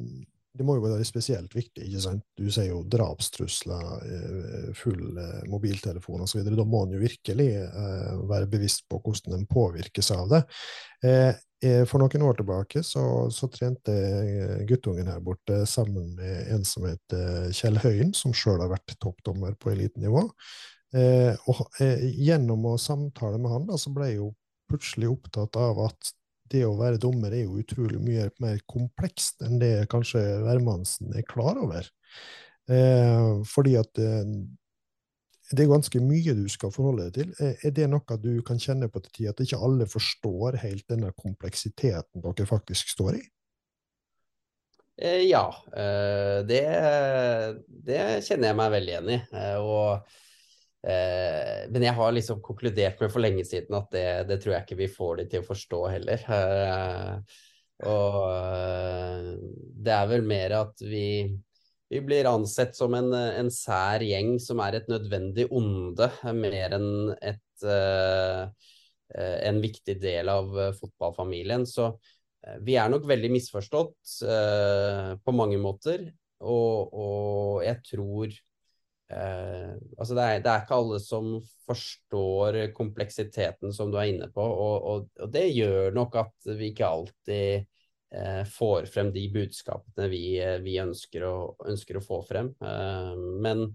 det 0.60 0.66
må 0.66 0.74
jo 0.76 0.82
være 0.82 1.06
spesielt 1.08 1.54
viktig. 1.56 1.86
ikke 1.86 2.02
sant? 2.04 2.24
Du 2.36 2.50
sier 2.52 2.72
jo 2.72 2.82
drapstrusler, 2.92 3.84
eh, 4.04 4.72
full 4.76 5.20
mobiltelefon 5.48 6.26
osv. 6.26 6.42
Da 6.44 6.66
må 6.68 6.82
en 6.84 6.96
jo 6.98 7.00
virkelig 7.00 7.46
være 8.28 8.50
bevisst 8.50 8.84
på 8.90 9.00
hvordan 9.00 9.38
en 9.38 9.46
påvirkes 9.48 10.10
av 10.18 10.34
det. 10.34 10.42
For 11.88 12.02
noen 12.02 12.26
år 12.26 12.42
tilbake 12.42 12.82
så, 12.84 13.06
så 13.32 13.48
trente 13.54 13.94
guttungen 14.68 15.08
her 15.14 15.22
borte 15.24 15.62
sammen 15.70 16.18
med 16.18 16.52
en 16.58 16.66
som 16.68 16.90
heter 16.90 17.54
Kjell 17.56 17.80
Høyen, 17.86 18.12
som 18.18 18.36
sjøl 18.36 18.60
har 18.60 18.74
vært 18.74 18.98
toppdommer 19.00 19.56
på 19.56 19.72
elitenivå. 19.78 20.26
Eh, 20.96 21.36
og 21.52 21.82
eh, 21.84 22.06
gjennom 22.18 22.66
å 22.72 22.78
samtale 22.82 23.38
med 23.42 23.54
han, 23.54 23.68
da, 23.70 23.78
så 23.78 23.92
ble 23.94 24.10
jeg 24.10 24.22
jo 24.22 24.32
plutselig 24.70 25.12
opptatt 25.12 25.58
av 25.60 25.82
at 25.86 26.14
det 26.50 26.64
å 26.66 26.78
være 26.80 27.02
dommer 27.02 27.34
er 27.34 27.44
jo 27.46 27.60
utrolig 27.62 28.00
mye 28.02 28.30
mer 28.42 28.62
komplekst 28.70 29.44
enn 29.46 29.60
det 29.62 29.90
kanskje 29.92 30.22
hvermannsen 30.46 31.14
er 31.18 31.28
klar 31.30 31.60
over. 31.62 31.86
Eh, 32.70 33.42
fordi 33.50 33.76
at 33.80 34.02
eh, 34.02 34.24
det 35.50 35.66
er 35.66 35.72
ganske 35.72 36.02
mye 36.06 36.36
du 36.38 36.46
skal 36.52 36.74
forholde 36.74 37.08
deg 37.08 37.18
til. 37.18 37.34
Eh, 37.42 37.66
er 37.66 37.76
det 37.76 37.90
noe 37.90 38.18
du 38.22 38.32
kan 38.46 38.62
kjenne 38.62 38.90
på 38.90 39.02
til 39.06 39.14
tid, 39.14 39.28
at 39.34 39.44
ikke 39.46 39.62
alle 39.66 39.90
forstår 39.90 40.60
helt 40.64 40.88
denne 40.90 41.12
kompleksiteten 41.18 42.26
dere 42.26 42.50
faktisk 42.50 42.94
står 42.96 43.20
i? 43.20 43.24
Eh, 45.00 45.22
ja, 45.30 45.46
det, 46.50 46.64
det, 47.88 48.02
kjenner 48.26 48.52
jeg 48.52 48.60
meg 48.60 48.74
veldig 48.74 48.96
igjen 48.96 49.14
i. 49.16 49.22
Eh, 50.80 51.66
men 51.72 51.84
jeg 51.84 51.96
har 51.98 52.14
liksom 52.16 52.42
konkludert 52.44 53.02
med 53.02 53.12
for 53.12 53.24
lenge 53.24 53.44
siden 53.48 53.76
at 53.80 53.90
det, 53.94 54.08
det, 54.30 54.40
tror 54.42 54.56
jeg 54.56 54.68
ikke 54.68 54.80
vi 54.80 54.90
får 54.94 55.20
de 55.20 55.28
til 55.34 55.44
å 55.44 55.50
forstå 55.50 55.82
heller. 55.96 56.26
og 57.90 58.16
det 59.80 59.94
er 59.96 60.10
vel 60.12 60.26
mer 60.28 60.56
at 60.58 60.84
vi, 60.84 61.32
vi 61.92 62.02
blir 62.04 62.28
ansett 62.32 62.76
som 62.76 62.96
en, 62.98 63.14
en, 63.16 63.52
sær 63.52 64.04
gjeng 64.04 64.38
som 64.44 64.60
er 64.64 64.80
et 64.80 64.92
nødvendig 64.92 65.48
onde, 65.56 66.12
mer 66.36 66.76
enn 66.76 67.14
et, 67.20 67.68
en 69.10 69.62
viktig 69.64 69.96
del 70.00 70.32
av 70.32 70.52
fotballfamilien. 70.80 71.64
Så 71.68 71.94
Eh, 72.48 72.60
vi 72.66 72.78
er 72.80 72.92
nok 72.92 73.08
veldig 73.10 73.32
misforstått 73.34 74.14
uh, 74.24 75.16
på 75.24 75.36
mange 75.36 75.60
måter, 75.62 76.08
og, 76.40 76.94
og 76.96 77.66
jeg 77.66 77.82
tror 77.90 78.38
uh, 79.14 79.74
Altså, 79.98 80.16
det 80.16 80.24
er, 80.24 80.40
det 80.44 80.52
er, 80.52 80.64
ikke 80.64 80.80
alle 80.80 81.00
som 81.04 81.34
forstår 81.68 82.60
kompleksiteten 82.78 83.74
som 83.76 83.92
du 83.92 84.00
er 84.00 84.14
inne 84.14 84.30
på, 84.34 84.44
og, 84.44 84.88
og, 84.92 85.12
og 85.20 85.34
det 85.34 85.50
gjør 85.52 85.94
nok 85.96 86.18
at 86.24 86.50
vi 86.60 86.72
ikke 86.72 86.90
alltid 86.90 87.68
uh, 88.16 88.44
får 88.50 88.90
frem 88.94 89.14
de 89.16 89.28
budskapene 89.34 90.10
vi, 90.12 90.24
vi 90.66 90.80
ønsker, 90.82 91.28
å, 91.28 91.38
ønsker, 91.70 92.00
å, 92.00 92.06
få 92.06 92.24
frem. 92.28 92.54
men 93.44 93.68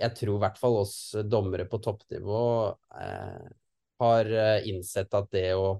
jeg 0.00 0.16
tror 0.16 0.38
i 0.38 0.40
hvert 0.40 0.56
fall 0.56 0.78
oss 0.80 0.94
dommere 1.28 1.66
på 1.68 1.82
toppnivå 1.84 2.44
har 4.00 4.30
innsett 4.64 5.12
at 5.12 5.28
det 5.34 5.50
å 5.52 5.74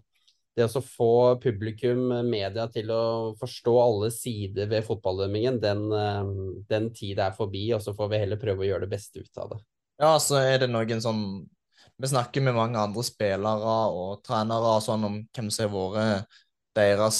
det 0.60 0.68
å 0.76 0.82
få 0.84 1.12
publikum, 1.42 2.10
eh, 2.14 2.26
media, 2.26 2.66
til 2.72 2.92
å 2.94 3.02
forstå 3.40 3.74
alle 3.82 4.10
sider 4.14 4.68
ved 4.70 4.84
fotballdømmingen, 4.86 5.60
den, 5.62 5.86
eh, 5.92 6.30
den 6.70 6.90
tid 6.94 7.18
er 7.18 7.34
forbi, 7.36 7.72
og 7.74 7.82
så 7.84 7.94
får 7.96 8.12
vi 8.12 8.20
heller 8.22 8.40
prøve 8.40 8.64
å 8.64 8.68
gjøre 8.68 8.86
det 8.86 8.94
beste 8.94 9.24
ut 9.24 9.42
av 9.42 9.54
det. 9.54 9.60
Ja, 10.00 10.14
så 10.18 10.38
er 10.40 10.62
det 10.62 10.70
noen 10.70 11.02
sånn 11.02 11.24
Vi 12.00 12.08
snakker 12.08 12.40
med 12.40 12.54
mange 12.56 12.80
andre 12.80 13.02
spillere 13.04 13.72
og 13.92 14.22
trenere 14.24 14.70
og 14.78 14.80
sånn 14.80 15.02
om 15.04 15.16
hvem 15.36 15.50
som 15.52 15.68
har 15.68 15.92
vært 15.92 16.38
deres 16.72 17.18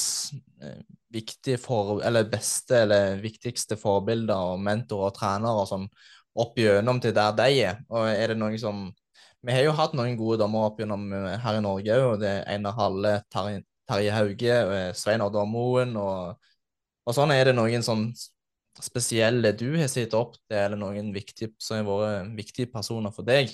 eh, 0.62 0.80
viktige 1.12 1.58
for, 1.60 2.00
eller 2.00 2.28
beste 2.30 2.78
eller 2.86 3.18
viktigste 3.20 3.76
forbilder 3.76 4.54
og 4.54 4.62
mentorer 4.64 5.10
og 5.10 5.16
trenere 5.18 5.64
og 5.64 5.68
sånn 5.68 5.86
opp 6.40 6.56
gjennom 6.56 7.00
til 7.02 7.12
der 7.16 7.34
de 7.36 7.48
er. 7.66 7.80
Og 7.90 8.08
er 8.08 8.32
det 8.32 8.38
noen 8.40 8.58
som 8.62 8.86
vi 9.46 9.54
har 9.54 9.64
jo 9.64 9.76
hatt 9.76 9.94
noen 9.96 10.18
gode 10.20 10.40
dommere 10.42 10.68
opp 10.68 10.80
gjennom 10.82 11.06
eh, 11.16 11.38
her 11.40 11.58
i 11.58 11.62
Norge 11.64 11.96
òg. 11.96 12.18
Det 12.20 12.28
er 12.30 12.44
Einar 12.54 12.76
Halle, 12.76 13.14
Terje, 13.32 13.62
Terje 13.88 14.12
Hauge, 14.12 14.58
eh, 14.76 14.90
Svein 14.96 15.24
Oddvar 15.24 15.48
Moen 15.48 15.96
og, 16.00 16.52
og, 17.06 17.14
sånn. 17.16 17.32
Er 17.34 17.50
det 17.50 17.56
noen 17.56 17.84
sånn 17.86 18.10
spesielle 18.80 19.54
du 19.56 19.72
har 19.80 19.88
sett 19.92 20.14
opp 20.16 20.36
til, 20.36 20.58
eller 20.58 20.80
noen 20.80 21.10
viktige, 21.14 21.54
som 21.60 21.80
har 21.80 21.88
vært 21.88 22.36
viktige 22.36 22.72
personer 22.72 23.14
for 23.14 23.26
deg? 23.28 23.52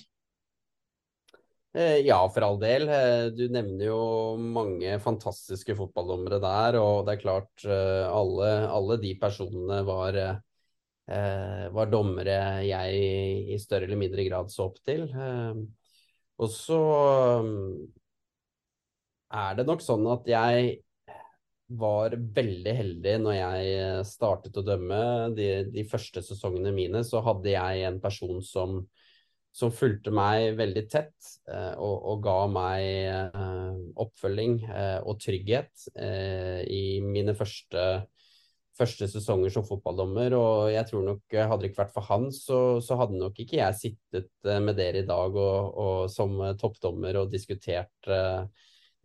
Eh, 1.76 2.00
ja, 2.08 2.18
for 2.32 2.42
all 2.42 2.58
del. 2.58 2.88
Du 3.36 3.44
nevner 3.52 3.86
jo 3.90 4.00
mange 4.40 4.98
fantastiske 5.04 5.76
fotballdommere 5.78 6.40
der. 6.42 6.80
Og 6.82 7.06
det 7.06 7.14
er 7.14 7.22
klart, 7.22 7.54
alle, 7.66 8.50
alle 8.66 8.98
de 9.02 9.14
personene 9.22 9.82
var 9.86 10.18
eh, 10.18 10.42
var 11.06 11.86
dommere 11.86 12.64
jeg 12.66 13.50
i 13.54 13.58
større 13.62 13.86
eller 13.86 14.00
mindre 14.00 14.24
grad 14.26 14.50
så 14.50 14.66
opp 14.66 14.80
til. 14.82 15.04
Eh, 15.10 15.60
og 16.42 16.50
så 16.52 16.80
mm, 17.46 17.86
er 19.36 19.56
det 19.58 19.66
nok 19.68 19.84
sånn 19.84 20.04
at 20.12 20.28
jeg 20.28 20.74
var 21.80 22.14
veldig 22.14 22.74
heldig 22.78 23.14
når 23.24 23.34
jeg 23.34 24.04
startet 24.06 24.58
å 24.60 24.64
dømme. 24.66 25.00
De, 25.36 25.48
de 25.72 25.86
første 25.88 26.22
sesongene 26.22 26.74
mine 26.74 27.02
så 27.06 27.22
hadde 27.26 27.50
jeg 27.54 27.86
en 27.88 27.98
person 28.02 28.38
som, 28.44 28.78
som 29.56 29.72
fulgte 29.74 30.12
meg 30.14 30.52
veldig 30.60 30.84
tett 30.92 31.32
eh, 31.50 31.72
og, 31.74 31.96
og, 31.96 32.20
ga 32.26 32.38
meg 32.52 32.84
eh, 33.08 33.80
oppfølging 34.04 34.60
eh, 34.68 34.98
og 35.02 35.18
trygghet 35.24 35.88
eh, 35.96 36.60
i 36.68 36.84
mine 37.02 37.34
første 37.38 37.88
første 38.76 39.08
sesonger 39.10 39.52
som 39.52 39.64
fotballdommer, 39.66 40.34
og 40.36 40.70
jeg 40.72 40.88
tror 40.90 41.04
nok 41.06 41.34
eh, 41.34 41.46
hadde 41.48 41.64
det 41.64 41.70
ikke 41.70 41.82
vært 41.84 41.94
for 41.94 42.08
han, 42.10 42.28
så, 42.34 42.60
så 42.84 42.98
hadde 43.00 43.20
nok 43.20 43.40
ikke 43.42 43.58
jeg 43.60 43.78
sittet 43.80 44.30
eh, 44.48 44.62
med 44.62 44.78
dere 44.78 45.02
i 45.02 45.08
dag 45.08 45.36
og, 45.40 45.80
og 45.82 45.98
som 46.12 46.36
eh, 46.44 46.56
toppdommer 46.60 47.20
og 47.22 47.32
diskutert, 47.32 47.94
eh, 48.10 48.44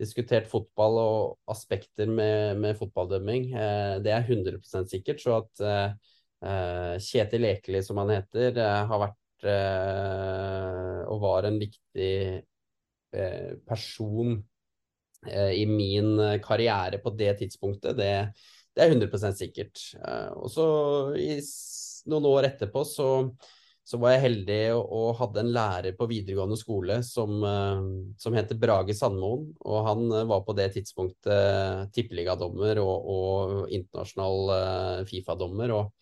diskutert 0.01 0.49
fotball 0.51 0.99
og 1.01 1.53
aspekter 1.53 2.11
med, 2.11 2.59
med 2.61 2.77
fotballdømming. 2.79 3.49
Eh, 3.55 3.95
det 4.03 4.15
er 4.15 4.27
100% 4.27 4.91
sikkert. 4.91 5.23
Så 5.23 5.39
at 5.39 5.65
eh, 5.71 5.89
Kjetil 7.01 7.45
Ekeli, 7.51 7.83
som 7.85 8.01
han 8.01 8.15
heter, 8.15 8.55
har 8.89 9.03
vært 9.07 9.17
og 9.41 11.17
var 11.21 11.47
en 11.47 11.55
viktig 11.57 12.13
person 13.65 14.35
i 15.25 15.63
min 15.69 16.11
karriere 16.45 16.97
på 17.01 17.13
det 17.17 17.31
tidspunktet, 17.39 17.97
det 17.97 18.11
det 18.75 18.83
er 18.83 18.93
100 18.93 19.33
sikkert. 19.35 19.81
Eh, 19.99 20.29
og 20.37 20.51
så 20.51 20.65
i 21.19 21.39
noen 22.11 22.27
år 22.29 22.47
etterpå 22.51 22.83
så, 22.87 23.07
så 23.85 23.99
var 24.01 24.15
jeg 24.15 24.23
heldig 24.25 24.59
og, 24.77 24.83
og, 24.97 25.07
hadde 25.19 25.43
en 25.43 25.53
lærer 25.53 25.97
på 25.97 26.07
videregående 26.09 26.57
skole 26.59 27.01
som, 27.05 27.41
uh, 27.43 27.81
som 28.21 28.37
heter 28.37 28.59
Brage 28.61 28.95
Sandmoen. 28.97 29.49
Og 29.67 29.87
han 29.89 30.05
uh, 30.09 30.23
var 30.29 30.45
på 30.47 30.55
det 30.57 30.71
tidspunktet 30.77 31.91
tippeligadommer 31.95 32.81
og, 32.83 33.09
og 33.15 33.73
internasjonal 33.75 35.05
Fifa-dommer. 35.09 35.75
Og 35.79 35.97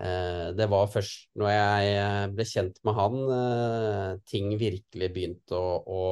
det 0.00 0.64
var 0.72 0.86
først 0.88 1.26
når 1.36 1.50
jeg 1.52 2.28
ble 2.32 2.44
kjent 2.48 2.78
med 2.88 2.94
han, 2.96 3.16
ting 4.24 4.54
virkelig 4.56 5.10
begynte 5.12 5.58
å, 5.58 5.74
å 5.84 6.04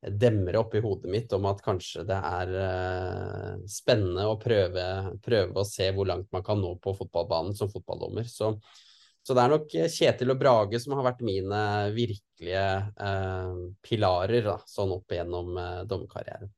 demre 0.00 0.58
oppi 0.58 0.80
hodet 0.80 1.10
mitt 1.12 1.32
om 1.36 1.44
at 1.50 1.60
kanskje 1.64 2.04
det 2.08 2.16
er 2.16 2.52
uh, 2.56 3.56
spennende 3.68 4.24
å 4.30 4.38
prøve, 4.40 4.84
prøve, 5.24 5.60
å 5.60 5.66
se 5.68 5.90
hvor 5.96 6.08
langt 6.08 6.30
man 6.32 6.44
kan 6.46 6.60
nå 6.60 6.76
på 6.80 6.94
fotballbanen 6.96 7.56
som 7.56 7.72
fotballdommer. 7.72 8.24
Så, 8.24 8.54
så, 9.20 9.34
det 9.34 9.42
er 9.42 9.52
nok 9.52 9.76
Kjetil 9.92 10.32
og 10.32 10.40
Brage 10.40 10.80
som 10.80 10.96
har 10.96 11.04
vært 11.10 11.20
mine 11.26 11.60
virkelige 11.96 12.64
uh, 12.96 13.66
pilarer 13.84 14.48
da, 14.48 14.56
sånn 14.68 14.96
opp 14.96 15.12
igjennom 15.12 15.52
uh, 15.60 15.82
dommerkarrieren. 15.88 16.52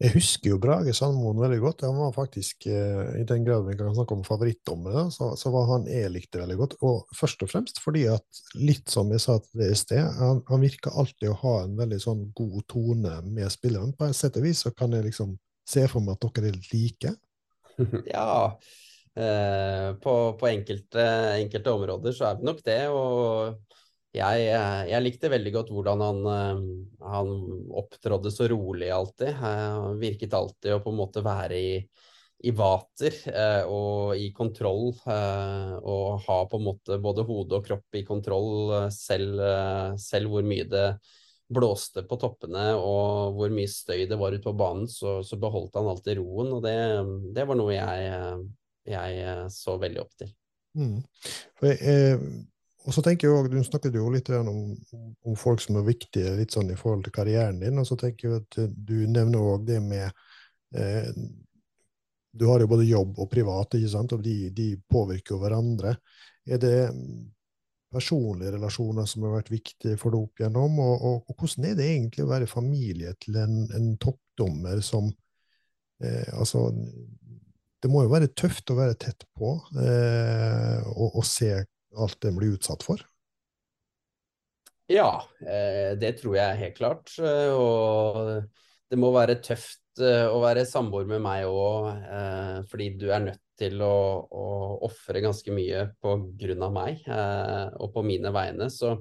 Jeg 0.00 0.14
husker 0.14 0.54
jo 0.54 0.58
Brage 0.60 0.94
Sandmoen 0.96 1.42
veldig 1.42 1.58
godt. 1.60 1.82
Han 1.84 1.98
var 2.00 2.14
faktisk, 2.16 2.64
eh, 2.72 3.20
I 3.20 3.24
den 3.28 3.44
grad 3.44 3.66
vi 3.66 3.76
kan 3.76 3.92
snakke 3.92 4.16
om 4.16 4.22
favorittdommere, 4.24 5.10
så, 5.12 5.34
så, 5.36 5.52
var 5.52 5.66
han 5.74 5.84
jeg 5.90 6.08
likte 6.14 6.40
veldig 6.40 6.56
godt. 6.56 6.76
Og 6.88 7.12
først 7.16 7.44
og 7.44 7.50
fremst 7.52 7.82
fordi 7.84 8.06
at, 8.08 8.24
litt 8.56 8.88
som 8.88 9.12
jeg 9.12 9.20
sa 9.20 9.36
til 9.44 9.60
det 9.60 9.68
i 9.74 9.76
sted, 9.76 10.00
han, 10.16 10.40
han 10.48 10.64
virker 10.64 10.96
alltid 10.96 11.28
å 11.28 11.36
ha 11.42 11.54
en 11.66 11.76
veldig 11.76 12.00
sånn 12.00 12.22
god 12.32 12.62
tone 12.72 13.18
med 13.28 13.52
spilleren. 13.52 13.92
På 13.92 14.08
en 14.08 14.16
sett 14.16 14.40
og 14.40 14.48
vis 14.48 14.64
så 14.64 14.72
kan 14.72 14.96
jeg 14.96 15.10
liksom 15.10 15.36
se 15.68 15.84
for 15.92 16.00
meg 16.06 16.16
at 16.16 16.40
dere 16.40 16.54
er 16.54 16.60
like. 16.72 17.14
ja, 18.14 18.30
eh, 19.20 19.88
på, 20.00 20.16
på 20.40 20.48
enkelte, 20.48 21.08
enkelte, 21.42 21.76
områder 21.76 22.16
så 22.16 22.30
er 22.30 22.40
det 22.40 22.48
nok 22.48 22.64
det. 22.64 22.82
og 22.88 23.60
jeg, 24.10 24.46
eh, 24.50 24.84
jeg, 24.90 25.02
likte 25.04 25.30
veldig 25.30 25.52
godt 25.54 25.68
hvordan 25.70 26.00
han, 26.02 26.24
eh, 26.26 26.62
han 27.12 27.28
opptrådde 27.78 28.32
så 28.34 28.48
rolig 28.50 28.90
alltid. 28.90 29.36
Han 29.38 30.00
virket 30.02 30.34
alltid 30.34 30.74
å 30.74 30.80
på 30.82 30.90
en 30.90 30.98
måte 30.98 31.22
være 31.22 31.60
i, 31.60 31.76
i 32.42 32.52
vater 32.56 33.14
eh, 33.30 33.62
og 33.70 34.18
i 34.18 34.32
kontroll. 34.34 34.90
Eh, 35.06 35.76
og 35.78 36.26
ha 36.26 36.40
på 36.50 36.58
en 36.58 36.66
måte 36.72 36.98
både 37.02 37.26
hode 37.28 37.60
og 37.60 37.70
kropp 37.70 38.00
i 38.00 38.04
kontroll 38.08 38.74
eh, 38.80 38.90
selv, 38.94 39.44
selv, 40.02 40.34
hvor 40.34 40.46
mye 40.46 40.66
det 40.70 40.86
blåste 41.50 42.02
på 42.06 42.18
toppene 42.18 42.68
og 42.78 43.38
hvor 43.38 43.50
mye 43.50 43.70
støy 43.70 44.04
det 44.10 44.18
var 44.18 44.34
ute 44.34 44.46
på 44.46 44.54
banen, 44.58 44.86
så, 44.90 45.18
så, 45.26 45.38
beholdt 45.38 45.78
han 45.78 45.90
alltid 45.90 46.18
roen. 46.18 46.50
Og 46.58 46.66
det, 46.66 46.76
det 47.36 47.46
var 47.46 47.62
noe 47.62 47.74
jeg, 47.78 48.44
jeg, 48.90 49.50
så 49.54 49.78
veldig 49.78 50.02
opp 50.02 50.14
til. 50.18 50.34
Mm. 50.78 50.98
For 51.58 51.74
jeg, 51.74 52.18
og 52.86 52.94
så 52.96 53.02
tenker 53.04 53.28
jeg 53.28 53.36
også, 53.36 53.52
Du 53.52 53.64
snakket 53.66 53.98
jo 53.98 54.10
litt 54.12 54.30
om, 54.36 54.62
om, 55.26 55.36
folk 55.36 55.60
som 55.60 55.76
er 55.80 55.88
viktige 55.88 56.32
litt 56.38 56.54
sånn 56.54 56.72
i 56.72 56.78
forhold 56.78 57.04
til 57.06 57.14
karrieren 57.14 57.60
din. 57.60 57.78
og 57.80 57.88
så 57.88 57.98
tenker 58.00 58.28
jeg 58.28 58.40
at 58.40 58.60
Du 58.74 58.96
nevner 59.06 59.52
òg 59.54 59.66
det 59.68 59.80
med 59.84 60.08
eh, 60.76 61.10
Du 62.32 62.46
har 62.48 62.62
jo 62.62 62.70
både 62.70 62.88
jobb 62.88 63.18
og 63.20 63.30
privat, 63.30 63.76
ikke 63.76 63.92
sant? 63.92 64.14
og 64.16 64.24
de, 64.24 64.50
de 64.54 64.72
påvirker 64.88 65.34
jo 65.34 65.42
hverandre. 65.42 65.96
Er 66.46 66.60
det 66.62 66.76
personlige 67.90 68.54
relasjoner 68.54 69.08
som 69.10 69.26
har 69.26 69.40
vært 69.40 69.50
viktige 69.50 69.98
for 69.98 70.14
deg 70.14 70.28
opp 70.28 70.40
igjennom? 70.40 70.78
Og, 70.78 70.94
og, 70.94 71.16
og, 71.26 71.34
hvordan 71.34 71.66
er 71.66 71.74
det 71.76 71.88
egentlig 71.90 72.24
å 72.24 72.30
være 72.30 72.50
familie 72.50 73.16
til 73.20 73.40
en, 73.42 73.64
en 73.76 73.90
toppdommer 74.00 74.80
som 74.86 75.10
eh, 76.00 76.30
altså, 76.38 76.70
Det 77.82 77.90
må 77.90 78.04
jo 78.06 78.14
være 78.14 78.30
tøft 78.36 78.70
å 78.70 78.78
være 78.78 78.96
tett 79.00 79.26
på 79.36 79.56
eh, 79.82 80.80
og, 80.94 81.18
og 81.18 81.26
se 81.26 81.52
alt 81.96 82.20
det 82.22 82.34
blir 82.36 82.54
utsatt 82.56 82.84
for? 82.86 83.02
Ja, 84.90 85.22
eh, 85.46 85.92
det 85.98 86.16
tror 86.18 86.34
jeg 86.34 86.58
helt 86.64 86.78
klart. 86.78 87.12
Eh, 87.22 87.52
og 87.54 88.42
det 88.90 88.98
må 88.98 89.12
være 89.14 89.38
tøft 89.38 90.02
eh, 90.02 90.26
å 90.26 90.40
være 90.42 90.66
samboer 90.66 91.06
med 91.06 91.22
meg 91.22 91.46
òg, 91.46 91.86
fordi 92.70 92.88
du 92.98 93.06
er 93.14 93.22
nødt 93.28 93.44
til 93.60 93.82
å, 93.84 93.94
å 94.26 94.46
ofre 94.88 95.22
ganske 95.22 95.54
mye 95.54 95.84
på 96.00 96.16
grunn 96.40 96.64
av 96.64 96.72
meg 96.74 97.04
og 97.76 97.90
på 97.92 98.02
mine 98.06 98.32
vegne. 98.32 98.70
Så 98.72 98.94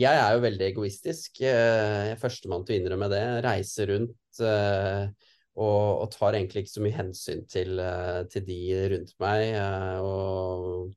jeg 0.00 0.16
er 0.16 0.34
jo 0.34 0.42
veldig 0.46 0.66
egoistisk. 0.70 1.42
Jeg 1.44 2.14
er 2.14 2.18
førstemann 2.18 2.64
til 2.64 2.78
å 2.78 2.80
innrømme 2.80 3.10
det. 3.12 3.22
Reiser 3.44 3.92
rundt 3.92 4.40
og, 5.60 6.06
tar 6.14 6.38
egentlig 6.38 6.64
ikke 6.64 6.72
så 6.72 6.84
mye 6.86 6.96
hensyn 6.96 7.44
til, 7.52 7.82
til 8.32 8.46
de 8.48 8.60
rundt 8.94 9.12
meg. 9.20 9.52
Og 10.00 10.94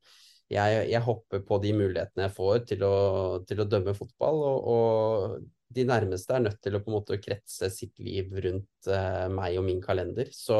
jeg, 0.51 0.85
jeg, 0.91 1.01
hopper 1.05 1.41
på 1.47 1.57
de 1.63 1.71
mulighetene 1.77 2.27
jeg 2.27 2.35
får 2.35 2.63
til 2.69 2.83
å, 2.85 2.95
til 3.47 3.63
å 3.63 3.67
dømme 3.69 3.95
fotball. 3.97 4.43
og, 4.49 4.71
og 4.73 5.63
de 5.73 5.85
nærmeste 5.87 6.35
er 6.35 6.45
nødt 6.45 6.61
til 6.63 6.77
å 6.77 6.83
på 6.83 6.91
en 6.91 6.97
måte 6.97 7.19
kretse 7.21 7.69
sitt 7.73 7.99
liv 8.03 8.29
rundt 8.45 8.91
uh, 8.91 9.27
meg 9.33 9.57
og 9.59 9.67
min 9.67 9.81
kalender. 9.83 10.29
Så, 10.35 10.59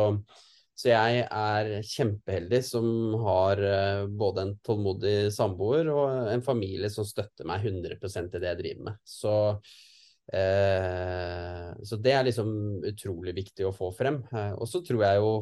så, 0.73 0.89
jeg 0.89 1.25
er 1.27 1.71
kjempeheldig 1.88 2.61
som 2.65 2.88
har 3.25 3.61
uh, 3.61 4.05
både 4.09 4.47
en 4.47 4.53
tålmodig 4.65 5.17
samboer 5.36 5.91
og 5.93 6.31
en 6.34 6.45
familie 6.45 6.91
som 6.93 7.07
støtter 7.07 7.47
meg 7.49 7.65
100% 7.69 8.38
i 8.38 8.43
det 8.43 8.53
jeg 8.53 8.61
driver 8.63 8.88
med. 8.89 9.01
Så, 9.07 9.36
uh, 10.34 11.67
så 11.84 12.01
det 12.01 12.15
er 12.17 12.29
liksom 12.29 12.55
utrolig 12.93 13.36
viktig 13.43 13.67
å 13.69 13.75
få 13.75 13.93
frem. 13.95 14.23
og 14.34 14.65
så 14.69 14.81
tror 14.86 15.05
jeg 15.07 15.21
jo 15.21 15.36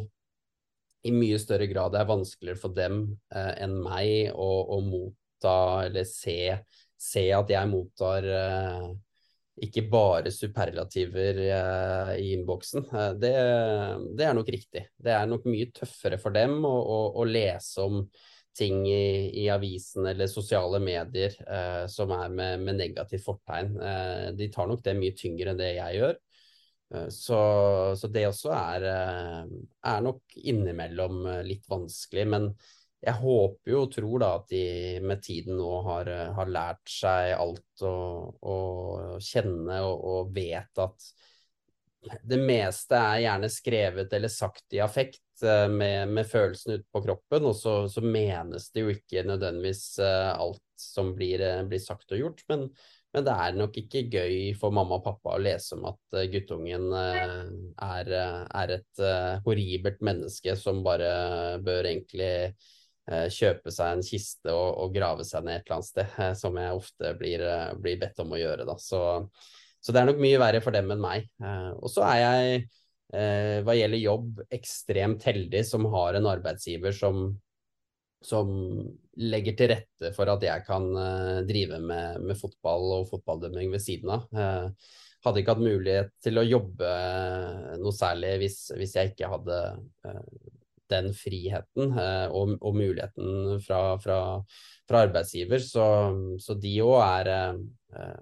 i 1.08 1.14
mye 1.16 1.40
større 1.42 1.66
grad 1.70 1.96
det 1.96 2.02
er 2.02 2.10
vanskeligere 2.10 2.62
for 2.62 2.76
dem 2.78 3.04
enn 3.34 3.78
meg 3.82 4.36
å, 4.36 4.50
å 4.76 4.82
motta 4.86 5.56
eller 5.88 6.06
se, 6.06 6.60
se 7.00 7.24
at 7.34 7.50
jeg 7.50 7.72
mottar 7.72 8.28
ikke 9.60 9.84
bare 9.92 10.32
superlativer 10.34 11.40
eh, 11.46 12.12
i 12.22 12.34
innboksen. 12.36 12.86
Eh, 12.88 13.14
det, 13.22 13.34
det, 14.18 14.26
er 14.26 14.36
nok 14.38 14.52
riktig. 14.54 14.86
Det 14.98 15.14
er 15.14 15.28
nok 15.30 15.48
mye 15.50 15.72
tøffere 15.76 16.20
for 16.22 16.36
dem 16.36 16.62
å, 16.66 16.72
å, 16.72 17.00
å 17.22 17.26
lese 17.28 17.84
om 17.86 18.04
ting 18.58 18.84
i, 18.88 19.32
i, 19.44 19.46
avisen 19.52 20.10
eller 20.12 20.28
sosiale 20.28 20.82
medier 20.84 21.36
eh, 21.46 21.86
som 21.92 22.12
er 22.16 22.34
med, 22.34 22.66
med 22.66 22.80
negativt 22.80 23.26
fortegn. 23.28 23.76
Eh, 23.78 24.28
de 24.40 24.50
tar 24.52 24.72
nok 24.72 24.84
det 24.88 24.98
mye 24.98 25.16
tyngre 25.18 25.54
enn 25.54 25.62
det 25.62 25.74
jeg 25.76 26.02
gjør. 26.02 26.20
Eh, 26.94 27.08
så, 27.14 27.40
så, 27.98 28.12
det 28.12 28.28
også 28.30 28.54
er, 28.58 28.88
eh, 28.92 29.58
er 29.94 30.06
nok 30.06 30.38
innimellom 30.42 31.26
litt 31.48 31.68
vanskelig. 31.72 32.28
Men 32.36 32.52
jeg 33.02 33.18
håper 33.18 33.74
jo 33.74 33.82
og 33.88 33.92
tror 33.96 34.22
da 34.22 34.32
at 34.38 34.52
de 34.52 34.64
med 35.02 35.24
tiden 35.26 35.58
nå 35.58 35.72
har, 35.88 36.12
har 36.38 36.54
lært 36.54 36.92
seg 36.92 37.34
alt 37.34 37.86
og, 37.88 38.38
og 38.46 39.22
kjenne 39.26 39.82
og, 39.88 40.04
og, 40.12 40.34
vet 40.36 40.82
at 40.86 41.12
det 42.02 42.40
meste 42.42 42.98
er 42.98 43.24
gjerne 43.26 43.50
skrevet 43.52 44.14
eller 44.18 44.32
sagt 44.34 44.74
i 44.74 44.82
affekt 44.82 45.44
eh, 45.46 45.68
med, 45.70 46.10
med 46.10 46.30
følelsene 46.30 46.80
ute 46.80 46.88
på 46.94 47.04
kroppen, 47.06 47.46
og 47.46 47.56
så, 47.58 47.76
så, 47.92 48.02
menes 48.02 48.70
det 48.74 48.86
jo 48.86 48.94
ikke 48.94 49.26
nødvendigvis 49.28 49.86
eh, 50.02 50.32
alt 50.32 50.64
som 50.82 51.14
blir, 51.18 51.44
eh, 51.46 51.62
blir 51.70 51.84
sagt 51.84 52.12
og 52.16 52.24
gjort. 52.24 52.44
Men, 52.50 52.68
men, 53.14 53.26
det 53.28 53.38
er 53.46 53.56
nok 53.60 53.80
ikke 53.82 54.06
gøy 54.08 54.36
for 54.60 54.74
mamma 54.76 54.98
og 55.00 55.06
pappa 55.06 55.36
å 55.36 55.42
lese 55.42 55.76
om 55.76 55.90
at 55.90 56.20
guttungen 56.32 56.92
er, 56.96 58.12
er 58.12 58.76
et 58.78 59.02
horribelt 59.46 60.00
menneske 60.06 60.56
som 60.60 60.80
bare 60.86 61.12
bør 61.66 61.90
egentlig 61.92 62.32
Eh, 63.10 63.28
kjøpe 63.34 63.72
seg 63.74 63.96
en 63.96 64.04
kiste 64.06 64.54
og, 64.54 64.68
og, 64.78 64.92
grave 64.94 65.26
seg 65.26 65.44
ned 65.44 65.58
et 65.58 65.66
eller 65.66 65.80
annet 65.80 65.90
sted, 65.90 66.12
eh, 66.22 66.36
som 66.38 66.58
jeg 66.60 66.78
ofte 66.78 67.14
blir, 67.20 67.42
eh, 67.44 67.72
blir 67.82 67.98
bedt 68.00 68.22
om 68.22 68.36
å 68.36 68.40
gjøre. 68.40 68.68
Da. 68.70 68.76
Så, 68.80 69.02
så, 69.82 69.92
det 69.92 70.04
er 70.04 70.12
nok 70.12 70.22
mye 70.22 70.40
verre 70.42 70.62
for 70.64 70.76
dem 70.76 70.94
enn 70.94 71.02
meg. 71.02 71.26
Og 71.82 71.90
så 71.92 72.06
er 72.06 72.20
jeg, 72.22 72.62
hva 73.66 73.74
gjelder 73.76 74.00
jobb, 74.00 74.38
ekstremt 74.56 75.26
heldig 75.28 75.66
som 75.68 75.84
har 75.92 76.16
en 76.16 76.30
arbeidsgiver 76.32 76.94
som, 76.96 77.26
som 78.22 78.52
legger 79.18 79.56
til 79.58 79.72
rette 79.74 80.12
for 80.16 80.30
at 80.30 80.44
jeg 80.46 80.66
kan 80.68 80.86
drive 81.48 81.80
med, 81.82 82.22
med 82.22 82.38
fotball 82.38 83.00
og 83.00 83.08
fotballdømming 83.10 83.72
ved 83.74 83.82
siden 83.82 84.14
av. 84.14 84.28
hadde 85.26 85.42
ikke 85.42 85.56
hatt 85.56 85.64
mulighet 85.66 86.12
til 86.22 86.38
å 86.38 86.46
jobbe 86.46 86.92
noe 87.82 87.94
særlig 87.98 88.36
hvis, 88.44 88.60
hvis 88.78 88.96
jeg 88.98 89.14
ikke 89.14 89.32
hadde 89.34 89.58
den 90.92 91.12
friheten 91.16 91.96
eh, 91.96 92.28
og, 92.30 92.56
og, 92.60 92.76
muligheten 92.76 93.60
fra, 93.66 93.82
fra, 94.02 94.20
fra 94.90 95.04
arbeidsgiver. 95.08 95.64
Så, 95.64 95.86
så 96.42 96.58
de 96.60 96.76
òg 96.86 96.98
er, 97.06 97.32
eh, 97.96 98.16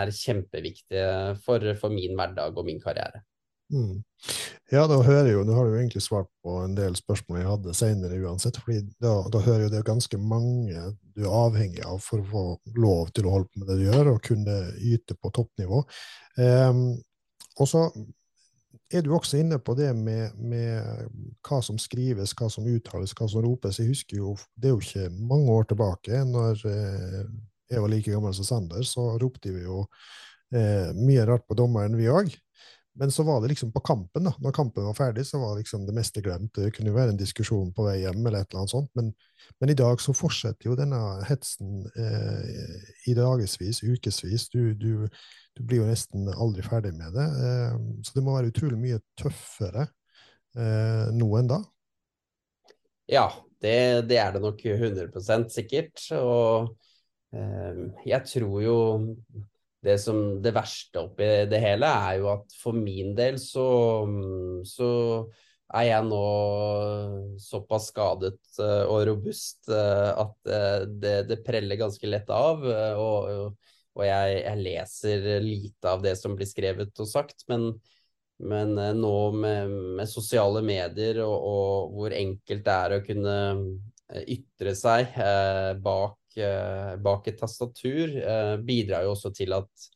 er, 0.00 0.14
kjempeviktige 0.22 1.36
for, 1.44 1.72
for, 1.80 1.94
min 1.94 2.16
hverdag 2.18 2.58
og 2.58 2.68
min 2.68 2.82
karriere. 2.82 3.24
Mm. 3.72 4.02
Ja, 4.72 4.86
da 4.88 4.98
hører 5.02 5.30
jo, 5.32 5.42
Nå 5.44 5.54
har 5.56 5.68
du 5.68 5.74
egentlig 5.78 6.02
svart 6.04 6.28
på 6.44 6.58
en 6.62 6.74
del 6.76 6.94
spørsmål 6.96 7.40
jeg 7.40 7.48
hadde 7.48 7.74
senere 7.76 8.20
uansett. 8.20 8.58
fordi 8.60 8.82
da, 9.02 9.14
da 9.32 9.40
hører 9.44 9.66
jo 9.66 9.72
det 9.72 9.84
ganske 9.86 10.18
mange 10.20 10.82
du 11.16 11.24
er 11.24 11.36
avhengig 11.36 11.84
av 11.84 12.00
for 12.04 12.22
å 12.22 12.28
få 12.30 12.44
lov 12.76 13.12
til 13.16 13.28
å 13.28 13.36
holde 13.36 13.50
på 13.50 13.62
med 13.62 13.68
det 13.68 13.78
du 13.80 13.86
gjør, 13.88 14.12
og 14.14 14.24
kunne 14.24 14.58
yte 14.80 15.16
på 15.16 15.32
toppnivå. 15.34 15.82
Um, 16.40 16.84
og 17.60 17.68
så 17.68 17.86
er 18.92 19.04
du 19.04 19.12
også 19.14 19.40
inne 19.40 19.58
på 19.60 19.74
det 19.76 19.90
med, 19.96 20.36
med, 20.36 21.08
hva 21.44 21.60
som 21.64 21.78
skrives, 21.80 22.34
hva 22.36 22.48
som 22.52 22.66
uttales, 22.68 23.14
hva 23.16 23.28
som 23.28 23.44
ropes. 23.44 23.80
Jeg 23.80 23.92
husker 23.92 24.20
jo, 24.20 24.36
Det 24.56 24.68
er 24.68 24.74
jo 24.74 24.82
ikke 24.84 25.08
mange 25.32 25.52
år 25.52 25.68
tilbake, 25.70 26.24
når 26.28 26.64
eh, 26.68 27.22
jeg 27.72 27.84
var 27.84 27.92
like 27.92 28.12
gammel 28.12 28.34
som 28.36 28.48
Sander, 28.48 28.84
så 28.84 29.14
ropte 29.20 29.52
vi 29.52 29.64
jo 29.64 29.86
eh, 30.52 30.92
mye 30.96 31.24
rart 31.28 31.46
på 31.48 31.56
dommeren, 31.58 31.96
vi 31.96 32.10
òg. 32.12 32.32
Men 32.94 33.12
så 33.12 33.22
var 33.22 33.40
det 33.40 33.48
liksom 33.48 33.72
på 33.72 33.80
kampen, 33.80 34.26
da. 34.28 34.34
Når 34.38 34.52
kampen 34.52 34.84
var 34.84 34.96
ferdig, 34.96 35.24
så 35.26 35.38
var 35.40 35.56
liksom 35.56 35.86
det 35.86 35.94
meste 35.96 36.20
glemt. 36.20 36.52
Det 36.54 36.74
kunne 36.76 36.90
jo 36.90 36.96
være 36.98 37.14
en 37.14 37.20
diskusjon 37.20 37.70
på 37.72 37.86
vei 37.86 38.02
hjem, 38.02 38.20
eller 38.20 38.42
et 38.42 38.50
eller 38.50 38.62
annet 38.62 38.74
sånt. 38.74 38.90
Men, 38.98 39.08
men 39.62 39.72
i 39.72 39.76
dag 39.78 40.00
så 40.04 40.12
fortsetter 40.16 40.68
jo 40.68 40.76
denne 40.76 40.98
hetsen 41.28 41.86
eh, 41.96 42.74
i 43.08 43.14
dagevis, 43.16 43.80
ukevis. 43.80 44.48
Du, 44.52 44.74
du, 44.76 45.06
du, 45.08 45.62
blir 45.62 45.80
jo 45.80 45.88
nesten 45.88 46.28
aldri 46.34 46.64
ferdig 46.66 46.92
med 46.98 47.16
det. 47.16 47.28
Eh, 47.48 47.78
så 48.04 48.18
det 48.18 48.26
må 48.26 48.36
være 48.36 48.52
utrolig 48.52 48.80
mye 48.82 49.00
tøffere 49.20 49.86
eh, 49.88 51.08
nå 51.16 51.30
enn 51.40 51.48
da. 51.54 51.62
Ja, 53.08 53.24
det, 53.64 53.76
det, 54.10 54.20
er 54.20 54.36
det 54.36 54.44
nok 54.44 54.60
100 54.68 55.48
sikkert. 55.54 56.04
Og 56.20 56.76
eh, 57.32 57.86
jeg 58.04 58.28
tror 58.34 58.60
jo 58.66 58.76
det, 59.82 59.98
som, 59.98 60.18
det 60.42 60.52
verste 60.54 61.02
oppi 61.02 61.28
det 61.50 61.58
hele 61.62 61.88
er 61.90 62.20
jo 62.20 62.28
at 62.36 62.54
for 62.54 62.76
min 62.76 63.16
del 63.18 63.38
så, 63.42 63.66
så 64.68 64.90
er 65.72 65.88
jeg 65.88 66.06
nå 66.06 66.22
såpass 67.40 67.88
skadet 67.90 68.38
uh, 68.60 68.84
og 68.84 69.06
robust 69.08 69.70
uh, 69.72 70.12
at 70.22 70.34
uh, 70.52 70.84
det, 70.86 71.16
det, 71.30 71.40
preller 71.46 71.80
ganske 71.80 72.10
lett 72.10 72.30
av. 72.32 72.62
og, 73.00 73.56
og 73.96 74.04
jeg, 74.06 74.36
jeg, 74.44 74.60
leser 74.68 75.26
lite 75.44 75.88
av 75.88 76.04
det 76.04 76.14
som 76.20 76.36
blir 76.36 76.48
skrevet 76.48 77.02
og 77.02 77.08
sagt. 77.08 77.46
Men, 77.50 77.72
men 78.42 78.76
nå 78.98 79.16
med, 79.34 79.74
med, 79.98 80.08
sosiale 80.10 80.62
medier 80.66 81.22
og, 81.24 81.36
og, 81.36 81.92
hvor 81.96 82.16
enkelt 82.16 82.66
det 82.68 82.78
er 82.78 82.96
å 82.96 83.04
kunne 83.06 83.36
ytre 84.28 84.74
seg 84.76 85.16
bak 85.82 86.18
Eh, 86.18 86.21
bak 87.02 87.28
et 87.28 87.38
tastatur 87.40 88.16
eh, 88.16 88.54
bidrar 88.64 89.06
jo 89.06 89.14
også 89.16 89.32
til 89.36 89.54
at 89.56 89.86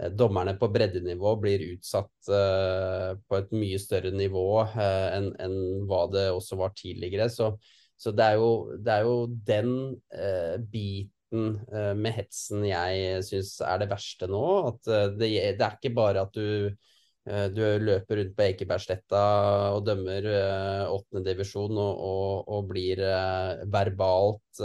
eh, 0.00 0.10
dommerne 0.12 0.56
på 0.60 0.70
breddenivå 0.74 1.34
blir 1.42 1.64
utsatt 1.72 2.28
på 2.28 3.38
et 3.38 3.52
mye 3.56 3.78
større 3.80 4.12
nivå 4.12 4.46
enn 4.76 5.30
en 5.40 5.58
hva 5.88 6.04
det 6.12 6.28
også 6.34 6.58
var 6.60 6.74
tidligere. 6.76 7.30
Så, 7.32 7.54
så 7.96 8.12
det, 8.12 8.26
er 8.26 8.42
jo, 8.42 8.50
det, 8.76 8.98
er 8.98 9.06
jo, 9.06 9.16
den 9.48 9.72
biten 10.70 11.56
med 11.96 12.14
hetsen 12.16 12.66
jeg 12.68 13.24
syns 13.26 13.56
er 13.64 13.80
det 13.80 13.88
verste 13.90 14.28
nå. 14.30 14.44
At 14.74 14.92
det, 15.16 15.32
det 15.56 15.64
er 15.64 15.78
ikke 15.78 15.96
bare 15.96 16.28
at 16.28 16.36
du 16.36 16.70
du 17.28 17.60
løper 17.60 18.22
rundt 18.22 18.36
på 18.38 18.44
Ekebergsletta 18.46 19.22
og 19.74 19.82
dømmer 19.84 20.24
åttendedivisjon 20.88 21.76
og, 21.76 22.04
og, 22.08 22.52
og 22.56 22.70
blir 22.70 23.02
verbalt 23.68 24.62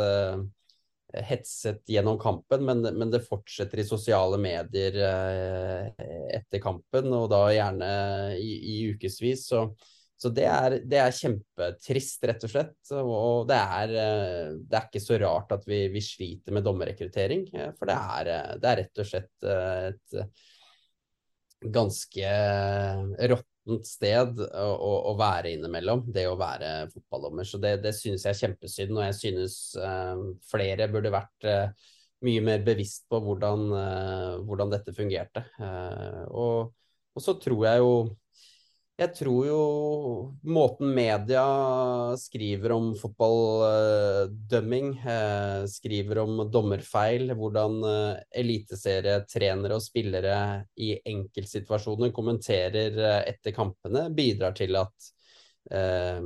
hetset 1.21 1.83
gjennom 1.89 2.17
kampen, 2.19 2.63
men, 2.65 2.81
men, 2.81 3.11
det 3.13 3.23
fortsetter 3.25 3.83
i 3.83 3.85
sosiale 3.85 4.39
medier 4.41 4.97
eh, 4.97 6.05
etter 6.39 6.61
kampen, 6.63 7.11
og 7.13 7.27
da 7.31 7.43
gjerne 7.53 7.89
i, 8.39 8.53
i 8.73 8.77
ukevis. 8.93 9.45
Så, 9.51 9.67
så 10.17 10.31
det, 10.33 10.47
er, 10.49 10.79
det, 10.89 10.99
er, 11.03 11.13
kjempetrist, 11.13 12.25
rett 12.29 12.47
og 12.47 12.53
slett. 12.53 12.93
Og 12.97 13.45
det 13.49 13.59
er, 13.61 13.95
eh, 14.05 14.49
det 14.57 14.79
er 14.79 14.89
ikke 14.89 15.03
så 15.03 15.21
rart 15.21 15.53
at 15.53 15.69
vi, 15.69 15.85
vi 15.93 16.03
sliter 16.03 16.55
med 16.55 16.65
dommerrekruttering, 16.65 17.47
eh, 17.53 17.71
for 17.77 17.91
det 17.91 17.99
er, 18.17 18.33
det 18.57 18.71
er, 18.71 18.83
rett 18.83 19.05
og 19.05 19.11
slett 19.11 19.49
et 19.53 20.19
ganske 21.73 22.31
rått 23.31 23.52
sted 23.87 24.39
å, 24.43 24.91
å, 25.11 25.13
være 25.19 25.53
innimellom, 25.55 26.03
det 26.13 26.25
å 26.27 26.37
være 26.39 26.89
fotballdommer. 26.91 27.47
Så 27.47 27.59
det, 27.63 27.77
det 27.85 27.93
synes 27.95 28.25
jeg 28.25 28.35
er 28.35 28.39
kjempesynd, 28.41 28.95
og 28.97 29.05
jeg 29.07 29.17
synes 29.19 29.57
uh, 29.79 30.19
flere 30.49 30.89
burde 30.91 31.13
vært 31.13 31.47
uh, 31.47 31.91
mye 32.27 32.43
mer 32.43 32.65
bevisst 32.65 33.05
på 33.11 33.21
hvordan, 33.23 33.63
uh, 33.71 34.41
hvordan 34.43 34.73
dette 34.73 34.95
fungerte. 34.95 35.45
Og, 36.29 36.73
og, 37.13 37.23
så 37.23 37.37
tror 37.39 37.67
jeg 37.69 37.83
jo 37.83 37.95
Jeg 38.93 39.09
tror 39.17 39.45
jo 39.47 39.61
måten 40.53 40.91
media 40.93 41.43
skriver 42.21 42.75
om 42.75 42.91
fotballdømming, 42.93 44.91
eh, 45.01 45.63
skriver 45.65 46.19
om 46.21 46.43
dommerfeil, 46.53 47.33
hvordan 47.39 47.79
eh, 47.89 48.21
eliteserietrenere 48.43 49.79
og 49.79 49.81
spillere 49.81 50.35
i 50.77 50.91
enkeltsituasjoner 51.09 52.13
kommenterer 52.13 52.99
eh, 53.01 53.19
etter 53.33 53.57
kampene, 53.57 54.11
bidrar 54.13 54.53
til 54.61 54.77
at 54.77 55.09
eh, 55.73 56.21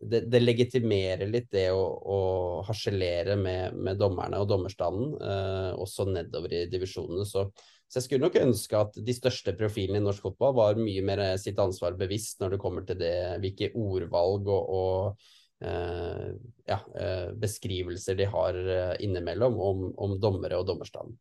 det, 0.00 0.24
det, 0.26 0.42
legitimerer 0.42 1.30
litt 1.30 1.52
det 1.54 1.68
å, 1.70 1.86
å 1.86 2.18
harselere 2.66 3.38
med, 3.38 3.78
med, 3.78 3.98
dommerne 3.98 4.42
og 4.42 4.50
dommerstanden, 4.50 5.14
eh, 5.22 5.70
også 5.78 6.10
nedover 6.10 6.64
i 6.64 6.66
divisjonene. 6.70 7.26
Så 7.26 7.46
så 7.88 7.98
jeg 7.98 8.04
skulle 8.04 8.26
nok 8.26 8.36
ønske 8.36 8.76
at 8.76 8.96
de 9.00 9.14
største 9.16 9.54
profilene 9.56 10.02
i 10.02 10.04
norsk 10.04 10.26
fotball 10.26 10.54
var 10.58 10.80
mye 10.80 11.02
mer 11.08 11.22
sitt 11.40 11.58
ansvar 11.62 11.96
bevisst 11.96 12.42
når 12.42 12.54
det 12.54 12.60
kommer 12.60 12.84
til 12.84 12.98
det, 13.00 13.14
hvilke 13.40 13.70
ordvalg 13.80 14.50
og, 14.52 14.72
og 14.78 15.64
eh, 15.64 16.26
ja, 16.68 16.78
eh, 17.00 17.30
beskrivelser 17.40 18.18
de 18.18 18.26
har 18.28 18.58
eh, 18.60 18.94
innimellom 19.06 19.56
om, 19.56 19.86
om 19.96 20.16
dommere 20.20 20.60
og 20.60 20.68
dommerstanden. 20.68 21.16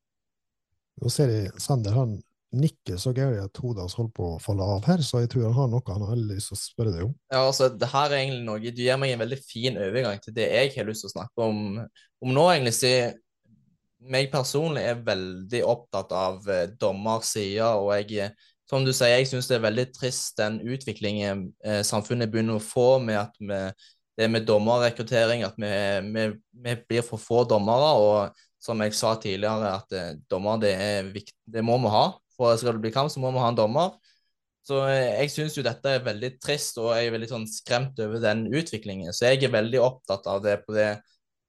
Nå 0.98 1.12
ser 1.14 1.32
jeg 1.32 1.54
Sander 1.62 1.96
han 1.96 2.18
nikker 2.58 3.00
så 3.00 3.12
gøy 3.16 3.38
at 3.42 3.60
hodet 3.60 3.84
hans 3.84 3.96
holder 3.98 4.14
på 4.16 4.28
å 4.34 4.42
falle 4.42 4.66
av 4.66 4.86
her, 4.88 5.02
så 5.04 5.22
jeg 5.24 5.32
tror 5.32 5.50
han 5.50 5.58
har 5.58 5.72
noe 5.72 5.94
han 5.94 6.06
har 6.10 6.20
lyst 6.20 6.52
til 6.52 6.58
å 6.58 6.60
spørre 6.62 6.94
deg 6.94 7.06
om. 7.06 7.14
Ja, 7.32 7.42
altså, 7.46 7.68
det 7.72 7.90
her 7.92 8.12
er 8.12 8.22
egentlig 8.22 8.46
noe, 8.48 8.76
Du 8.76 8.84
gir 8.84 9.00
meg 9.00 9.14
en 9.14 9.24
veldig 9.24 9.40
fin 9.44 9.80
overgang 9.80 10.20
til 10.24 10.36
det 10.36 10.48
jeg 10.52 10.76
har 10.76 10.88
lyst 10.88 11.04
til 11.06 11.12
å 11.12 11.16
snakke 11.16 11.48
om, 11.48 11.64
om 12.24 12.36
nå. 12.36 12.46
egentlig, 12.52 12.76
så 12.76 12.94
meg 14.00 14.30
personlig 14.34 14.84
er 14.86 15.04
veldig 15.06 15.64
opptatt 15.66 16.14
av 16.16 16.48
eh, 16.52 16.68
dommersida, 16.80 17.74
og 17.82 17.94
jeg, 17.98 18.32
som 18.70 18.86
du 18.86 18.94
sier, 18.94 19.18
jeg 19.18 19.30
syns 19.30 19.50
det 19.50 19.58
er 19.58 19.68
veldig 19.68 19.88
trist 19.96 20.38
den 20.40 20.60
utviklingen 20.62 21.48
eh, 21.66 21.84
samfunnet 21.88 22.32
begynner 22.32 22.60
å 22.60 22.64
få 22.64 22.98
med 23.04 23.20
at 23.22 23.40
vi, 23.42 23.62
det 24.18 24.28
med 24.34 24.48
dommerrekruttering, 24.50 25.44
at 25.46 25.58
vi, 25.62 25.72
vi, 26.14 26.28
vi, 26.64 26.76
blir 26.90 27.06
for 27.06 27.22
få 27.22 27.44
dommere. 27.50 27.90
Og 28.02 28.46
som 28.64 28.82
jeg 28.82 28.96
sa 28.98 29.14
tidligere, 29.22 29.76
at 29.78 29.94
eh, 29.94 30.14
dommer 30.30 30.62
det 30.62 30.74
er 30.74 31.12
viktig, 31.14 31.38
det 31.54 31.64
må 31.66 31.78
vi 31.84 31.94
ha. 31.94 32.08
For 32.38 32.58
skal 32.58 32.78
det 32.78 32.86
bli 32.86 32.94
kamp, 32.94 33.12
så 33.14 33.22
må 33.22 33.32
vi 33.34 33.44
ha 33.44 33.52
en 33.52 33.60
dommer. 33.60 33.94
Så 34.68 34.82
eh, 34.90 35.22
jeg 35.22 35.34
syns 35.36 35.58
jo 35.58 35.66
dette 35.66 35.94
er 36.00 36.06
veldig 36.06 36.34
trist, 36.44 36.80
og 36.82 36.92
jeg 36.98 37.08
er 37.08 37.14
veldig 37.14 37.30
sånn 37.30 37.46
skremt 37.52 38.02
over 38.04 38.24
den 38.24 38.48
utviklingen. 38.50 39.14
Så 39.14 39.30
jeg 39.30 39.46
er 39.46 39.54
veldig 39.54 39.84
opptatt 39.86 40.26
av 40.30 40.42
det 40.44 40.58
på 40.66 40.76
det 40.76 40.96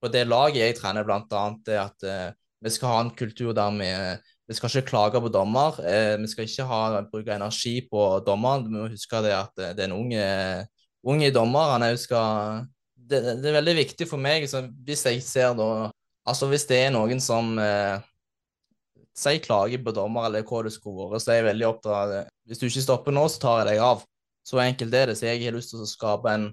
på 0.03 0.11
det 0.13 0.25
laget 0.29 0.63
jeg 0.63 0.79
trener, 0.79 1.07
blant 1.07 1.33
annet, 1.35 1.71
er 1.73 1.81
at 1.85 2.07
eh, 2.07 2.29
vi 2.65 2.73
skal 2.75 2.93
ha 2.93 3.05
en 3.05 3.15
kultur 3.15 3.53
der 3.55 3.75
vi, 3.79 3.91
vi 4.49 4.57
skal 4.57 4.73
ikke 4.73 4.91
klage 4.91 5.23
på 5.23 5.31
dommer. 5.33 5.79
Eh, 5.85 6.17
vi 6.23 6.31
skal 6.31 6.49
ikke 6.49 6.67
ha, 6.71 7.03
bruke 7.13 7.35
energi 7.35 7.77
på 7.91 8.09
dommeren. 8.27 8.67
Vi 8.67 8.75
må 8.75 8.89
huske 8.91 9.23
det 9.25 9.35
at 9.37 9.55
det 9.77 9.85
er 9.85 9.91
en 9.91 9.99
unge, 9.99 10.27
unge 11.07 11.31
dommer. 11.35 11.77
Han 11.77 11.87
skal 11.99 12.67
det, 13.09 13.23
det, 13.43 13.49
er 13.49 13.59
veldig 13.61 13.77
viktig 13.79 14.09
for 14.09 14.21
meg, 14.21 14.47
hvis 14.85 15.07
jeg 15.07 15.25
ser 15.25 15.55
da 15.59 15.89
Altså 16.29 16.45
hvis 16.51 16.67
det 16.69 16.77
er 16.77 16.91
noen 16.93 17.23
som 17.25 17.55
eh, 17.57 18.03
sier 19.17 19.41
klager 19.41 19.81
på 19.81 19.95
dommer, 19.97 20.27
eller 20.29 20.45
hva 20.45 20.59
det 20.67 20.75
skulle 20.75 21.07
vært, 21.09 21.25
så 21.25 21.33
er 21.33 21.39
jeg 21.39 21.47
veldig 21.47 21.67
opptatt 21.71 21.95
av 21.97 22.11
det. 22.13 22.19
Hvis 22.45 22.61
du 22.61 22.67
ikke 22.67 22.85
stopper 22.85 23.15
nå, 23.17 23.23
så 23.33 23.41
tar 23.41 23.61
jeg 23.63 23.69
deg 23.71 23.85
av. 23.87 24.03
Så 24.45 24.61
enkelt 24.61 24.97
er 24.99 25.09
det. 25.09 25.17
Så 25.17 25.25
jeg 25.25 25.41
har 25.47 25.57
lyst 25.57 25.73
til 25.73 25.85
å 25.85 25.89
skape 25.89 26.35
en 26.35 26.45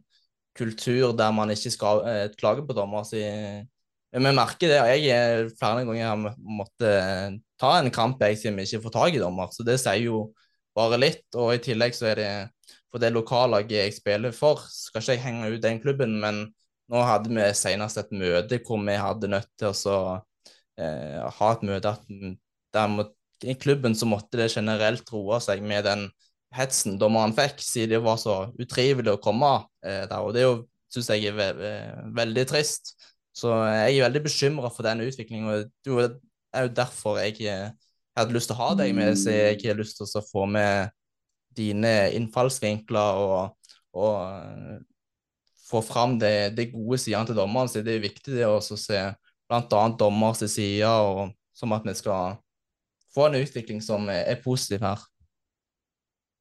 kultur 0.55 1.13
der 1.17 1.33
man 1.35 1.51
ikke 1.53 1.73
skal 1.73 2.03
eh, 2.09 2.27
klage 2.39 2.65
på 2.67 2.75
dommer. 2.77 3.03
Så 3.07 3.19
vi 3.19 4.31
merker 4.31 4.71
det. 4.71 4.79
og 4.81 5.05
Jeg 5.05 5.51
flere 5.59 5.85
ganger 5.85 6.07
har 6.07 6.39
måttet 6.39 6.89
eh, 6.89 7.37
ta 7.59 7.77
en 7.79 7.91
kamp 7.93 8.21
jeg 8.23 8.39
siden 8.39 8.59
vi 8.59 8.67
ikke 8.67 8.85
får 8.87 8.95
tak 8.97 9.17
i 9.17 9.23
dommer. 9.23 9.51
Så 9.51 9.65
det 9.67 9.79
sier 9.83 10.07
jo 10.07 10.27
bare 10.75 10.99
litt. 10.99 11.25
Og 11.35 11.55
i 11.55 11.63
tillegg 11.63 11.95
så 11.97 12.11
er 12.13 12.21
det 12.21 12.31
for 12.95 13.03
det 13.03 13.11
lokallaget 13.11 13.75
jeg 13.75 13.93
spiller 13.97 14.31
for, 14.31 14.61
skal 14.71 15.01
ikke 15.03 15.15
jeg 15.17 15.23
henge 15.25 15.49
ut 15.51 15.63
den 15.65 15.81
klubben, 15.83 16.13
men 16.21 16.45
nå 16.87 17.01
hadde 17.03 17.27
vi 17.27 17.49
senest 17.57 17.99
et 17.99 18.13
møte 18.15 18.61
hvor 18.63 18.79
vi 18.87 18.95
hadde 18.95 19.31
nødt 19.33 19.49
til 19.59 19.73
å 19.91 19.97
eh, 20.79 21.19
ha 21.19 21.49
et 21.51 21.65
møte 21.67 21.91
der, 22.71 23.09
i 23.43 23.55
klubben 23.59 23.97
så 23.99 24.07
måtte 24.07 24.39
det 24.39 24.53
generelt 24.53 25.11
roe 25.11 25.41
seg 25.43 25.59
med 25.59 25.83
den 25.83 26.05
hetsen 26.55 26.95
dommeren 27.01 27.35
fikk, 27.35 27.59
siden 27.59 27.97
det 27.97 28.01
var 28.05 28.15
så 28.21 28.37
utrivelig 28.63 29.17
å 29.17 29.21
komme 29.23 29.51
eh, 29.59 29.65
der. 29.85 30.17
Og 30.21 30.33
det 30.35 30.45
syns 30.93 31.11
jeg 31.13 31.29
er 31.29 31.37
ve 31.37 31.49
ve 31.59 31.73
veldig 32.17 32.45
trist. 32.49 32.95
Så 33.35 33.51
jeg 33.67 33.97
er 33.97 34.05
veldig 34.05 34.23
bekymra 34.23 34.71
for 34.71 34.87
den 34.87 35.03
utviklingen. 35.03 35.49
Og 35.49 35.65
det 35.85 36.19
er 36.53 36.67
jo 36.67 36.75
derfor 36.75 37.19
jeg 37.19 37.41
eh, 37.51 37.71
hadde 38.15 38.35
lyst 38.35 38.47
til 38.49 38.55
å 38.55 38.61
ha 38.61 38.69
deg 38.79 38.93
med, 38.95 39.17
så 39.19 39.33
jeg 39.33 39.59
har 39.65 39.79
lyst 39.79 39.99
til 39.99 40.07
å 40.07 40.23
få 40.23 40.45
med 40.47 40.93
dine 41.55 42.11
innfallsvinkler 42.15 43.19
og, 43.19 43.71
og 43.95 44.15
uh, 44.23 44.77
få 45.67 45.81
fram 45.83 46.17
det, 46.19 46.55
det 46.55 46.69
gode 46.73 46.99
sidene 46.99 47.27
til 47.27 47.37
dommeren. 47.37 47.71
Så 47.71 47.83
det 47.83 47.95
er 47.95 48.03
viktig 48.03 48.37
det 48.37 48.47
å 48.47 48.59
se 48.63 49.01
bl.a. 49.47 49.83
dommers 49.99 50.43
sider, 50.47 50.87
og 50.87 51.35
som 51.55 51.75
at 51.75 51.83
vi 51.87 51.95
skal 51.95 52.39
få 53.15 53.29
en 53.29 53.39
utvikling 53.39 53.83
som 53.83 54.07
er 54.11 54.39
positiv 54.43 54.83
her. 54.83 55.03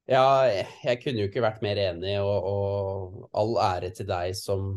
Ja, 0.05 0.45
jeg 0.85 0.99
kunne 1.01 1.23
jo 1.23 1.29
ikke 1.31 1.41
vært 1.41 1.63
mer 1.65 1.79
enig, 1.81 2.19
og, 2.21 2.45
og 2.45 3.29
all 3.41 3.55
ære 3.63 3.89
til 3.97 4.05
deg 4.05 4.35
som, 4.37 4.67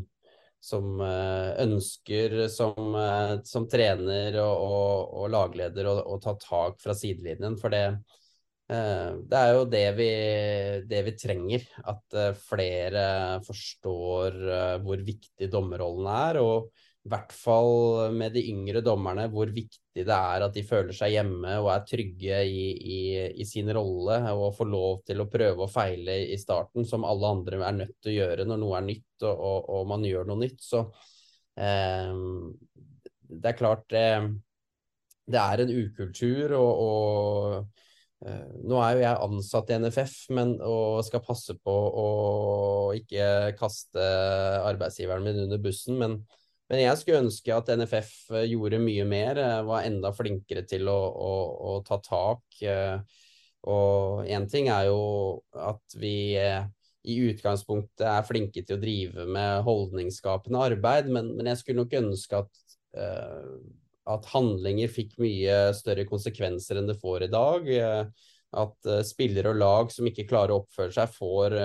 som 0.65 1.03
eh, 1.05 1.51
ønsker 1.67 2.47
som, 2.53 2.95
eh, 2.97 3.35
som 3.45 3.67
trener 3.69 4.39
og, 4.41 4.63
og, 4.65 5.13
og 5.21 5.29
lagleder 5.35 5.91
å, 5.93 6.17
ta 6.25 6.33
tak 6.41 6.81
fra 6.81 6.97
sidelinjen. 6.97 7.59
For 7.61 7.77
det, 7.77 7.85
eh, 8.73 9.11
det 9.29 9.43
er 9.43 9.53
jo 9.53 9.69
det 9.69 9.85
vi, 10.01 10.11
det 10.89 11.05
vi 11.11 11.17
trenger. 11.21 11.69
At 11.93 12.19
flere 12.49 13.05
forstår 13.45 14.41
hvor 14.87 15.05
viktig 15.13 15.53
dommerrollen 15.53 16.09
er. 16.15 16.41
og 16.41 16.73
i 17.09 17.11
hvert 17.11 17.33
fall 17.33 18.13
med 18.13 18.35
de 18.37 18.43
yngre 18.51 18.83
dommerne, 18.85 19.25
hvor 19.33 19.49
viktig 19.49 20.05
det 20.05 20.15
er 20.15 20.45
at 20.45 20.53
de 20.55 20.65
føler 20.67 20.93
seg 20.93 21.15
hjemme 21.15 21.55
og 21.63 21.71
er 21.73 21.87
trygge 21.89 22.41
i, 22.45 22.67
i, 22.77 22.99
i 23.41 23.47
sin 23.49 23.71
rolle 23.73 24.19
og 24.35 24.53
får 24.59 24.69
lov 24.69 25.01
til 25.09 25.25
å 25.25 25.29
prøve 25.33 25.65
og 25.65 25.73
feile 25.73 26.19
i 26.29 26.37
starten, 26.41 26.85
som 26.85 27.07
alle 27.09 27.33
andre 27.33 27.63
er 27.65 27.79
nødt 27.81 27.97
til 28.05 28.13
å 28.13 28.17
gjøre 28.19 28.47
når 28.49 28.61
noe 28.61 28.77
er 28.77 28.87
nytt 28.91 29.25
og, 29.25 29.41
og, 29.51 29.73
og 29.79 29.89
man 29.95 30.05
gjør 30.05 30.29
noe 30.29 30.43
nytt. 30.45 30.61
Så 30.61 30.85
eh, 31.57 32.13
det 33.41 33.53
er 33.55 33.59
klart 33.65 33.97
eh, 33.97 34.29
det 35.29 35.43
er 35.43 35.65
en 35.65 35.73
ukultur, 35.81 36.57
og, 36.61 36.85
og 36.85 38.27
eh, 38.29 38.49
nå 38.69 38.83
er 38.85 38.99
jo 38.99 39.07
jeg 39.07 39.23
ansatt 39.31 39.73
i 39.73 39.81
NFF 39.81 40.19
men, 40.37 40.59
og 40.61 41.01
skal 41.09 41.25
passe 41.25 41.57
på 41.57 41.79
å 42.05 42.09
ikke 43.01 43.55
kaste 43.57 44.11
arbeidsgiveren 44.69 45.25
min 45.25 45.47
under 45.49 45.65
bussen, 45.65 45.97
men 46.05 46.21
men 46.69 46.83
jeg 46.83 47.01
skulle 47.01 47.23
ønske 47.25 47.55
at 47.55 47.71
NFF 47.81 48.11
eh, 48.37 48.51
gjorde 48.53 48.81
mye 48.83 49.07
mer, 49.09 49.41
eh, 49.41 49.61
var 49.65 49.87
enda 49.89 50.13
flinkere 50.13 50.67
til 50.69 50.89
å, 50.93 50.99
å, 51.09 51.33
å 51.71 51.73
ta 51.87 51.97
tak. 52.05 52.45
Eh, 52.61 52.99
og 53.69 54.29
én 54.29 54.45
ting 54.51 54.69
er 54.71 54.91
jo 54.91 55.01
at 55.57 55.97
vi 55.99 56.37
i 56.39 57.17
utgangspunktet 57.27 58.05
er 58.07 58.27
flinke 58.27 58.63
til 58.63 58.77
å 58.77 58.83
drive 58.83 59.25
med 59.27 59.65
holdningsskapende 59.67 60.61
arbeid, 60.71 61.09
men, 61.11 61.33
men 61.37 61.51
jeg 61.51 61.63
skulle 61.63 61.83
nok 61.83 61.97
ønske 61.99 62.39
at, 62.39 62.61
at 64.15 64.29
handlinger 64.31 64.93
fikk 64.93 65.17
mye 65.21 65.57
større 65.77 66.07
konsekvenser 66.09 66.79
enn 66.79 66.89
det 66.89 66.97
får 67.03 67.27
i 67.27 67.31
dag. 67.35 67.69
At 68.63 68.91
spillere 69.09 69.53
og 69.53 69.61
lag 69.61 69.93
som 69.93 70.07
ikke 70.09 70.29
klarer 70.31 70.55
å 70.55 70.63
oppføre 70.63 70.95
seg, 70.95 71.11
får 71.19 71.59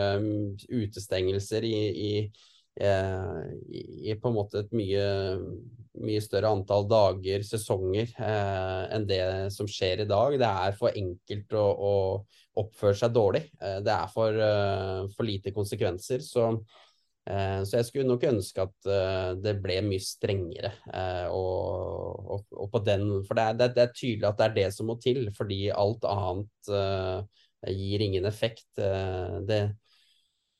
utestengelser 0.81 1.69
i, 1.69 1.77
i 1.93 2.11
i 2.81 4.15
på 4.17 4.29
en 4.29 4.35
måte 4.35 4.63
et 4.63 4.71
mye, 4.73 5.03
mye 6.01 6.21
større 6.23 6.49
antall 6.55 6.87
dager, 6.89 7.43
sesonger, 7.45 8.13
eh, 8.17 8.85
enn 8.95 9.05
det 9.09 9.25
som 9.53 9.69
skjer 9.69 10.03
i 10.03 10.09
dag. 10.09 10.37
Det 10.41 10.49
er 10.49 10.79
for 10.79 10.97
enkelt 10.97 11.53
å, 11.53 11.65
å 11.69 12.63
oppføre 12.63 12.97
seg 12.97 13.13
dårlig. 13.13 13.43
Eh, 13.61 13.77
det 13.85 13.93
er 13.93 14.09
for, 14.13 14.39
eh, 14.47 15.03
for 15.13 15.27
lite 15.27 15.53
konsekvenser. 15.53 16.23
Så, 16.25 16.47
eh, 17.29 17.61
så, 17.61 17.77
jeg 17.77 17.89
skulle 17.89 18.09
nok 18.09 18.25
ønske 18.31 18.65
at 18.65 18.89
eh, 18.89 19.29
det 19.43 19.55
ble 19.61 19.77
mye 19.85 20.01
strengere. 20.01 20.73
Og, 21.29 22.25
og, 22.25 22.49
og, 22.57 22.67
på 22.73 22.83
den, 22.89 23.07
for 23.27 23.37
det 23.37 23.45
er, 23.45 23.61
det, 23.61 23.69
det 23.77 23.85
er, 23.85 23.93
tydelig 23.93 24.29
at 24.31 24.41
det 24.41 24.49
er 24.49 24.57
det 24.57 24.67
som 24.73 24.89
må 24.89 24.97
til, 25.01 25.27
fordi 25.37 25.67
alt 25.69 26.09
annet 26.09 26.73
gir 27.69 28.01
ingen 28.03 28.25
effekt. 28.25 28.67
det 28.75 29.61
Eh, 29.63 29.82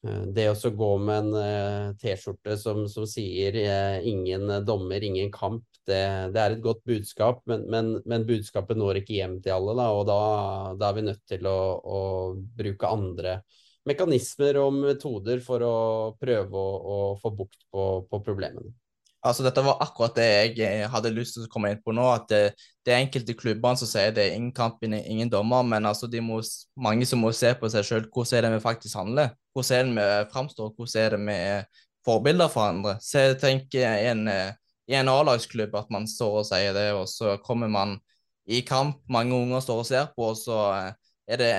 det 0.04 0.50
å 0.52 0.70
gå 0.76 0.90
med 1.00 1.20
en 1.22 1.36
uh, 1.38 1.94
T-skjorte 2.02 2.58
som, 2.60 2.82
som, 2.92 3.06
sier 3.08 3.56
uh, 3.56 4.04
'ingen 4.04 4.52
dommer, 4.68 5.04
ingen 5.04 5.32
kamp', 5.32 5.64
det, 5.88 6.04
det 6.36 6.42
er 6.42 6.56
et 6.56 6.64
godt 6.64 6.84
budskap, 6.88 7.42
men, 7.48 7.66
men, 7.72 7.94
men, 8.06 8.28
budskapet 8.28 8.80
når 8.80 9.02
ikke 9.02 9.18
hjem 9.18 9.40
til 9.44 9.56
alle. 9.56 9.76
Da, 9.80 9.88
og 9.96 10.06
da, 10.08 10.20
da 10.80 10.90
er 10.90 10.98
vi 10.98 11.06
nødt 11.08 11.24
til 11.30 11.48
å, 11.50 11.58
å, 11.80 12.00
bruke 12.60 12.92
andre 12.92 13.42
mekanismer 13.88 14.60
og 14.62 14.78
metoder 14.78 15.42
for 15.44 15.64
å 15.68 15.76
prøve 16.20 16.56
å, 16.56 16.70
å 16.80 17.00
få 17.20 17.34
bukt 17.36 17.66
på, 17.68 17.88
på, 18.08 18.20
problemene. 18.24 18.72
Altså, 19.24 19.44
Dette 19.44 19.64
var 19.64 19.80
akkurat 19.84 20.16
det 20.16 20.56
jeg 20.60 20.88
hadde 20.92 21.12
lyst 21.16 21.38
til 21.38 21.48
å 21.48 21.52
komme 21.52 21.72
inn 21.72 21.82
på 21.84 21.96
nå. 21.96 22.06
at 22.12 22.28
Det, 22.32 22.42
det 22.84 22.92
er 22.92 23.04
enkelte 23.04 23.36
klubbene 23.40 23.80
som 23.80 23.88
sier 23.88 24.16
det 24.16 24.28
er 24.28 24.38
ingen 24.38 24.52
kamp, 24.56 24.84
ingen 24.84 25.32
dommer, 25.32 25.64
men 25.68 25.88
altså, 25.88 26.08
må, 26.24 26.42
mange 26.76 27.08
som 27.08 27.24
må 27.24 27.32
se 27.36 27.54
på 27.60 27.72
seg 27.72 27.88
sjøl 27.88 28.08
hvordan 28.08 28.40
er 28.40 28.48
det 28.48 28.54
vi 28.56 28.66
faktisk 28.68 29.00
handler. 29.00 29.36
Hvordan 29.54 29.98
er 29.98 30.18
det 30.18 30.26
vi 30.26 30.32
framstår, 30.34 30.74
hvordan 30.76 31.04
er 31.04 31.16
det 31.16 31.20
vi 31.28 31.38
er 31.38 31.64
forbilder 32.06 32.50
for 32.52 32.68
andre. 32.68 32.98
Så 33.02 33.20
jeg 33.20 33.40
tenker 33.42 34.10
en, 34.12 34.28
i 34.90 34.98
en 34.98 35.12
A-lagsklubb 35.12 35.76
at 35.80 35.92
man 35.94 36.08
står 36.10 36.42
og 36.42 36.48
sier 36.50 36.76
det, 36.76 36.90
og 36.98 37.08
så 37.10 37.38
kommer 37.46 37.72
man 37.72 37.98
i 38.46 38.60
kamp, 38.68 39.00
mange 39.08 39.36
unger 39.36 39.64
står 39.64 39.80
og 39.80 39.88
ser 39.88 40.10
på, 40.16 40.34
og 40.34 40.38
så 40.38 40.60
er 41.28 41.40
det, 41.40 41.52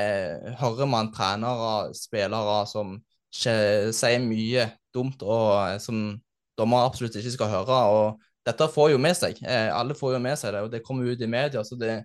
hører 0.61 0.91
man 0.91 1.13
trenere, 1.15 1.95
spillere 1.97 2.59
som 2.69 2.99
sier 3.35 4.21
mye 4.23 4.69
dumt 4.95 5.25
og 5.27 5.81
som 5.83 6.21
dommer 6.59 6.85
absolutt 6.85 7.17
ikke 7.19 7.33
skal 7.35 7.51
høre. 7.51 7.79
og 7.97 8.21
Dette 8.47 8.69
får 8.69 8.93
jo 8.93 8.99
med 9.01 9.17
seg. 9.17 9.41
Alle 9.49 9.97
får 9.97 10.19
jo 10.19 10.21
med 10.23 10.37
seg 10.39 10.53
det, 10.55 10.67
og 10.67 10.75
det 10.75 10.85
kommer 10.85 11.09
ut 11.09 11.25
i 11.25 11.31
media. 11.31 11.65
så 11.65 11.79
det 11.81 12.03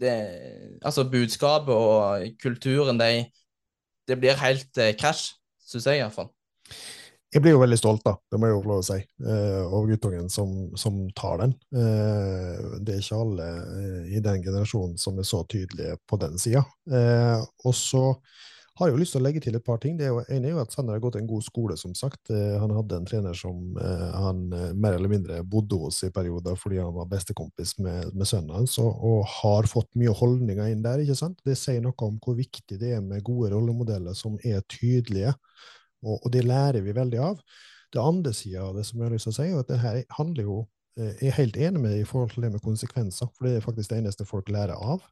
det, 0.00 0.14
altså 0.82 1.10
budskapet 1.10 1.74
og 1.74 2.26
kulturen, 2.42 3.00
de, 3.00 3.24
det 4.08 4.16
blir 4.20 4.40
helt 4.40 4.80
eh, 4.80 4.94
krasj, 4.98 5.34
syns 5.68 5.86
jeg 5.88 6.00
iallfall. 6.00 6.30
Jeg 7.28 7.44
blir 7.44 7.52
jo 7.52 7.60
veldig 7.60 7.76
stolt, 7.76 8.00
da, 8.06 8.14
det 8.32 8.38
må 8.40 8.48
jeg 8.48 8.54
jo 8.54 8.60
få 8.64 8.70
lov 8.70 8.78
å 8.80 8.86
si, 8.86 8.96
eh, 9.20 9.64
over 9.66 9.90
guttungen 9.90 10.30
som, 10.32 10.52
som, 10.80 11.02
tar 11.16 11.42
den. 11.42 11.50
Eh, 11.76 12.62
det 12.80 12.94
er 12.94 13.02
ikke 13.02 13.18
alle 13.20 13.48
eh, 13.52 14.06
i 14.16 14.22
den 14.24 14.40
generasjonen 14.46 14.96
som 15.00 15.20
er 15.20 15.28
så 15.28 15.42
tydelige 15.44 15.98
på 16.08 16.16
den 16.22 16.40
sida. 16.40 16.64
Eh, 16.88 17.42
og 17.68 17.76
så 17.76 18.06
har 18.78 18.90
jo 18.90 18.98
lyst 18.98 19.14
til 19.14 19.20
å 19.20 19.24
legge 19.24 19.40
til 19.42 19.56
et 19.58 19.64
par 19.64 19.80
ting. 19.82 19.96
Det 19.98 20.06
er 20.06 20.18
er 20.30 20.46
jo 20.52 20.60
at 20.62 20.72
Sander 20.74 20.94
har 20.94 21.02
gått 21.02 21.18
en 21.18 21.26
god 21.28 21.44
skole, 21.44 21.76
som 21.80 21.94
sagt. 21.98 22.30
Eh, 22.30 22.56
han 22.60 22.72
hadde 22.74 22.98
en 22.98 23.08
trener 23.08 23.36
som 23.36 23.76
eh, 23.82 24.04
han 24.14 24.44
eh, 24.54 24.74
mer 24.74 24.96
eller 24.98 25.10
mindre 25.10 25.40
bodde 25.42 25.78
hos 25.82 26.02
i 26.06 26.12
perioder 26.14 26.56
fordi 26.58 26.78
han 26.78 26.94
var 26.94 27.08
bestekompis 27.10 27.76
med, 27.82 28.14
med 28.14 28.28
sønnen 28.28 28.54
hans, 28.54 28.78
og, 28.82 28.92
og, 28.94 29.26
har 29.38 29.68
fått 29.70 29.90
mye 29.98 30.14
holdninger 30.14 30.70
inn 30.72 30.84
der. 30.84 31.02
ikke 31.02 31.18
sant? 31.18 31.40
Det 31.46 31.58
sier 31.58 31.82
noe 31.84 31.96
om 32.06 32.20
hvor 32.22 32.38
viktig 32.38 32.78
det 32.80 32.94
er 32.96 33.04
med 33.04 33.24
gode 33.26 33.52
rollemodeller 33.54 34.16
som 34.18 34.38
er 34.44 34.62
tydelige, 34.70 35.34
og, 36.04 36.20
og 36.22 36.30
det 36.34 36.46
lærer 36.46 36.84
vi 36.84 36.94
veldig 36.96 37.22
av. 37.32 37.42
Det 37.92 38.02
andre 38.02 38.34
sida 38.36 38.68
av 38.68 38.76
det 38.76 38.84
som 38.86 39.00
jeg 39.00 39.08
har 39.08 39.14
lyst 39.16 39.28
til 39.30 39.34
å 39.34 39.38
si, 39.40 39.48
er 39.48 39.62
at 39.62 39.70
det 39.72 39.82
her 39.82 40.02
handler 40.18 40.50
jo 40.50 40.64
jeg 40.98 41.28
er 41.28 41.36
helt 41.36 41.54
enig 41.62 41.78
med 41.78 41.92
deg 41.94 42.00
i 42.02 42.06
forhold 42.10 42.32
til 42.32 42.42
det 42.42 42.48
med 42.50 42.62
konsekvenser, 42.64 43.28
for 43.30 43.46
det 43.46 43.52
er 43.54 43.62
faktisk 43.62 43.92
det 43.92 44.00
eneste 44.00 44.24
folk 44.26 44.48
lærer 44.50 44.74
av. 44.74 45.04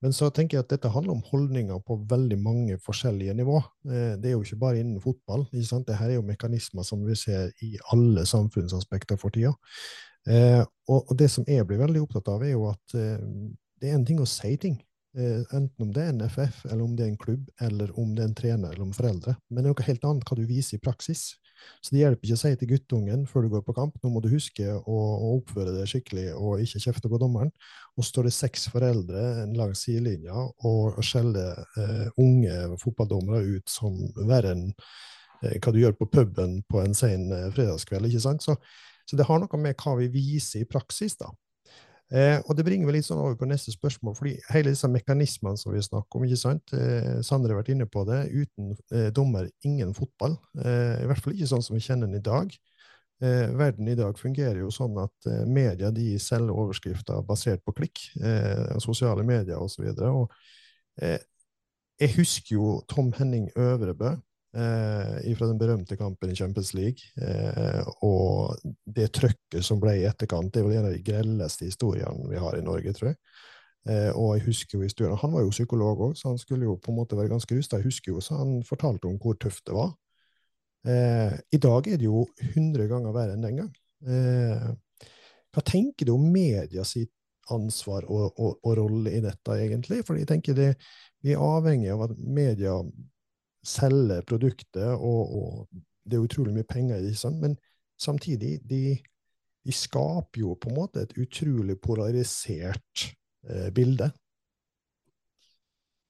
Men 0.00 0.14
så 0.16 0.30
tenker 0.32 0.56
jeg 0.56 0.64
at 0.64 0.72
dette 0.72 0.90
handler 0.92 1.18
om 1.18 1.24
holdninger 1.28 1.80
på 1.84 1.98
veldig 2.08 2.38
mange 2.40 2.76
forskjellige 2.80 3.34
nivå. 3.36 3.58
Eh, 3.90 4.14
det 4.20 4.30
er 4.30 4.36
jo 4.36 4.44
ikke 4.44 4.60
bare 4.62 4.80
innen 4.80 5.00
fotball. 5.02 5.44
ikke 5.52 5.68
sant? 5.68 5.88
Dette 5.88 6.06
er 6.06 6.16
jo 6.16 6.26
mekanismer 6.26 6.86
som 6.88 7.02
vi 7.04 7.16
ser 7.20 7.50
i 7.66 7.74
alle 7.92 8.24
samfunnsaspekter 8.28 9.20
for 9.20 9.34
tida. 9.34 9.52
Eh, 10.28 10.62
og 10.88 11.12
det 11.18 11.30
som 11.32 11.44
jeg 11.48 11.66
blir 11.68 11.80
veldig 11.80 12.04
opptatt 12.06 12.30
av, 12.32 12.44
er 12.44 12.54
jo 12.54 12.70
at 12.70 12.96
eh, 12.96 13.20
det 13.80 13.90
er 13.90 13.98
en 13.98 14.06
ting 14.08 14.22
å 14.22 14.28
si 14.28 14.56
ting. 14.60 14.80
Enten 15.10 15.82
om 15.82 15.88
det 15.90 16.04
er 16.04 16.12
en 16.12 16.22
FF, 16.22 16.60
eller 16.68 16.84
om 16.84 16.92
det 16.94 17.02
er 17.02 17.08
en 17.10 17.18
klubb, 17.18 17.48
eller 17.60 17.88
om 17.98 18.12
det 18.14 18.22
er 18.22 18.28
en 18.28 18.34
trener 18.38 18.70
eller 18.70 18.84
om 18.84 18.92
foreldre. 18.94 19.34
Men 19.50 19.64
det 19.64 19.66
er 19.66 19.74
noe 19.74 19.86
helt 19.88 20.04
annet 20.06 20.28
hva 20.28 20.36
du 20.38 20.44
viser 20.46 20.78
i 20.78 20.84
praksis. 20.84 21.24
Så 21.80 21.94
det 21.94 22.02
hjelper 22.02 22.28
ikke 22.28 22.38
å 22.38 22.40
si 22.42 22.52
til 22.60 22.70
guttungen 22.72 23.26
før 23.28 23.44
du 23.44 23.52
går 23.54 23.64
på 23.66 23.74
kamp 23.76 23.96
nå 24.02 24.12
må 24.12 24.22
du 24.24 24.28
huske 24.32 24.66
å, 24.70 24.96
å 24.96 25.30
oppføre 25.38 25.74
deg 25.74 25.88
skikkelig 25.90 26.26
og 26.36 26.64
ikke 26.64 26.82
kjefte 26.86 27.10
på 27.12 27.20
dommeren. 27.20 27.52
Og 27.96 28.06
står 28.06 28.28
det 28.28 28.34
seks 28.36 28.68
foreldre 28.72 29.46
langs 29.56 29.84
sidelinja 29.86 30.46
og 30.68 31.00
skjeller 31.04 31.62
eh, 31.80 32.06
unge 32.20 32.80
fotballdommere 32.82 33.58
ut 33.58 33.72
som 33.72 33.96
verre 34.20 34.54
enn 34.56 34.66
eh, 34.70 35.58
hva 35.58 35.74
du 35.74 35.80
gjør 35.82 35.96
på 35.98 36.10
puben 36.12 36.60
på 36.68 36.82
en 36.84 36.96
sen 36.96 37.30
eh, 37.36 37.48
fredagskveld. 37.54 38.10
ikke 38.10 38.24
sant? 38.26 38.44
Så, 38.46 38.56
så 39.08 39.18
det 39.18 39.28
har 39.28 39.42
noe 39.42 39.62
med 39.62 39.78
hva 39.80 39.96
vi 40.00 40.10
viser 40.12 40.64
i 40.64 40.68
praksis. 40.68 41.18
da. 41.20 41.32
Eh, 42.10 42.40
og 42.42 42.56
Det 42.58 42.64
bringer 42.66 42.88
meg 42.88 42.96
litt 42.96 43.06
sånn 43.06 43.20
over 43.22 43.36
på 43.38 43.46
neste 43.46 43.70
spørsmål, 43.70 44.16
fordi 44.18 44.32
hele 44.50 44.72
disse 44.72 44.88
mekanismene 44.90 45.60
som 45.60 45.70
vi 45.74 45.82
snakker 45.84 46.18
om, 46.18 46.24
ikke 46.26 46.40
sant? 46.40 46.72
Eh, 46.74 47.20
Sander 47.26 47.52
har 47.52 47.60
vært 47.60 47.70
inne 47.74 47.86
på 47.86 48.02
det, 48.08 48.24
uten 48.34 48.72
eh, 48.90 49.10
dommer 49.14 49.46
ingen 49.66 49.94
fotball. 49.94 50.34
Eh, 50.58 51.04
I 51.04 51.10
hvert 51.10 51.22
fall 51.22 51.36
ikke 51.36 51.50
sånn 51.52 51.62
som 51.62 51.78
vi 51.78 51.84
kjenner 51.84 52.10
den 52.10 52.18
i 52.18 52.24
dag. 52.26 52.50
Eh, 53.22 53.46
verden 53.54 53.90
i 53.92 53.98
dag 53.98 54.18
fungerer 54.18 54.58
jo 54.62 54.72
sånn 54.74 54.98
at 54.98 55.30
eh, 55.30 55.44
media 55.46 55.92
de 55.94 56.16
selger 56.18 56.56
overskrifter 56.56 57.22
basert 57.28 57.62
på 57.62 57.76
klikk, 57.78 58.08
sosiale 58.82 59.22
medier 59.26 59.60
osv. 59.62 59.86
Jeg 62.00 62.14
husker 62.16 62.56
jo 62.56 62.80
Tom 62.88 63.12
Henning 63.12 63.50
Øvrebø 63.60 64.16
eh, 64.56 65.36
fra 65.38 65.48
den 65.50 65.60
berømte 65.60 65.96
kampen 65.96 66.32
i 66.32 66.36
Champions 66.38 66.72
League. 66.74 67.06
Eh, 67.20 67.86
og 68.06 68.58
det 68.86 69.10
trøkket 69.16 69.64
som 69.66 69.80
ble 69.82 69.98
i 70.00 70.08
etterkant, 70.08 70.52
det 70.52 70.62
er 70.62 70.68
vel 70.68 70.78
en 70.80 70.90
av 70.90 70.96
de 70.96 71.04
grelleste 71.06 71.68
historiene 71.68 72.28
vi 72.30 72.40
har 72.40 72.58
i 72.58 72.64
Norge, 72.66 72.94
tror 72.96 73.12
jeg. 73.12 73.20
Eh, 73.88 74.10
og 74.12 74.34
jeg 74.36 74.44
husker 74.50 74.78
jo 74.78 74.84
historien, 74.84 75.16
Han 75.16 75.32
var 75.32 75.46
jo 75.46 75.54
psykolog 75.54 76.00
òg, 76.10 76.16
så 76.16 76.28
han 76.28 76.38
skulle 76.38 76.68
jo 76.68 76.76
på 76.76 76.92
en 76.92 77.00
måte 77.00 77.16
være 77.16 77.32
ganske 77.32 77.56
rusta. 77.56 77.78
Jeg 77.80 77.88
husker 77.88 78.12
jo 78.12 78.20
så 78.20 78.42
han 78.42 78.60
fortalte 78.66 79.08
om 79.08 79.18
hvor 79.18 79.38
tøft 79.40 79.66
det 79.66 79.76
var. 79.76 79.94
Eh, 80.86 81.38
I 81.52 81.60
dag 81.60 81.88
er 81.88 81.96
det 82.00 82.08
jo 82.08 82.26
100 82.40 82.88
ganger 82.88 83.16
verre 83.16 83.36
enn 83.36 83.44
den 83.44 83.62
gang. 83.62 83.72
Eh, 84.06 84.68
hva 85.50 85.64
tenker 85.66 86.06
du 86.06 86.14
om 86.14 86.28
media 86.32 86.84
sitt 86.84 87.12
ansvar 87.50 88.04
og, 88.06 88.36
og, 88.38 88.60
og, 88.62 88.74
rolle 88.78 89.12
i 89.16 89.22
dette, 89.24 89.56
egentlig? 89.56 90.04
For 90.06 90.16
jeg 90.16 90.28
tenker 90.30 90.56
det, 90.56 90.74
vi 91.24 91.34
er 91.34 91.42
avhengig 91.42 91.90
av 91.92 92.06
at 92.06 92.14
media 92.16 92.76
selge 93.66 94.20
produktet, 94.28 94.94
og, 94.96 95.36
og, 95.36 95.82
det 96.04 96.16
er 96.16 96.24
utrolig 96.24 96.54
mye 96.56 96.68
penger 96.68 96.98
i 97.00 97.10
det, 97.10 97.32
men 97.42 97.56
samtidig, 98.00 98.58
de, 98.66 98.96
de, 99.66 99.72
skaper 99.76 100.40
jo 100.40 100.56
på 100.56 100.70
en 100.70 100.78
måte 100.80 101.04
et 101.04 101.12
utrolig 101.20 101.76
polarisert 101.84 103.04
eh, 103.46 103.68
bilde. 103.76 104.08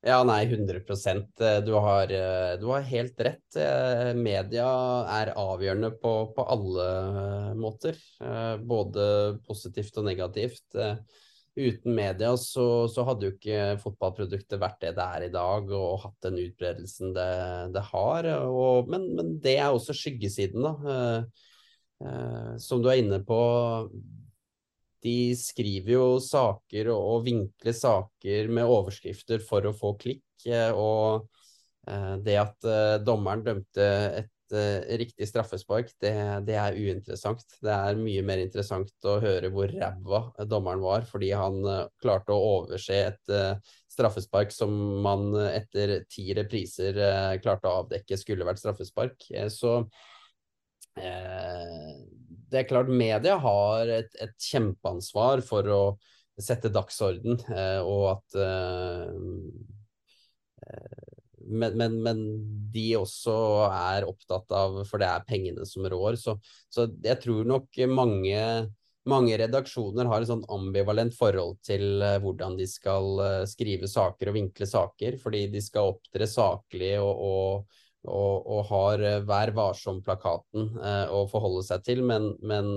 Ja, 0.00 0.22
nei, 0.24 0.46
100 0.46 0.80
eh, 0.80 1.58
du 1.60 1.74
har, 1.76 2.08
eh, 2.08 2.54
du 2.60 2.70
har 2.70 2.86
helt 2.88 3.20
rett. 3.20 3.56
Eh, 3.56 4.14
media 4.16 4.68
er 5.12 5.34
avgjørende 5.36 5.90
på, 6.00 6.12
på 6.32 6.46
alle 6.54 6.86
måter. 7.60 7.98
Både 8.64 9.02
positivt 9.44 10.00
og 10.00 10.08
negativt 10.08 10.78
uten 11.58 11.94
media 11.94 12.32
så, 12.38 12.86
så, 12.88 13.04
hadde 13.08 13.26
jo 13.26 13.34
ikke 13.34 13.80
fotballproduktet 13.82 14.60
vært 14.60 14.80
det 14.84 14.94
det 14.98 15.06
er 15.16 15.26
i 15.26 15.32
dag, 15.34 15.70
og 15.74 16.00
hatt 16.04 16.26
den 16.28 16.38
utbredelsen 16.44 17.14
det, 17.16 17.28
det 17.74 17.84
har. 17.90 18.30
Og, 18.46 18.90
men, 18.90 19.08
men, 19.18 19.36
det 19.42 19.56
er 19.58 19.70
også 19.70 19.96
skyggesiden, 19.96 20.64
da. 20.66 20.94
Eh, 20.94 21.46
eh, 22.06 22.56
som 22.62 22.82
du 22.82 22.90
er 22.90 23.02
inne 23.02 23.20
på. 23.26 23.40
De 25.00 25.32
skriver 25.38 25.94
jo 25.94 26.06
saker 26.20 26.90
og, 26.92 27.04
og 27.14 27.22
vinkler 27.28 27.76
saker 27.76 28.50
med 28.52 28.68
overskrifter 28.68 29.40
for 29.44 29.66
å 29.66 29.76
få 29.76 29.94
klikk. 30.00 30.26
Eh, 30.46 30.70
og 30.70 31.26
eh, 31.88 32.14
det 32.24 32.36
at 32.42 32.70
dommeren 33.06 33.46
dømte 33.46 33.88
et 34.22 34.34
riktig 34.50 35.28
straffespark, 35.28 35.92
det, 36.02 36.12
det, 36.46 36.56
er 36.58 36.76
uinteressant. 36.76 37.42
Det 37.62 37.72
er 37.72 38.00
mye 38.00 38.22
mer 38.26 38.42
interessant 38.42 39.08
å 39.08 39.18
høre 39.22 39.50
hvor 39.52 39.70
ræva 39.70 40.22
dommeren 40.48 40.82
var, 40.84 41.06
fordi 41.08 41.30
han 41.36 41.60
uh, 41.66 41.86
klarte 42.02 42.34
å 42.34 42.54
overse 42.60 42.96
et 43.10 43.32
uh, 43.34 43.56
straffespark 43.90 44.54
som 44.54 44.74
man 45.04 45.34
etter 45.50 46.00
ti 46.10 46.30
repriser 46.36 46.96
klarte 47.42 47.68
å 47.68 47.82
avdekke 47.82 48.18
skulle 48.18 48.46
vært 48.46 48.62
straffespark. 48.62 49.26
så 49.52 49.82
det 50.94 52.58
er 52.60 52.68
klart 52.70 52.88
media 52.88 53.36
har 53.42 53.90
et, 53.92 54.14
et 54.22 54.46
kjempeansvar 54.46 55.42
for 55.46 55.68
å 55.74 55.82
sette 56.40 56.70
dagsorden, 56.72 57.42
og 57.82 58.04
at 58.14 58.38
men, 61.50 61.76
men, 61.78 61.96
men, 62.04 62.20
de 62.70 62.86
også 62.98 63.34
er 63.66 64.06
opptatt 64.06 64.52
av 64.54 64.80
For 64.88 65.02
det 65.02 65.08
er 65.10 65.26
pengene 65.26 65.66
som 65.66 65.86
rår. 65.90 66.18
Så, 66.20 66.36
så 66.70 66.86
jeg 67.02 67.18
tror 67.24 67.48
nok 67.48 67.80
mange, 67.90 68.40
mange 69.10 69.38
redaksjoner 69.40 70.08
har 70.10 70.22
et 70.22 70.30
sånn 70.30 70.46
ambivalent 70.52 71.16
forhold 71.16 71.58
til 71.66 72.02
uh, 72.04 72.16
hvordan 72.22 72.58
de 72.60 72.68
skal 72.70 73.10
uh, 73.20 73.44
skrive 73.50 73.90
saker 73.90 74.30
og 74.30 74.38
vinkle 74.38 74.68
saker, 74.70 75.18
fordi 75.22 75.46
de 75.52 75.62
skal 75.64 75.96
opptre 75.96 76.28
saklig 76.30 76.94
og, 77.02 77.24
og, 77.26 77.78
og, 78.06 78.50
og 78.56 78.62
har 78.70 79.06
uh, 79.06 79.22
Vær 79.26 79.54
varsom-plakaten 79.56 80.70
å 81.10 81.24
forholde 81.30 81.66
seg 81.66 81.82
til, 81.86 82.04
men, 82.06 82.32
men 82.46 82.76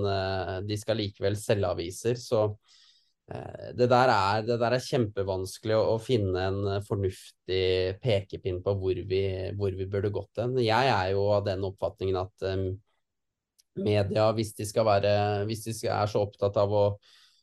de 0.66 0.76
skal 0.80 0.98
likevel 1.00 1.38
selge 1.38 1.70
aviser. 1.76 2.18
Så 2.20 2.48
Eh, 2.48 2.83
det 3.26 3.86
der, 3.88 4.10
er, 4.12 4.42
det 4.44 4.58
der 4.60 4.74
er, 4.76 4.84
kjempevanskelig 4.84 5.76
å, 5.78 5.84
å, 5.94 6.00
finne 6.02 6.42
en 6.44 6.58
eh, 6.74 6.82
fornuftig 6.84 7.96
pekepinn 8.02 8.58
på 8.64 8.74
hvor 8.76 9.00
vi, 9.08 9.22
hvor 9.56 9.72
vi 9.72 9.86
burde 9.88 10.12
gått 10.12 10.42
hen. 10.42 10.58
Jeg 10.60 10.90
er 10.92 11.14
jo 11.14 11.24
av 11.32 11.46
den 11.46 11.64
oppfatningen 11.64 12.20
at 12.20 12.44
um, 12.52 12.66
media, 13.80 14.28
hvis 14.36 14.52
de, 14.58 14.68
være, 14.76 15.14
hvis 15.48 15.64
de 15.70 15.74
er 15.88 16.12
så 16.12 16.26
opptatt 16.26 16.60
av 16.60 16.76
å 16.76 16.84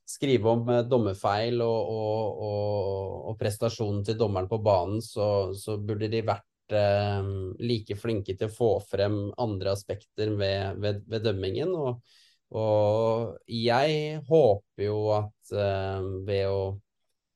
skrive 0.06 0.54
om 0.54 0.70
dommerfeil 0.86 1.64
og, 1.66 1.92
og, 1.98 2.46
og, 2.46 3.20
og, 3.32 3.36
prestasjonen 3.42 4.06
til 4.06 4.20
dommeren 4.22 4.50
på 4.52 4.62
banen, 4.62 5.02
så, 5.02 5.50
så 5.58 5.80
burde 5.82 6.12
de 6.14 6.22
vært 6.28 6.78
uh, 6.78 7.26
like 7.58 7.98
flinke 7.98 8.38
til 8.38 8.52
å 8.52 8.54
få 8.54 8.74
frem 8.86 9.24
andre 9.42 9.74
aspekter 9.74 10.36
ved, 10.38 10.78
ved, 10.84 11.02
ved 11.10 11.26
dømmingen. 11.26 11.74
og 11.74 12.21
og 12.52 13.38
jeg 13.48 14.22
håper 14.28 14.86
jo 14.88 14.98
at 15.16 15.54
uh, 15.56 16.08
ved 16.28 16.48
å 16.52 16.64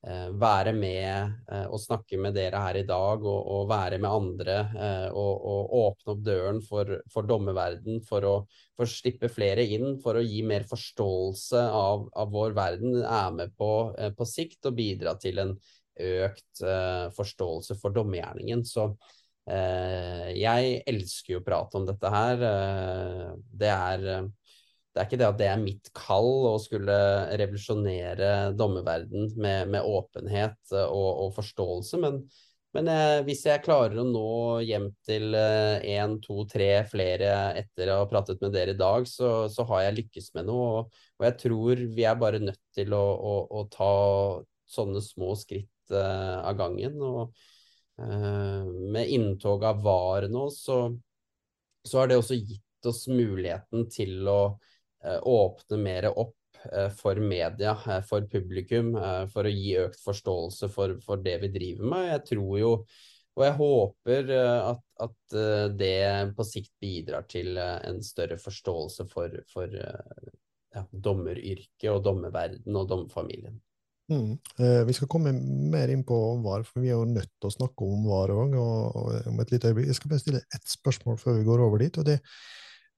eh, 0.05 0.29
være 0.37 0.73
med 0.75 1.35
eh, 1.51 1.65
og 1.65 1.79
snakke 1.81 2.17
med 2.21 2.35
dere 2.37 2.61
her 2.61 2.79
i 2.79 2.85
dag, 2.87 3.23
og, 3.25 3.39
og 3.55 3.69
være 3.69 3.99
med 4.01 4.09
andre. 4.11 4.57
Eh, 4.75 5.07
og, 5.11 5.45
og, 5.51 5.73
åpne 5.81 6.13
opp 6.13 6.23
døren 6.25 6.61
for, 6.65 6.91
for 7.13 7.27
dommerverden, 7.29 8.01
for 8.05 8.29
å, 8.29 8.35
for 8.77 8.91
slippe 8.91 9.29
flere 9.31 9.65
inn, 9.65 9.95
for 10.03 10.19
å 10.19 10.25
gi 10.25 10.43
mer 10.45 10.67
forståelse 10.69 11.65
av, 11.81 12.07
av 12.13 12.33
vår 12.33 12.57
verden, 12.57 13.01
er 13.01 13.35
med 13.35 13.55
på 13.57 13.71
eh, 13.97 14.13
på 14.15 14.29
sikt 14.29 14.69
å 14.69 14.75
bidra 14.75 15.17
til 15.21 15.41
en 15.43 15.55
økt 16.05 16.65
eh, 16.65 17.05
forståelse 17.15 17.79
for 17.81 17.95
dommergjerningen. 17.95 18.65
Så 18.67 18.91
Eh, 19.45 20.31
jeg 20.39 20.79
elsker 20.89 21.35
jo 21.35 21.39
å 21.41 21.45
prate 21.45 21.77
om 21.77 21.85
dette 21.85 22.09
her. 22.09 22.41
Eh, 22.49 23.27
det 23.61 23.69
er, 23.69 24.05
det 24.95 25.01
er 25.01 25.07
ikke 25.09 25.19
det 25.19 25.27
at 25.27 25.39
det 25.41 25.47
er 25.51 25.59
mitt 25.59 25.89
kall 25.97 26.45
å 26.47 26.55
skulle 26.63 26.95
revolusjonere 27.35 28.55
dommerverden 28.55 29.33
med, 29.35 29.73
med 29.73 29.83
åpenhet 29.83 30.55
og, 30.85 31.09
og, 31.25 31.33
forståelse, 31.35 31.99
men, 31.99 32.21
men 32.77 32.87
jeg, 32.87 33.25
hvis 33.27 33.43
jeg 33.49 33.63
klarer 33.65 33.99
å 33.99 34.05
nå 34.07 34.29
hjem 34.63 34.87
til 35.03 35.35
én, 35.35 36.15
to, 36.23 36.45
tre 36.47 36.69
flere 36.87 37.33
etter 37.59 37.91
å 37.91 37.99
ha 38.05 38.07
pratet 38.07 38.39
med 38.43 38.55
dere 38.55 38.71
i 38.71 38.79
dag, 38.79 39.03
så, 39.11 39.49
så 39.51 39.67
har 39.73 39.83
jeg 39.83 39.97
lykkes 39.99 40.31
med 40.39 40.47
noe. 40.47 40.69
Og, 40.79 41.01
og, 41.19 41.27
jeg 41.27 41.37
tror 41.43 41.83
vi 41.99 42.07
er 42.07 42.21
bare 42.23 42.39
nødt 42.43 42.63
til 42.79 42.95
å, 42.95 43.03
å, 43.03 43.35
å 43.51 43.65
ta 43.75 43.91
sånne 44.77 45.03
små 45.03 45.35
skritt 45.39 45.91
uh, 45.91 46.39
av 46.39 46.55
gangen. 46.63 46.95
og 47.03 47.35
Uh, 47.95 48.65
med 48.91 49.07
inntog 49.07 49.61
av 49.63 49.77
VAR 49.79 50.25
nå, 50.27 50.49
så, 50.51 50.89
så 51.87 52.01
har 52.01 52.09
det 52.11 52.17
også 52.19 52.35
gitt 52.35 52.89
oss 52.89 53.05
muligheten 53.07 53.85
til 53.87 54.27
å 54.27 54.39
eh, 54.51 54.73
åpne 55.21 55.79
mer 55.81 56.09
opp 56.11 56.61
eh, 56.71 56.89
for 56.95 57.19
media, 57.21 57.75
for 58.07 58.27
publikum, 58.31 58.93
for 59.33 59.47
å 59.47 59.53
gi 59.53 59.75
økt 59.83 60.01
forståelse 60.05 60.71
for, 60.73 60.97
for, 61.05 61.21
det 61.25 61.37
vi 61.43 61.51
driver 61.53 61.91
med. 61.95 62.07
Jeg 62.13 62.25
tror 62.31 62.55
jo, 62.59 62.71
og 63.35 63.43
jeg 63.43 63.57
håper 63.59 64.29
at, 64.39 64.83
at 65.03 65.37
det 65.75 65.95
på 66.37 66.45
sikt 66.47 66.71
bidrar 66.79 67.25
til 67.27 67.57
en 67.59 67.99
større 68.03 68.37
forståelse 68.39 69.03
for, 69.11 69.33
for 69.51 69.75
ja, 69.75 70.83
dommeryrket 70.91 71.89
og 71.91 72.03
dommerverden 72.05 72.79
og 72.79 72.87
dommerfamilien. 72.91 73.59
Mm. 74.11 74.37
Eh, 74.59 74.81
vi 74.85 74.93
skal 74.93 75.09
komme 75.09 75.33
mer 75.71 75.89
inn 75.89 76.03
på 76.05 76.17
VAR, 76.45 76.65
for 76.67 76.83
vi 76.83 76.91
er 76.91 76.99
jo 76.99 77.07
nødt 77.09 77.31
til 77.39 77.49
å 77.49 77.55
snakke 77.55 77.87
om 77.87 78.03
VAR 78.05 78.33
òg. 78.35 78.57
om 79.31 79.39
et 79.41 79.51
lite 79.51 79.71
øyeblikk. 79.71 79.87
Jeg 79.89 79.97
skal 79.99 80.11
bare 80.11 80.23
stille 80.23 80.43
ett 80.53 80.67
spørsmål 80.69 81.17
før 81.17 81.39
vi 81.39 81.47
går 81.47 81.63
over 81.65 81.81
dit. 81.81 81.97
og 81.97 82.05
det 82.05 82.19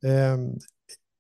eh, 0.04 0.38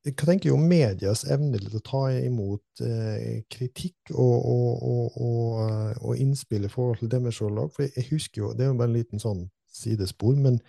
Hva 0.07 0.27
tenker 0.29 0.49
du 0.49 0.55
om 0.55 0.65
medias 0.69 1.25
evne 1.27 1.59
til 1.59 1.77
å 1.77 1.83
ta 1.83 2.01
imot 2.15 2.81
eh, 2.85 3.43
kritikk 3.51 4.13
og, 4.13 4.35
og, 4.47 5.17
og, 5.19 5.61
og, 5.99 6.11
innspill 6.15 6.67
i 6.67 6.71
forhold 6.71 7.01
til 7.01 7.11
deres 7.11 7.41
lag? 7.41 7.71
For 7.75 7.87
jeg 7.87 8.09
husker 8.11 8.43
jo, 8.43 8.51
Det 8.55 8.65
er 8.65 8.71
jo 8.71 8.77
bare 8.79 8.91
en 8.93 8.99
liten 8.99 9.23
sånn 9.23 9.47
sidespor, 9.73 10.37
men 10.39 10.61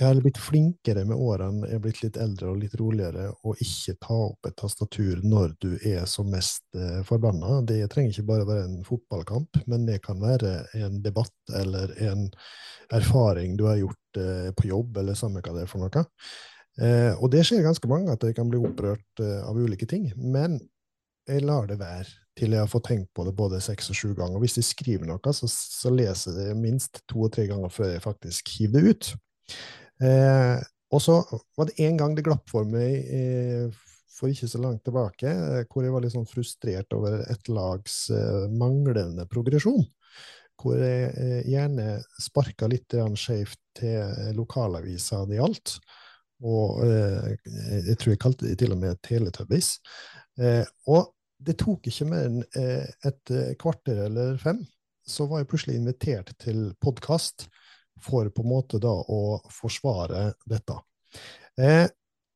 jeg 0.00 0.08
har 0.08 0.20
blitt 0.24 0.38
flinkere 0.40 1.02
med 1.04 1.20
årene, 1.20 1.68
jeg 1.68 1.76
er 1.76 1.82
blitt 1.84 1.98
litt 2.00 2.16
eldre 2.18 2.48
og 2.48 2.62
litt 2.62 2.72
roligere, 2.80 3.26
og 3.44 3.60
ikke 3.60 3.92
ta 4.00 4.16
opp 4.24 4.48
et 4.48 4.56
tastatur 4.56 5.20
når 5.20 5.52
du 5.60 5.68
er 5.76 6.06
som 6.08 6.30
mest 6.32 6.64
eh, 6.74 7.02
forbanna. 7.06 7.60
Det 7.68 7.76
trenger 7.92 8.14
ikke 8.14 8.30
bare 8.30 8.46
være 8.48 8.70
en 8.70 8.78
fotballkamp, 8.88 9.60
men 9.68 9.84
det 9.86 10.00
kan 10.06 10.22
være 10.22 10.54
en 10.80 10.96
debatt 11.04 11.54
eller 11.60 11.92
en 12.08 12.24
erfaring 12.92 13.58
du 13.60 13.66
har 13.68 13.82
gjort 13.82 14.22
eh, 14.22 14.48
på 14.56 14.70
jobb, 14.72 14.96
eller 15.02 15.18
samme 15.18 15.44
hva 15.44 15.54
det 15.58 15.66
er 15.66 15.70
for 15.70 15.84
noe. 15.84 16.06
Eh, 16.80 17.12
og 17.18 17.28
det 17.34 17.44
skjer 17.44 17.64
ganske 17.66 17.88
mange 17.90 18.14
at 18.14 18.24
jeg 18.24 18.36
kan 18.38 18.48
bli 18.48 18.60
opprørt 18.62 19.20
eh, 19.20 19.40
av 19.44 19.58
ulike 19.58 19.88
ting. 19.88 20.08
Men 20.16 20.58
jeg 21.28 21.44
lar 21.44 21.68
det 21.70 21.78
være 21.80 22.08
til 22.38 22.54
jeg 22.54 22.64
har 22.64 22.70
fått 22.70 22.88
tenkt 22.88 23.10
på 23.12 23.26
det 23.26 23.34
både 23.36 23.60
seks 23.62 23.90
og 23.92 23.98
sju 23.98 24.10
ganger. 24.16 24.38
Og 24.38 24.46
hvis 24.46 24.58
jeg 24.58 24.68
skriver 24.70 25.08
noe, 25.08 25.36
så, 25.36 25.48
så 25.50 25.92
leser 25.92 26.38
jeg 26.38 26.52
det 26.52 26.60
minst 26.60 27.02
to 27.10 27.26
og 27.26 27.32
tre 27.34 27.46
ganger 27.50 27.72
før 27.72 27.92
jeg 27.92 28.04
faktisk 28.04 28.54
hiver 28.56 28.80
det 28.80 28.94
ut. 28.94 29.10
Eh, 30.02 30.58
og 30.92 31.00
så 31.00 31.22
var 31.56 31.68
det 31.68 31.80
en 31.86 31.98
gang 32.00 32.16
det 32.16 32.24
glapp 32.26 32.48
for 32.52 32.68
meg 32.68 33.08
eh, 33.16 33.82
for 34.12 34.30
ikke 34.30 34.48
så 34.50 34.60
langt 34.60 34.84
tilbake, 34.86 35.28
eh, 35.28 35.64
hvor 35.72 35.84
jeg 35.84 35.94
var 35.94 36.04
litt 36.04 36.14
sånn 36.14 36.28
frustrert 36.28 36.96
over 36.96 37.22
et 37.32 37.48
lags 37.52 38.04
eh, 38.12 38.46
manglende 38.52 39.26
progresjon. 39.30 39.84
Hvor 40.62 40.78
jeg 40.78 41.46
gjerne 41.48 41.96
sparka 42.22 42.68
litt 42.70 42.94
skjevt 43.18 43.58
til 43.80 44.28
lokalavisa 44.36 45.24
det 45.26 45.40
gjaldt. 45.40 45.72
Og 46.42 46.82
eh, 46.86 47.32
jeg 47.88 47.98
tror 47.98 48.14
jeg 48.14 48.22
kalte 48.22 48.48
de 48.48 48.58
til 48.58 48.74
og 48.74 48.80
med 48.82 49.00
Teletubbies. 49.04 49.76
og 50.86 51.12
det 51.42 51.56
tok 51.58 51.88
ikke 51.90 52.06
mer 52.06 52.28
enn 52.28 52.42
et 53.04 53.32
kvarter 53.58 54.04
eller 54.04 54.36
fem, 54.38 54.60
så 55.02 55.26
var 55.26 55.42
jeg 55.42 55.48
plutselig 55.50 55.76
invitert 55.76 56.30
til 56.40 56.68
podkast 56.80 57.48
for 58.02 58.28
på 58.30 58.44
en 58.44 58.50
måte 58.50 58.80
da 58.82 58.92
å 58.92 59.40
forsvare 59.52 60.30
dette. 60.48 60.78
Eh, 61.60 61.86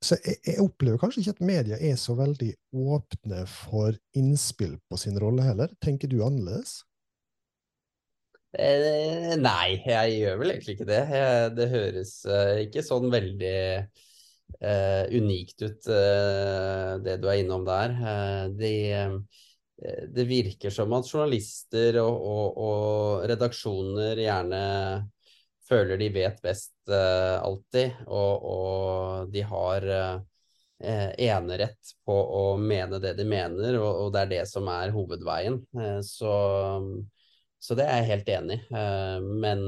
så 0.03 0.19
jeg, 0.23 0.59
opplever 0.63 1.01
kanskje 1.01 1.23
ikke 1.23 1.37
at 1.37 1.47
media 1.49 1.79
er 1.81 1.97
så 1.99 2.15
veldig 2.19 2.53
åpne 2.77 3.47
for 3.51 3.97
innspill 4.19 4.77
på 4.91 4.99
sin 5.01 5.17
rolle 5.19 5.47
heller. 5.47 5.73
Tenker 5.83 6.11
du 6.11 6.21
annerledes? 6.25 6.83
Eh, 8.57 9.35
nei, 9.37 9.79
jeg 9.85 10.19
gjør 10.21 10.39
vel 10.41 10.53
egentlig 10.55 10.77
ikke 10.77 10.89
det. 10.89 11.03
Det 11.57 11.67
høres 11.73 12.13
eh, 12.25 12.53
ikke 12.67 12.85
sånn 12.87 13.11
veldig 13.13 13.57
eh, 13.77 15.03
unikt 15.13 15.65
ut, 15.67 15.91
eh, 15.93 16.93
det 17.05 17.19
du 17.21 17.29
er 17.29 17.43
innom 17.43 17.67
der. 17.69 17.97
Eh, 18.13 18.45
det, 18.57 18.77
det 20.17 20.25
virker 20.29 20.73
som 20.73 20.95
at 20.97 21.11
journalister 21.11 22.01
og, 22.01 22.17
og, 22.17 22.63
og 22.65 23.29
redaksjoner 23.29 24.25
gjerne 24.25 24.63
føler 25.67 25.99
de 26.01 26.09
vet 26.15 26.41
best 26.45 26.75
uh, 26.91 27.43
alltid, 27.43 28.07
og, 28.07 28.47
og, 28.47 29.33
de 29.33 29.43
har 29.47 29.87
uh, 29.91 30.21
enerett 30.79 31.93
på 32.07 32.15
å 32.15 32.45
mene 32.61 33.01
det 33.03 33.17
de 33.19 33.27
mener, 33.29 33.79
og, 33.81 34.13
det 34.15 34.23
er 34.23 34.33
det 34.37 34.43
som 34.51 34.69
er 34.71 34.95
hovedveien. 34.95 35.59
Uh, 35.75 35.99
så, 36.07 36.33
så, 37.63 37.77
det 37.79 37.87
er 37.87 38.03
jeg 38.03 38.11
helt 38.13 38.33
enig 38.37 38.59
i. 38.63 38.81
men 39.43 39.63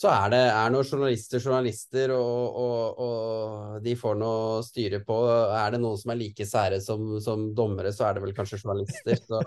så 0.00 0.08
er 0.08 0.30
det 0.32 0.38
er 0.48 0.70
noen 0.72 0.86
journalister 0.86 1.42
journalister, 1.44 2.12
og, 2.14 2.54
og, 2.56 3.00
og, 3.04 3.74
de 3.84 3.92
får 4.00 4.14
noe 4.16 4.62
styre 4.64 5.02
på. 5.04 5.16
Er 5.58 5.74
det 5.74 5.80
noen 5.82 5.98
som 6.00 6.14
er 6.14 6.20
like 6.22 6.46
sære 6.48 6.78
som, 6.80 7.18
som 7.20 7.50
dommere, 7.56 7.92
så 7.92 8.06
er 8.08 8.16
det 8.16 8.22
vel 8.24 8.32
kanskje 8.36 8.62
journalister. 8.62 9.20
Så 9.20 9.42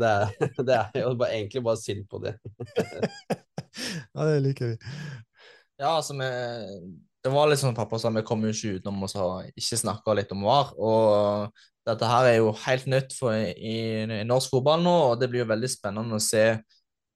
det 0.00 0.12
er, 0.12 0.32
det 0.70 0.78
er 0.78 1.02
jo 1.02 1.12
bare, 1.20 1.36
egentlig 1.36 1.64
bare 1.66 1.82
synd 1.82 2.06
på 2.08 2.22
det. 2.24 2.32
ja, 4.14 4.24
det 4.24 4.38
liker 4.46 4.72
vi. 4.72 4.78
Ja, 5.82 5.90
altså 5.98 6.16
vi 6.16 6.30
Det 7.24 7.32
var 7.34 7.50
litt 7.50 7.60
sånn 7.60 7.76
pappa 7.76 8.00
sa, 8.00 8.14
vi 8.14 8.24
kom 8.24 8.44
jo 8.46 8.54
ikke 8.54 8.78
utenom 8.78 9.04
å 9.04 9.28
ikke 9.52 9.82
snakke 9.82 10.16
litt 10.16 10.32
om 10.32 10.48
VAR. 10.48 10.72
Og 10.80 11.64
dette 11.84 12.08
her 12.08 12.28
er 12.30 12.38
jo 12.38 12.52
helt 12.64 12.86
nytt 12.88 13.12
for 13.16 13.36
i, 13.36 13.76
i 14.04 14.22
norsk 14.26 14.54
fotball 14.54 14.80
nå, 14.84 14.94
og 15.10 15.18
det 15.20 15.28
blir 15.32 15.44
jo 15.44 15.50
veldig 15.50 15.70
spennende 15.70 16.16
å 16.16 16.22
se 16.22 16.46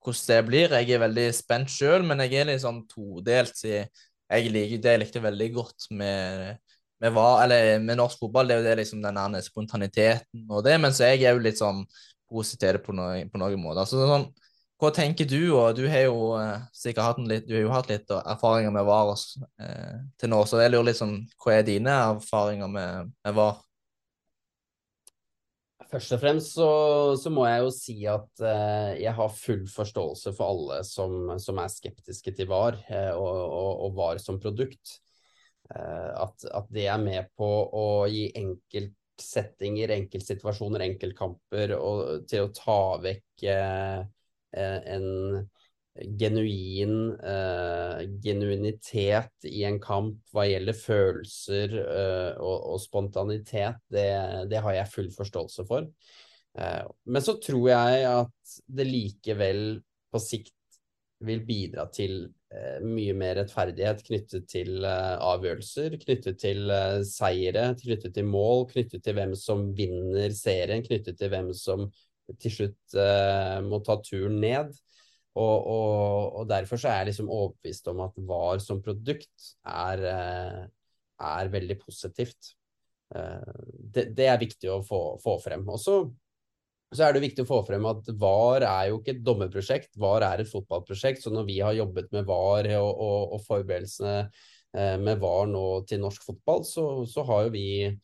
hvordan 0.04 0.26
det 0.28 0.40
blir. 0.46 0.74
Jeg 0.76 0.94
er 0.94 1.04
veldig 1.04 1.28
spent 1.36 1.72
sjøl, 1.72 2.04
men 2.06 2.20
jeg 2.24 2.40
er 2.40 2.50
litt 2.50 2.64
sånn 2.64 2.82
todelt. 2.90 3.62
Jeg 3.64 4.52
liker 4.52 4.82
det 4.84 4.94
jeg 4.94 5.02
likte 5.04 5.24
veldig 5.24 5.48
godt 5.56 5.88
med, 5.96 6.58
med, 7.00 7.14
var, 7.16 7.48
med 7.80 7.96
norsk 7.98 8.20
fotball. 8.20 8.48
Det 8.50 8.56
er 8.56 8.60
jo 8.62 8.68
det 8.68 8.76
liksom 8.82 9.02
den 9.04 9.40
spontaniteten 9.44 10.44
og 10.52 10.64
det, 10.66 10.76
men 10.82 10.94
så 10.94 11.12
jeg 11.12 11.24
er 11.24 11.36
jo 11.36 11.46
litt 11.48 11.60
sånn 11.60 11.84
positiv 12.28 12.82
på, 12.84 12.92
noe, 12.96 13.24
på 13.32 13.40
noen 13.40 13.60
måter. 13.62 13.88
Så 13.88 14.04
sånn, 14.04 14.28
hva 14.78 14.90
tenker 14.94 15.26
du, 15.26 15.40
og 15.56 15.72
du 15.74 15.86
har 15.90 16.04
jo 16.06 16.34
eh, 16.38 16.60
sikkert 16.76 17.06
hatt, 17.06 17.22
litt, 17.30 17.48
jo 17.50 17.72
hatt 17.72 17.88
litt 17.90 18.12
erfaringer 18.14 18.74
med 18.74 18.86
VAR 18.86 19.14
eh, 19.64 19.96
til 20.20 20.30
nå, 20.30 20.44
så 20.46 20.60
jeg 20.62 20.70
lurer 20.70 20.90
litt 20.90 21.00
sånn, 21.00 21.16
hva 21.42 21.56
er 21.56 21.66
dine 21.66 21.96
erfaringer 22.12 22.70
med, 22.70 23.10
med 23.24 23.38
VAR? 23.40 23.58
Først 25.88 26.12
og 26.12 26.20
fremst 26.20 26.52
så, 26.58 26.68
så, 27.16 27.30
må 27.32 27.46
jeg 27.48 27.62
jo 27.64 27.70
si 27.72 27.96
at 28.10 28.42
eh, 28.44 28.98
jeg 29.04 29.14
har 29.16 29.32
full 29.32 29.64
forståelse 29.72 30.34
for 30.36 30.52
alle 30.52 30.82
som, 30.84 31.32
som 31.40 31.60
er 31.62 31.72
skeptiske 31.72 32.34
til 32.36 32.50
VAR 32.50 32.76
eh, 32.92 33.12
og, 33.16 33.38
og, 33.46 33.70
og, 33.86 33.96
VAR 33.96 34.20
som 34.20 34.40
produkt. 34.42 34.98
Eh, 35.72 36.10
at, 36.12 36.44
at, 36.44 36.68
det 36.76 36.90
er 36.92 37.00
med 37.00 37.32
på 37.38 37.48
å 37.48 37.88
gi 38.12 38.26
enkeltsettinger, 38.36 39.96
enkeltsituasjoner, 39.96 40.84
enkeltkamper 40.90 41.72
og, 41.80 42.28
til 42.28 42.44
å 42.44 42.52
ta 42.52 42.80
vekk 43.08 43.48
eh, 43.48 44.06
Eh, 44.56 44.94
en 44.94 45.48
genuin 46.18 46.94
uh, 47.18 48.00
genuinitet 48.22 49.48
i 49.48 49.64
en 49.66 49.78
kamp 49.82 50.20
hva 50.34 50.46
gjelder 50.46 50.76
følelser 50.76 51.74
uh, 51.74 52.32
og, 52.38 52.56
og, 52.74 52.78
spontanitet, 52.82 53.80
det, 53.92 54.08
det, 54.50 54.62
har 54.64 54.78
jeg 54.78 54.92
full 54.92 55.10
forståelse 55.14 55.66
for. 55.68 55.88
Uh, 56.58 56.86
men 57.10 57.24
så 57.24 57.38
tror 57.42 57.68
jeg 57.72 58.08
at 58.10 58.58
det 58.78 58.88
likevel 58.88 59.62
på 60.12 60.22
sikt 60.22 60.54
vil 61.26 61.42
bidra 61.46 61.88
til 61.90 62.28
mye 62.80 63.12
mer 63.12 63.34
rettferdighet 63.36 63.98
knyttet 64.06 64.46
til 64.48 64.86
avgjørelser, 64.86 65.98
knyttet 66.00 66.38
til 66.40 66.70
seire, 67.04 67.64
knyttet 67.76 68.14
til 68.16 68.24
mål, 68.24 68.62
knyttet 68.70 69.02
til 69.04 69.16
hvem 69.18 69.34
som 69.36 69.66
vinner 69.76 70.32
serien, 70.32 70.80
knyttet 70.86 71.18
til 71.20 71.28
hvem 71.34 71.50
som 71.52 71.84
til 72.40 72.54
slutt 72.54 72.96
må 73.68 73.82
ta 73.84 73.98
turen 74.06 74.38
ned. 74.40 74.72
Og, 75.38 75.66
og, 75.70 76.38
og, 76.40 76.46
derfor 76.50 76.80
så 76.80 76.90
er 76.90 77.02
jeg 77.02 77.12
liksom 77.12 77.30
overbevist 77.30 77.90
om 77.92 78.04
at 78.06 78.22
VAR 78.28 78.62
som 78.62 78.82
produkt 78.82 79.50
er, 79.62 80.02
uh, 80.04 80.62
er 81.30 81.52
veldig 81.52 81.78
positivt. 81.82 82.54
Uh, 83.14 83.62
det, 83.94 84.10
det, 84.18 84.26
er 84.26 84.40
viktig 84.40 84.72
å 84.72 84.80
få, 84.86 85.02
få 85.22 85.38
frem. 85.44 85.62
Og 85.70 85.80
så, 85.82 86.00
er 86.98 87.14
det 87.14 87.24
viktig 87.28 87.44
å 87.44 87.50
få 87.52 87.62
frem 87.68 87.86
at 87.88 88.12
VAR 88.18 88.66
er 88.66 88.90
jo 88.90 89.00
ikke 89.00 89.14
et 89.16 89.24
dommerprosjekt, 89.24 89.94
VAR 90.00 90.26
er 90.26 90.44
et 90.44 90.50
fotballprosjekt. 90.50 91.22
Så 91.22 91.34
når 91.34 91.48
vi 91.48 91.58
har 91.62 91.78
jobbet 91.78 92.10
med 92.16 92.28
VAR 92.28 92.70
og, 92.80 92.92
og, 92.92 93.34
og 93.38 93.44
forberedelsene 93.46 94.20
med 95.00 95.16
VAR 95.22 95.46
nå 95.48 95.66
til 95.88 96.02
norsk 96.02 96.26
fotball, 96.26 96.60
så, 96.68 96.82
så 97.08 97.22
har 97.24 97.46
jo 97.46 97.52
vi 97.54 97.68
Eh, 97.86 97.94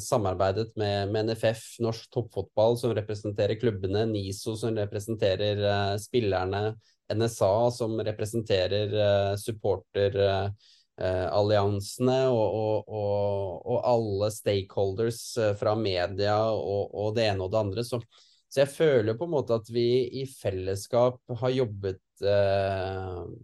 samarbeidet 0.00 0.76
med, 0.76 1.12
med, 1.12 1.26
NFF, 1.26 1.58
norsk 1.80 2.10
toppfotball, 2.10 2.78
som 2.78 2.94
representerer 2.94 3.60
klubbene, 3.60 4.06
NISO, 4.06 4.56
som 4.56 4.76
representerer 4.76 5.64
uh, 5.64 5.96
spillerne, 5.98 6.74
NSA, 7.14 7.70
som 7.74 8.00
representerer 8.06 8.94
uh, 8.94 9.36
supporteralliansene, 9.40 12.28
uh, 12.28 12.32
og, 12.32 12.54
og, 12.54 12.88
og, 12.88 13.66
og, 13.66 13.80
alle 13.90 14.30
stakeholders 14.34 15.38
fra 15.58 15.74
media 15.78 16.38
og, 16.54 17.14
det 17.16 17.24
ene 17.32 17.42
og 17.42 17.50
det 17.52 17.58
andre. 17.64 17.84
Så, 17.84 18.00
så, 18.46 18.60
jeg 18.62 18.76
føler 18.76 19.14
på 19.18 19.24
en 19.26 19.34
måte 19.34 19.54
at 19.58 19.68
vi 19.74 19.88
i 20.22 20.24
fellesskap 20.30 21.18
har 21.42 21.50
jobbet 21.50 22.00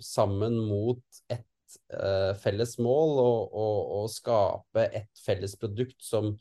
sammen 0.00 0.58
mot 0.62 1.02
et 1.26 1.49
uh, 1.94 2.32
felles 2.40 2.76
mål 2.82 3.18
og, 3.22 3.54
og, 3.54 3.78
og, 3.98 4.08
skape 4.12 4.86
et 4.96 5.22
felles 5.24 5.54
produkt 5.60 5.98
som, 6.04 6.32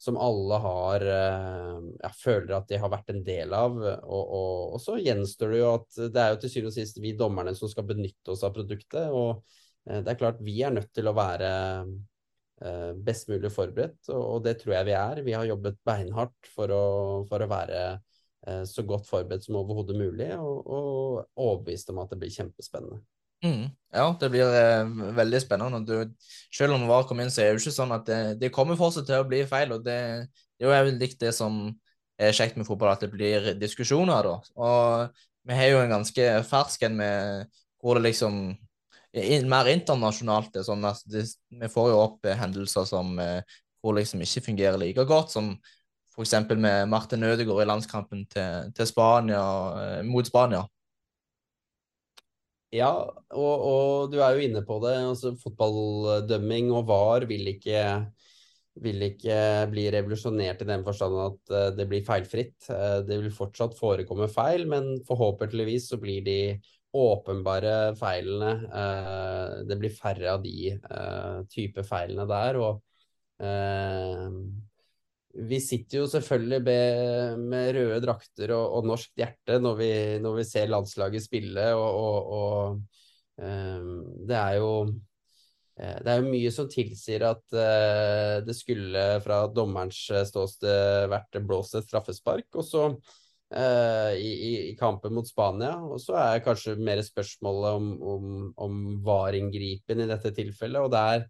som 0.00 0.18
alle 0.20 0.58
har 0.64 1.04
uh, 1.06 1.78
ja, 2.02 2.10
føler 2.16 2.56
at 2.58 2.68
de 2.70 2.80
har 2.80 2.92
vært 2.92 3.12
en 3.12 3.22
del 3.26 3.54
av. 3.56 3.78
Og, 3.78 4.34
og, 4.40 4.76
så 4.82 4.98
gjenstår 5.02 5.54
det 5.54 5.62
jo 5.62 5.72
at 5.72 6.02
det 6.14 6.22
er 6.22 6.34
jo 6.34 6.42
til 6.42 6.54
syvende 6.54 6.74
og 6.74 6.78
sist 6.78 7.00
vi 7.02 7.16
dommerne 7.18 7.56
som 7.58 7.70
skal 7.72 7.88
benytte 7.88 8.34
oss 8.34 8.44
av 8.46 8.54
produktet. 8.56 9.10
Og 9.10 9.42
uh, 9.42 9.98
det 9.98 10.14
er 10.14 10.20
klart 10.20 10.44
vi 10.44 10.60
er 10.62 10.74
nødt 10.76 10.92
til 10.96 11.10
å 11.10 11.16
være 11.16 11.50
best 13.06 13.28
mulig 13.30 13.52
forberedt, 13.54 14.08
og, 14.10 14.40
det 14.42 14.56
tror 14.58 14.72
jeg 14.74 14.86
vi 14.88 14.94
er. 14.98 15.20
Vi 15.22 15.34
har 15.36 15.44
jobbet 15.46 15.76
beinhardt 15.86 16.48
for 16.50 16.72
å, 16.74 16.86
for 17.28 17.44
å 17.44 17.46
være 17.52 17.82
så 18.66 18.82
godt 18.82 19.06
forberedt 19.06 19.46
som 19.46 19.60
overhodet 19.60 19.94
mulig, 19.94 20.26
og, 20.34 20.66
og 20.66 21.38
overbevist 21.38 21.94
om 21.94 22.02
at 22.02 22.10
det 22.10 22.18
blir 22.18 22.34
kjempespennende. 22.34 22.98
Mm. 23.44 23.68
Ja, 23.94 24.06
det 24.20 24.28
blir 24.32 24.54
eh, 24.58 24.90
veldig 25.16 25.40
spennende. 25.40 25.80
Du, 25.86 26.28
selv 26.54 26.76
om 26.76 26.86
VAR 26.90 27.06
kom 27.08 27.20
inn, 27.22 27.30
så 27.32 27.42
er 27.42 27.52
det 27.52 27.58
jo 27.58 27.64
ikke 27.66 27.76
sånn 27.78 27.94
at 27.96 28.08
det, 28.08 28.20
det 28.42 28.52
kommer 28.54 28.78
fortsatt 28.78 29.06
til 29.08 29.22
å 29.22 29.28
bli 29.28 29.44
feil. 29.48 29.72
og 29.76 29.86
Det, 29.86 29.98
det 30.58 30.68
er 30.68 30.84
jo 30.88 30.98
likt 30.98 31.22
det 31.22 31.32
som 31.36 31.62
er 32.18 32.34
kjekt 32.34 32.58
med 32.58 32.66
fotball, 32.66 32.92
at 32.96 33.06
det 33.06 33.12
blir 33.14 33.52
diskusjoner. 33.60 34.26
da. 34.26 34.36
Og 34.58 35.22
vi 35.48 35.56
har 35.56 35.72
jo 35.72 35.82
en 35.84 35.96
ganske 35.98 36.28
fersk 36.50 36.84
en 36.90 37.00
hvor 37.78 37.94
det 37.94 38.08
liksom 38.08 38.40
er 39.14 39.46
mer 39.48 39.70
internasjonalt. 39.72 40.52
Det, 40.54 40.64
sånn 40.66 40.84
at 40.88 41.02
det, 41.10 41.24
vi 41.48 41.70
får 41.72 41.92
jo 41.92 42.00
opp 42.02 42.28
eh, 42.28 42.38
hendelser 42.38 42.86
som 42.88 43.18
eh, 43.22 43.58
hvor 43.82 43.96
liksom 43.96 44.22
ikke 44.24 44.46
fungerer 44.50 44.80
like 44.80 45.04
godt, 45.08 45.32
som 45.34 45.52
f.eks. 46.14 46.34
med 46.58 46.88
Martin 46.90 47.24
Ødegaard 47.24 47.62
i 47.62 47.68
landskampen 47.68 48.26
til, 48.32 48.72
til 48.74 48.90
Spania, 48.90 49.42
eh, 49.84 50.00
mot 50.06 50.26
Spania. 50.26 50.64
Ja, 52.74 52.90
og, 53.32 53.62
og, 53.64 54.10
du 54.12 54.18
er 54.20 54.36
jo 54.36 54.44
inne 54.44 54.60
på 54.66 54.76
det. 54.82 54.92
altså 55.00 55.32
Fotballdømming 55.40 56.68
og 56.76 56.84
VAR 56.90 57.24
vil 57.30 57.48
ikke, 57.54 57.80
vil 58.84 59.04
ikke 59.06 59.38
bli 59.70 59.86
revolusjonert 59.94 60.60
i 60.64 60.68
den 60.68 60.84
forstand 60.84 61.16
at 61.22 61.54
uh, 61.54 61.68
det 61.78 61.86
blir 61.88 62.04
feilfritt. 62.04 62.58
Uh, 62.68 63.00
det 63.08 63.22
vil 63.22 63.32
fortsatt 63.32 63.78
forekomme 63.78 64.28
feil, 64.28 64.66
men 64.68 64.98
forhåpentligvis 65.08 65.88
så 65.94 66.00
blir 66.02 66.20
de 66.28 66.38
åpenbare 66.98 67.94
feilene 68.00 68.52
uh, 68.68 69.64
Det 69.68 69.76
blir 69.80 69.96
færre 69.96 70.36
av 70.36 70.44
de 70.44 70.76
type 71.52 71.84
feilene 71.88 72.28
der. 72.28 72.60
og 72.60 72.84
vi 75.46 75.58
sitter 75.62 76.02
jo 76.02 76.06
selvfølgelig 76.10 76.60
med, 76.66 77.42
med 77.50 77.74
røde 77.76 77.98
drakter 78.02 78.52
og, 78.56 78.78
og 78.78 78.88
norsk 78.90 79.12
hjerte 79.18 79.58
når 79.62 79.76
vi, 79.78 79.90
når 80.22 80.40
vi, 80.40 80.46
ser 80.48 80.72
landslaget 80.72 81.24
spille, 81.24 81.68
og, 81.78 82.00
og, 82.00 82.32
og 82.38 83.44
um, 83.44 83.92
det 84.26 84.38
er 84.38 84.58
jo 84.58 84.72
eh, 85.78 85.96
det 86.02 86.12
er 86.12 86.18
jo 86.18 86.32
mye 86.32 86.52
som 86.54 86.70
tilsier 86.72 87.26
at 87.28 87.44
uh, 87.54 88.40
det 88.46 88.56
skulle 88.58 89.06
fra 89.24 89.44
dommerens 89.52 90.00
ståsted 90.32 91.08
vært 91.12 91.40
blåst 91.46 91.78
et 91.78 91.86
straffespark. 91.86 92.48
Og 92.58 92.66
så 92.66 92.88
uh, 92.90 94.12
i, 94.18 94.32
i, 94.72 94.76
kampen 94.80 95.14
mot 95.14 95.28
Spania. 95.28 95.76
Og 95.86 96.02
så 96.02 96.18
er 96.18 96.44
kanskje 96.44 96.78
mer 96.82 97.02
spørsmålet 97.06 97.78
om, 97.78 97.90
om, 98.02 98.38
om 98.68 98.86
var-inngripen 99.06 100.02
i 100.02 100.10
dette 100.10 100.34
tilfellet. 100.34 100.82
Og 100.82 100.92
der 100.92 101.28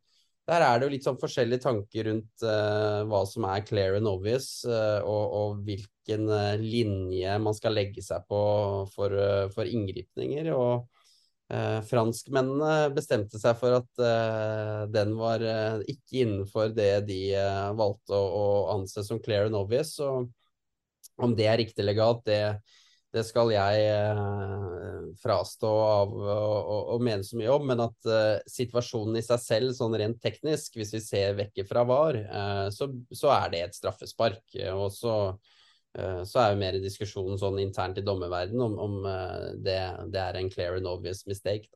der 0.48 0.64
er 0.64 0.78
det 0.78 0.86
jo 0.86 0.92
litt 0.94 1.04
sånn 1.04 1.18
forskjellige 1.20 1.60
tanker 1.66 2.06
rundt 2.08 2.44
uh, 2.46 3.04
hva 3.08 3.20
som 3.28 3.44
er 3.50 3.64
clear 3.68 3.98
and 3.98 4.08
obvious, 4.08 4.62
uh, 4.64 5.00
og, 5.04 5.34
og, 5.40 5.58
hvilken 5.66 6.24
uh, 6.32 6.54
linje 6.60 7.34
man 7.44 7.56
skal 7.56 7.76
legge 7.76 8.04
seg 8.04 8.24
på 8.30 8.40
for, 8.94 9.18
for 9.54 9.68
inngripninger. 9.68 10.52
Og 10.56 10.86
franskmennene 11.88 12.90
bestemte 12.92 13.38
seg 13.40 13.54
for 13.56 13.78
at 13.78 14.00
den 14.92 15.14
var 15.16 15.40
ikke 15.88 16.18
innenfor 16.20 16.74
det 16.76 17.06
de 17.08 17.22
valgte 17.72 18.12
å, 18.12 18.26
å, 18.36 18.42
anse 18.74 19.00
som 19.06 19.16
clear 19.24 19.48
and 19.48 19.56
obvious. 19.56 19.94
Og 20.04 20.28
om 21.24 21.32
det 21.38 21.46
er 21.48 21.56
riktig 21.62 21.86
legalt, 21.88 22.20
det, 22.28 22.60
det 23.14 23.22
skal 23.24 23.48
jeg 23.54 23.84
eh, 23.88 25.04
frastå 25.22 25.68
av 25.80 26.10
å 26.12 26.98
mene 27.00 27.24
så 27.24 27.38
mye 27.40 27.54
om, 27.54 27.64
men 27.70 27.80
at 27.80 28.08
eh, 28.08 28.40
situasjonen 28.50 29.16
i 29.16 29.24
seg 29.24 29.40
selv, 29.40 29.72
sånn 29.76 29.96
rent 29.96 30.20
teknisk, 30.20 30.76
hvis 30.76 30.92
vi 30.92 31.00
ser 31.00 31.38
vekk 31.38 31.62
fra 31.70 31.86
VAR, 31.88 32.18
eh, 32.20 32.66
så, 32.74 32.90
så, 33.08 33.32
er 33.32 33.54
det 33.54 33.62
et 33.64 33.78
straffespark. 33.78 34.42
Og 34.74 34.90
så, 34.92 35.14
så 36.28 36.42
er 36.42 36.52
jo 36.52 36.60
mer 36.60 36.76
diskusjonen 36.82 37.40
sånn 37.40 37.56
internt 37.62 37.98
i 37.98 38.04
dommerverden 38.04 38.60
om, 38.60 38.76
om 38.76 38.98
det, 39.56 39.80
det, 40.12 40.20
er 40.20 40.38
en 40.38 40.52
clear 40.52 40.76
and 40.76 40.90
obvious 40.90 41.24
mistake. 41.26 41.72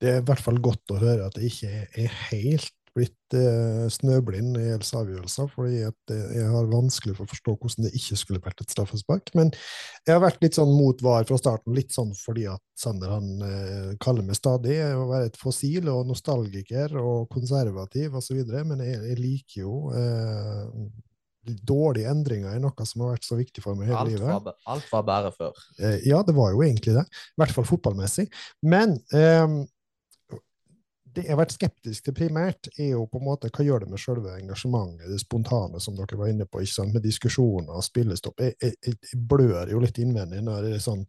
Det 0.00 0.08
er 0.14 0.22
i 0.22 0.26
hvert 0.26 0.42
fall 0.42 0.58
godt 0.62 0.94
å 0.94 1.02
høre 1.02 1.28
at 1.28 1.36
det 1.36 1.50
ikke 1.50 1.84
er 1.84 2.18
helt 2.30 2.77
blitt 2.98 3.36
eh, 3.38 3.86
snøblind 3.92 4.58
i 4.58 4.66
gjelder 4.68 5.00
avgjørelser, 5.02 5.50
fordi 5.54 5.82
at 5.86 6.14
jeg 6.34 6.50
har 6.52 6.70
vanskelig 6.70 7.16
for 7.16 7.24
å 7.24 7.32
forstå 7.32 7.56
hvordan 7.56 7.88
det 7.88 7.94
ikke 7.98 8.18
skulle 8.20 8.44
vært 8.44 8.62
et 8.64 8.74
straffespark. 8.74 9.32
Men 9.38 9.52
jeg 10.04 10.16
har 10.16 10.24
vært 10.24 10.42
litt 10.44 10.58
sånn 10.58 10.74
mot 10.74 11.02
VAR 11.04 11.26
fra 11.28 11.38
starten, 11.40 11.76
litt 11.76 11.94
sånn 11.94 12.14
fordi 12.18 12.48
at 12.52 12.62
Sander 12.78 13.10
han 13.10 13.42
eh, 13.42 13.90
kaller 14.02 14.22
meg 14.22 14.38
stadig 14.38 14.76
å 14.94 15.08
være 15.08 15.32
et 15.32 15.38
fossil 15.40 15.88
og 15.90 16.06
nostalgiker 16.06 16.94
og 17.00 17.26
konservativ 17.32 18.14
osv., 18.20 18.38
men 18.68 18.84
jeg, 18.84 19.00
jeg, 19.02 19.18
liker 19.18 19.62
jo 19.64 19.78
eh, 19.98 20.66
dårlige 21.66 22.10
endringer 22.10 22.56
i 22.56 22.62
noe 22.62 22.86
som 22.86 23.04
har 23.04 23.16
vært 23.16 23.26
så 23.26 23.38
viktig 23.38 23.64
for 23.64 23.78
meg 23.78 23.90
hele 23.90 24.00
alt 24.02 24.12
livet. 24.12 24.28
Var, 24.28 24.56
alt 24.74 24.92
var 24.92 25.08
bedre 25.08 25.32
før. 25.34 25.64
Eh, 25.80 25.98
ja, 26.08 26.20
det 26.26 26.34
var 26.36 26.52
jo 26.54 26.62
egentlig 26.66 26.94
det. 26.98 27.04
I 27.08 27.42
hvert 27.42 27.56
fall 27.56 27.68
fotballmessig. 27.68 28.28
Men 28.68 28.98
eh, 29.16 29.46
det 31.18 31.26
jeg 31.26 31.34
har 31.34 31.40
vært 31.40 31.56
skeptisk 31.56 32.06
til 32.06 32.14
primært, 32.16 32.70
er 32.76 32.92
jo 32.94 33.04
på 33.10 33.20
en 33.20 33.26
måte 33.26 33.50
hva 33.50 33.66
gjør 33.66 33.84
det 33.84 33.90
med 33.92 34.02
selve 34.02 34.36
engasjementet, 34.38 35.10
det 35.10 35.18
spontane, 35.22 35.80
som 35.82 35.96
dere 35.98 36.18
var 36.20 36.30
inne 36.32 36.46
på, 36.46 36.62
ikke 36.62 36.76
sant, 36.76 36.94
med 36.94 37.04
diskusjoner 37.04 37.74
og 37.74 37.84
spillestopp. 37.86 38.44
Jeg, 38.44 38.56
jeg, 38.62 38.94
jeg 38.94 39.20
blør 39.30 39.72
jo 39.72 39.82
litt 39.82 39.98
innvendig 40.02 40.44
når 40.46 40.68
det 40.68 40.76
er 40.78 40.86
sånn 40.86 41.04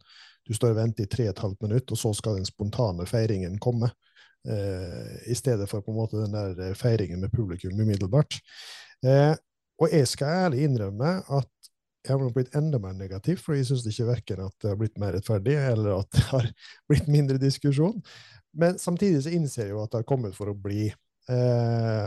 du 0.50 0.56
står 0.56 0.72
og 0.72 0.80
venter 0.80 1.06
i 1.06 1.10
tre 1.10 1.28
og 1.28 1.34
et 1.34 1.42
halvt 1.44 1.66
minutt, 1.66 1.92
og 1.92 2.00
så 2.00 2.10
skal 2.16 2.40
den 2.40 2.48
spontane 2.48 3.06
feiringen 3.06 3.58
komme. 3.62 3.92
Eh, 4.48 5.30
I 5.30 5.36
stedet 5.38 5.68
for 5.70 5.84
på 5.84 5.92
en 5.92 6.00
måte 6.00 6.18
den 6.18 6.34
der 6.34 6.74
feiringen 6.74 7.20
med 7.22 7.30
publikum 7.30 7.78
umiddelbart. 7.78 8.40
Eh, 9.06 9.34
og 9.80 9.94
jeg 9.94 10.08
skal 10.08 10.46
ærlig 10.46 10.64
innrømme 10.66 11.12
at 11.22 11.50
jeg 12.00 12.16
har 12.16 12.32
blitt 12.32 12.54
enda 12.56 12.80
mer 12.80 12.94
negativ, 12.96 13.42
for 13.44 13.54
jeg 13.54 13.68
syns 13.68 13.84
ikke 13.86 14.08
verken 14.08 14.42
at 14.46 14.54
det 14.62 14.70
har 14.72 14.78
blitt 14.80 14.96
mer 15.00 15.12
rettferdig, 15.14 15.54
eller 15.54 16.00
at 16.00 16.08
det 16.16 16.24
har 16.30 16.48
blitt 16.88 17.10
mindre 17.12 17.38
diskusjon. 17.40 18.00
Men 18.58 18.80
samtidig 18.82 19.22
så 19.24 19.34
innser 19.34 19.66
jeg 19.66 19.74
jo 19.74 19.84
at 19.84 19.92
det 19.92 20.02
har 20.02 20.08
kommet 20.08 20.34
for 20.36 20.50
å 20.50 20.56
bli. 20.58 20.88
Eh, 21.30 22.06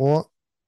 og 0.00 0.16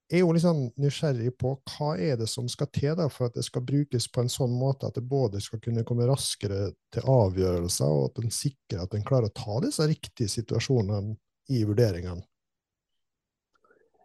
jeg 0.09 0.23
er 0.23 0.25
jo 0.25 0.33
liksom 0.33 0.61
nysgjerrig 0.81 1.35
på 1.37 1.51
hva 1.69 1.91
er 2.01 2.17
det 2.17 2.31
som 2.33 2.47
skal 2.49 2.71
til 2.73 2.95
da, 2.97 3.11
for 3.13 3.29
at 3.29 3.37
det 3.37 3.45
skal 3.45 3.65
brukes 3.69 4.07
på 4.09 4.23
en 4.25 4.31
sånn 4.33 4.55
måte 4.57 4.89
at 4.89 4.97
det 4.97 5.05
både 5.05 5.41
skal 5.45 5.61
kunne 5.61 5.85
komme 5.89 6.07
raskere 6.09 6.71
til 6.95 7.11
avgjørelser, 7.13 7.93
og 7.93 8.07
at 8.09 8.23
en 8.23 8.33
sikrer 8.33 8.87
at 8.87 8.97
en 8.97 9.05
klarer 9.05 9.29
å 9.29 9.37
ta 9.37 9.59
disse 9.67 9.85
riktige 9.89 10.33
situasjonene 10.33 11.13
i 11.53 11.61
vurderingene. 11.69 12.25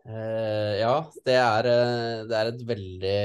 Eh, 0.03 0.73
ja, 0.81 0.97
det 1.23 1.37
er, 1.39 1.71
eh, 1.71 2.25
det 2.27 2.35
er, 2.35 2.51
et 2.51 2.63
veldig 2.67 3.19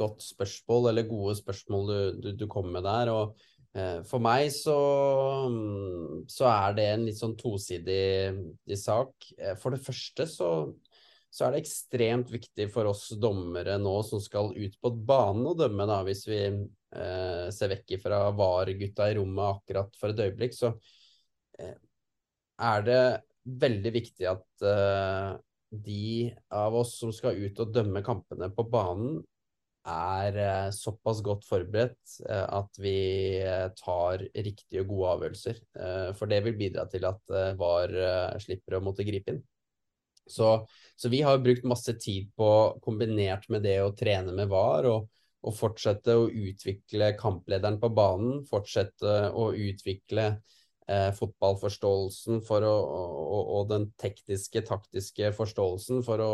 godt 0.00 0.24
spørsmål, 0.24 0.88
eller 0.88 1.10
gode 1.10 1.36
spørsmål 1.36 1.84
du, 1.90 1.98
du, 2.16 2.30
du 2.40 2.46
kommer 2.48 2.78
med 2.78 2.88
der. 2.88 3.12
og 3.12 3.36
for 4.04 4.20
meg 4.20 4.50
så, 4.52 4.76
så, 6.28 6.44
er 6.50 6.74
det 6.76 6.86
en 6.92 7.06
litt 7.06 7.16
sånn 7.16 7.36
tosidig 7.40 8.76
sak. 8.76 9.30
Eh, 9.38 9.54
for 9.60 9.72
det 9.72 9.80
første 9.84 10.26
så, 10.28 10.50
så 11.32 11.46
er 11.46 11.54
det 11.54 11.62
ekstremt 11.62 12.32
viktig 12.34 12.68
for 12.74 12.90
oss 12.90 13.06
dommere 13.20 13.78
nå 13.80 13.94
som 14.04 14.20
skal 14.20 14.52
ut 14.52 14.76
på 14.76 14.92
banen 14.92 15.48
og 15.48 15.56
dømme, 15.62 15.88
da, 15.88 16.02
hvis 16.04 16.26
vi 16.28 16.42
eh, 16.44 17.46
ser 17.54 17.72
vekk 17.72 17.96
fra 18.02 18.26
VAR-gutta 18.36 19.08
i 19.08 19.16
rommet 19.16 19.56
akkurat 19.56 19.96
for 19.96 20.12
et 20.12 20.20
øyeblikk, 20.26 20.56
så 20.58 20.74
eh, 21.58 21.78
er 22.62 22.86
det 22.86 23.02
veldig 23.64 23.92
viktig 23.96 24.28
at 24.30 24.68
eh, 24.68 25.32
de 25.72 26.28
av 26.52 26.76
oss 26.76 26.98
som 27.00 27.12
skal 27.16 27.40
ut 27.40 27.64
og 27.64 27.72
dømme 27.72 28.04
kampene 28.04 28.50
på 28.52 28.68
banen, 28.68 29.22
er 29.88 30.36
eh, 30.38 30.70
såpass 30.74 31.22
godt 31.26 31.46
forberedt 31.48 32.18
eh, 32.28 32.44
at 32.54 32.78
vi 32.78 32.96
eh, 33.42 33.68
tar 33.78 34.22
riktige 34.34 34.84
og 34.84 34.92
gode 34.92 35.14
avgjørelser. 35.16 35.62
For 36.18 36.30
det 36.30 36.42
vil 36.46 36.58
bidra 36.58 36.86
til 36.90 37.06
at 37.08 37.34
VAR 37.58 37.96
slipper 38.42 38.78
å 38.78 38.84
måtte 38.84 39.06
gripe 39.06 39.34
inn. 39.34 39.42
Så, 40.30 40.66
så, 40.96 41.08
vi 41.10 41.20
har 41.26 41.42
brukt 41.42 41.66
masse 41.66 41.94
tid 41.98 42.30
på, 42.38 42.78
kombinert 42.84 43.48
med 43.50 43.64
det 43.66 43.80
å 43.82 43.92
trene 43.98 44.32
med 44.36 44.50
VAR, 44.52 44.86
og, 44.86 45.08
og 45.42 45.56
fortsette 45.58 46.14
å 46.14 46.28
utvikle 46.30 47.12
kamplederen 47.18 47.80
på 47.82 47.90
banen. 47.92 48.44
Fortsette 48.48 49.16
å 49.34 49.50
utvikle 49.50 50.28
eh, 50.86 51.10
fotballforståelsen 51.18 52.44
for 52.46 52.68
å, 52.68 52.76
og, 52.78 53.42
og, 53.42 53.66
den 53.74 53.90
tekniske, 54.00 54.62
taktiske 54.68 55.34
forståelsen 55.36 56.06
for 56.06 56.22
å 56.22 56.32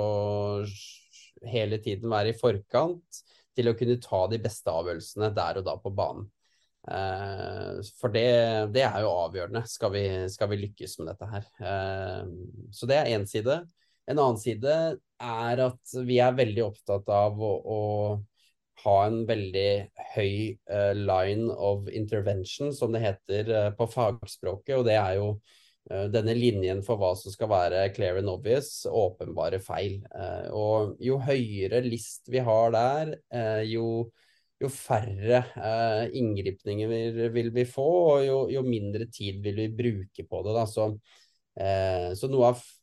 hele 1.49 1.81
tiden 1.81 2.13
være 2.13 2.35
i 2.35 2.39
forkant 2.39 3.23
til 3.59 3.71
å 3.71 3.77
kunne 3.79 3.99
ta 4.03 4.25
de 4.31 4.39
beste 4.43 4.71
avgjørelsene 4.73 5.33
der 5.35 5.61
og 5.61 5.67
da 5.67 5.75
på 5.83 5.93
banen. 5.95 6.29
Eh, 6.89 7.81
for 7.99 8.15
det, 8.15 8.29
det, 8.75 8.85
er 8.87 9.03
jo 9.05 9.13
avgjørende, 9.27 9.65
skal 9.69 9.93
vi, 9.93 10.05
skal 10.33 10.53
vi 10.53 10.61
lykkes 10.63 10.99
med 11.01 11.13
dette 11.13 11.29
her. 11.33 11.51
Eh, 11.61 12.25
så 12.75 12.89
det 12.89 13.01
er 13.01 13.13
én 13.17 13.27
side. 13.29 13.61
En 14.09 14.17
annen 14.23 14.41
side 14.41 14.75
er 15.19 15.63
at 15.67 15.95
vi 16.09 16.21
er 16.23 16.39
veldig 16.39 16.65
opptatt 16.71 17.11
av 17.13 17.43
å, 17.43 17.53
å 17.59 17.81
ha 18.85 18.99
en 19.09 19.25
veldig 19.27 19.71
høy 20.15 20.55
uh, 20.71 20.95
line 20.95 21.51
of 21.51 21.89
intervention, 21.91 22.71
som 22.73 22.95
det 22.95 23.03
heter 23.03 23.73
på 23.77 23.89
fagspråket. 23.91 24.77
Og 24.79 24.87
det 24.87 24.95
er 24.95 25.17
jo 25.19 25.33
denne 26.12 26.34
linjen 26.36 26.82
for 26.84 27.01
hva 27.01 27.14
som 27.16 27.32
skal 27.32 27.51
være 27.53 27.82
clear 27.97 28.20
and 28.20 28.30
obvious, 28.30 28.86
åpenbare 28.86 29.61
feil. 29.64 30.01
og 30.53 30.97
jo 31.01 31.18
høyere 31.24 31.80
list 31.86 32.28
vi 32.28 32.43
har 32.45 32.74
der, 32.74 33.14
jo, 33.68 34.09
jo, 34.61 34.68
færre 34.72 35.43
inngripninger 36.12 36.93
vil, 37.32 37.53
vi 37.55 37.64
få, 37.68 37.89
og 38.16 38.26
jo, 38.26 38.41
jo, 38.53 38.64
mindre 38.66 39.09
tid 39.12 39.41
vil 39.45 39.62
vi 39.62 39.70
bruke 39.80 40.26
på 40.28 40.43
det. 40.45 40.66
Så, 40.72 40.91
så 42.20 42.30
noe 42.30 42.53
av 42.53 42.61
Eh, 42.61 42.78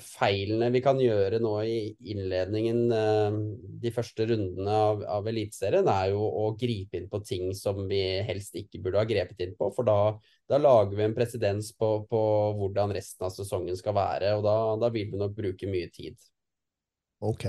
feilene 0.00 0.68
vi 0.74 0.80
kan 0.82 0.98
gjøre 1.00 1.38
nå 1.42 1.52
i 1.68 1.78
innledningen, 2.12 2.80
eh, 2.92 3.36
de 3.82 3.92
første 3.94 4.26
rundene 4.30 4.72
av, 4.72 5.02
av 5.18 5.28
Eliteserien, 5.30 5.86
er 5.90 6.10
jo 6.14 6.24
å 6.24 6.46
gripe 6.58 6.98
inn 6.98 7.08
på 7.12 7.20
ting 7.26 7.52
som 7.54 7.84
vi 7.90 8.00
helst 8.26 8.56
ikke 8.58 8.80
burde 8.82 9.02
ha 9.02 9.08
grepet 9.08 9.44
inn 9.44 9.54
på. 9.58 9.70
For 9.76 9.86
da, 9.86 10.16
da 10.50 10.60
lager 10.62 10.96
vi 10.98 11.06
en 11.06 11.16
presedens 11.16 11.72
på, 11.76 11.90
på, 12.10 12.22
hvordan 12.58 12.94
resten 12.96 13.28
av 13.28 13.34
sesongen 13.36 13.78
skal 13.78 13.96
være. 13.98 14.34
Og 14.38 14.46
da, 14.46 14.56
da 14.86 14.92
vil 14.94 15.12
vi 15.12 15.20
nok 15.22 15.36
bruke 15.36 15.70
mye 15.70 15.92
tid. 15.92 16.18
Ok. 17.24 17.48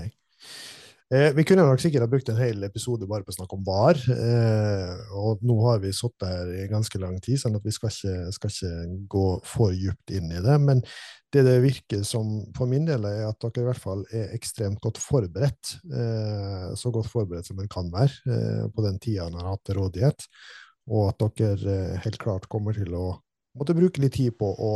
Eh, 1.08 1.30
vi 1.32 1.46
kunne 1.48 1.64
nok 1.64 1.80
sikkert 1.80 2.04
ha 2.04 2.10
brukt 2.12 2.28
en 2.28 2.40
hel 2.40 2.66
episode 2.68 3.08
bare 3.08 3.24
på 3.24 3.32
å 3.32 3.36
snakke 3.38 3.56
om 3.56 3.62
VAR. 3.64 4.00
Eh, 4.12 5.14
og 5.16 5.44
nå 5.48 5.56
har 5.64 5.80
vi 5.80 5.94
sittet 5.96 6.26
her 6.28 6.50
i 6.52 6.66
ganske 6.68 7.00
lang 7.00 7.16
tid, 7.24 7.40
sånn 7.40 7.56
at 7.56 7.64
vi 7.64 7.72
skal 7.72 7.94
ikke, 7.94 8.34
skal 8.36 8.52
ikke, 8.52 8.72
gå 9.14 9.24
for 9.48 9.72
dypt 9.72 10.12
inn 10.18 10.34
i 10.36 10.42
det. 10.44 10.58
Men 10.60 10.84
det 11.32 11.46
det 11.48 11.56
virker 11.64 12.04
som 12.08 12.42
for 12.58 12.68
min 12.68 12.90
del, 12.90 13.08
er 13.08 13.24
at 13.30 13.40
dere 13.40 13.64
i 13.64 13.70
hvert 13.70 13.86
fall 13.86 14.04
er 14.12 14.36
ekstremt 14.36 14.84
godt 14.84 15.00
forberedt. 15.00 15.78
Eh, 15.88 16.68
så 16.76 16.92
godt 16.92 17.08
forberedt 17.14 17.48
som 17.48 17.64
en 17.64 17.72
kan 17.72 17.88
være 17.94 18.36
eh, 18.36 18.68
på 18.68 18.84
den 18.84 19.00
tida 19.00 19.30
en 19.30 19.40
har 19.40 19.54
hatt 19.54 19.64
til 19.64 19.80
rådighet. 19.80 20.28
Og 20.92 21.14
at 21.14 21.28
dere 21.40 21.80
eh, 21.94 21.98
helt 22.04 22.20
klart 22.20 22.52
kommer 22.52 22.76
til 22.76 22.92
å 23.00 23.14
måtte 23.56 23.80
bruke 23.80 24.04
litt 24.04 24.20
tid 24.20 24.36
på 24.36 24.52
å 24.52 24.74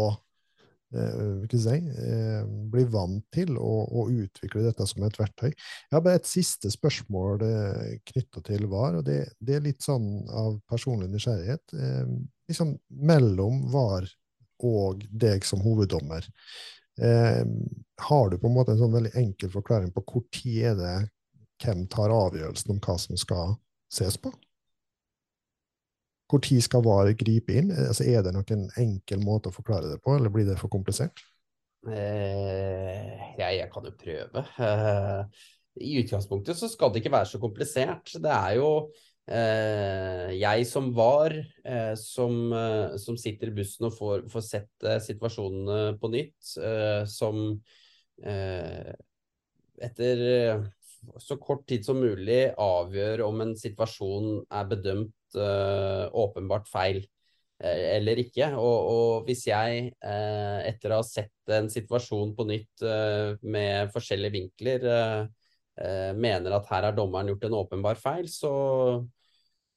si, 0.91 1.77
eh, 1.77 2.41
bli 2.71 2.83
vant 2.91 3.23
til 3.33 3.55
å, 3.57 3.71
å, 3.87 4.07
utvikle 4.11 4.65
dette 4.65 4.87
som 4.89 5.05
et 5.07 5.19
verktøy. 5.19 5.49
Jeg 5.51 5.95
har 5.95 6.03
bare 6.03 6.19
et 6.19 6.29
siste 6.29 6.71
spørsmål 6.73 7.45
eh, 7.47 7.93
knytta 8.11 8.43
til 8.47 8.67
VAR, 8.71 8.99
og 8.99 9.05
det, 9.07 9.21
det, 9.39 9.55
er 9.55 9.65
litt 9.65 9.81
sånn 9.85 10.27
av 10.27 10.59
personlig 10.69 11.09
nysgjerrighet. 11.13 11.77
Eh, 11.77 12.11
liksom 12.51 12.75
mellom 13.11 13.65
VAR 13.71 14.09
og 14.67 15.05
deg 15.09 15.47
som 15.47 15.63
hoveddommer. 15.63 16.27
Eh, 17.01 17.43
har 18.09 18.29
du 18.29 18.37
på 18.37 18.49
en 18.49 18.55
måte 18.55 18.75
en 18.75 18.81
sånn 18.83 18.93
veldig 18.93 19.15
enkel 19.23 19.51
forklaring 19.53 19.91
på 19.95 20.03
hvor 20.05 20.27
tid 20.33 20.73
er 20.73 20.79
det 20.79 20.95
hvem 21.61 21.85
tar 21.91 22.13
avgjørelsen 22.13 22.73
om 22.73 22.81
hva 22.83 22.97
som 22.99 23.19
skal 23.19 23.55
ses 23.91 24.17
på? 24.19 24.33
Hvor 26.31 26.39
tid 26.39 26.63
skal 26.63 26.83
VAR 26.85 27.11
gripe 27.19 27.57
inn? 27.59 27.73
Altså, 27.75 28.05
er 28.07 28.23
det 28.23 28.31
noen 28.31 28.69
enkel 28.79 29.19
måte 29.25 29.51
å 29.51 29.55
forklare 29.55 29.89
det 29.91 29.99
på, 29.99 30.15
eller 30.15 30.31
blir 30.31 30.47
det 30.47 30.55
for 30.61 30.71
komplisert? 30.71 31.19
Eh, 31.91 33.35
jeg, 33.35 33.57
jeg 33.57 33.67
kan 33.73 33.87
jo 33.89 33.91
prøve. 33.99 34.43
Eh, 34.63 35.45
I 35.83 35.97
utgangspunktet 35.99 36.55
så 36.55 36.69
skal 36.71 36.93
det 36.93 37.01
ikke 37.01 37.15
være 37.17 37.27
så 37.33 37.41
komplisert. 37.41 38.13
Det 38.23 38.31
er 38.31 38.55
jo 38.61 38.69
eh, 39.27 40.31
jeg 40.37 40.67
som 40.69 40.91
var, 40.95 41.35
eh, 41.65 41.93
som, 41.99 42.41
eh, 42.55 42.97
som, 43.01 43.19
sitter 43.19 43.51
i 43.51 43.55
bussen 43.59 43.89
og 43.89 43.97
får, 43.99 44.27
får 44.31 44.47
sett 44.47 44.87
eh, 44.87 45.01
situasjonene 45.03 45.97
på 45.99 46.15
nytt, 46.15 46.37
som 47.11 47.43
etter 49.81 50.19
så 51.17 51.37
kort 51.41 51.63
tid 51.65 51.81
som 51.87 51.97
mulig 51.97 52.51
avgjør 52.61 53.23
om 53.25 53.41
en 53.41 53.55
situasjon 53.57 54.43
er 54.45 54.67
bedømt 54.69 55.15
åpenbart 55.37 56.69
feil 56.71 57.01
uh, 57.63 57.85
eller 57.95 58.21
ikke. 58.23 58.51
Og, 58.57 58.91
og 58.91 59.29
hvis 59.29 59.45
jeg, 59.49 59.91
uh, 60.03 60.59
etter 60.67 60.93
å 60.93 61.01
ha 61.01 61.07
sett 61.07 61.53
en 61.55 61.69
situasjon 61.71 62.35
på 62.37 62.47
nytt 62.49 62.85
med 63.43 63.91
forskjellige 63.93 64.35
vinkler, 64.37 64.85
mener 66.15 66.53
at 66.53 66.67
her 66.69 66.85
har 66.85 66.93
dommeren 66.93 67.31
gjort 67.31 67.45
en 67.47 67.55
åpenbar 67.57 67.97
feil, 67.97 68.27
så, 68.29 68.51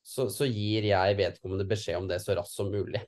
så, 0.05 0.27
så 0.31 0.47
gir 0.47 0.85
jeg 0.91 1.17
vedkommende 1.17 1.67
beskjed 1.71 1.97
om 1.97 2.09
det 2.11 2.19
så 2.21 2.35
raskt 2.37 2.59
som 2.59 2.69
mulig. 2.71 3.01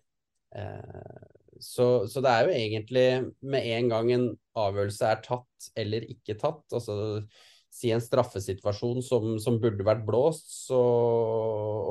Så, 1.60 2.06
så, 2.08 2.22
det 2.24 2.32
er 2.32 2.46
jo 2.46 2.54
egentlig 2.54 3.06
med 3.52 3.68
en 3.74 3.90
gang 3.92 4.12
en 4.14 4.26
avgjørelse 4.56 5.10
er 5.10 5.22
tatt 5.24 5.68
eller 5.78 6.08
ikke 6.14 6.38
tatt, 6.40 6.64
altså 6.72 6.96
si 7.76 7.90
en 7.92 8.02
straffesituasjon 8.02 9.02
som, 9.04 9.34
som 9.42 9.58
burde 9.60 9.84
vært 9.84 10.06
blåst, 10.06 10.48
så, 10.68 10.78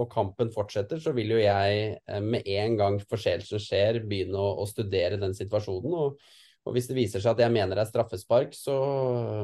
og 0.02 0.08
kampen 0.14 0.50
fortsetter, 0.54 1.02
så 1.02 1.14
vil 1.16 1.36
jo 1.36 1.44
jeg 1.44 1.92
eh, 1.94 2.24
med 2.24 2.48
en 2.56 2.80
gang 2.80 2.98
forseelsen 3.06 3.62
skjer, 3.62 4.02
begynne 4.10 4.42
å, 4.42 4.56
å, 4.64 4.66
studere 4.70 5.20
den 5.22 5.38
situasjonen. 5.38 5.94
Og, 5.94 6.18
og, 6.66 6.72
hvis 6.74 6.90
det 6.90 6.98
viser 6.98 7.22
seg 7.22 7.36
at 7.36 7.44
jeg 7.46 7.54
mener 7.54 7.78
det 7.78 7.86
er 7.86 7.92
straffespark, 7.92 8.58
så, 8.58 8.80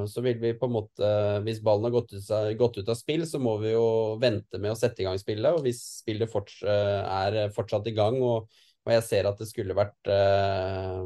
så 0.09 0.25
vil 0.25 0.41
vi 0.41 0.55
på 0.57 0.69
en 0.69 0.75
måte 0.79 1.11
Hvis 1.45 1.61
ballen 1.61 1.85
har 1.85 1.93
gått 1.99 2.15
ut, 2.15 2.33
gått 2.57 2.81
ut, 2.81 2.89
av 2.89 2.97
spill, 2.97 3.27
så 3.29 3.41
må 3.41 3.59
vi 3.61 3.75
jo 3.75 3.85
vente 4.21 4.57
med 4.57 4.73
å 4.73 4.79
sette 4.79 5.03
i 5.03 5.09
gang 5.09 5.21
spillet. 5.21 5.53
Og 5.53 5.67
hvis 5.67 5.83
spillet 6.01 6.31
forts, 6.31 6.63
eh, 6.65 6.99
er 7.05 7.53
fortsatt 7.53 7.91
i 7.91 7.95
gang 7.97 8.17
og 8.25 8.49
og 8.82 8.93
jeg 8.95 9.03
ser 9.05 9.27
at 9.29 9.38
det 9.38 9.45
skulle 9.49 9.77
vært 9.77 10.09
eh, 10.09 11.01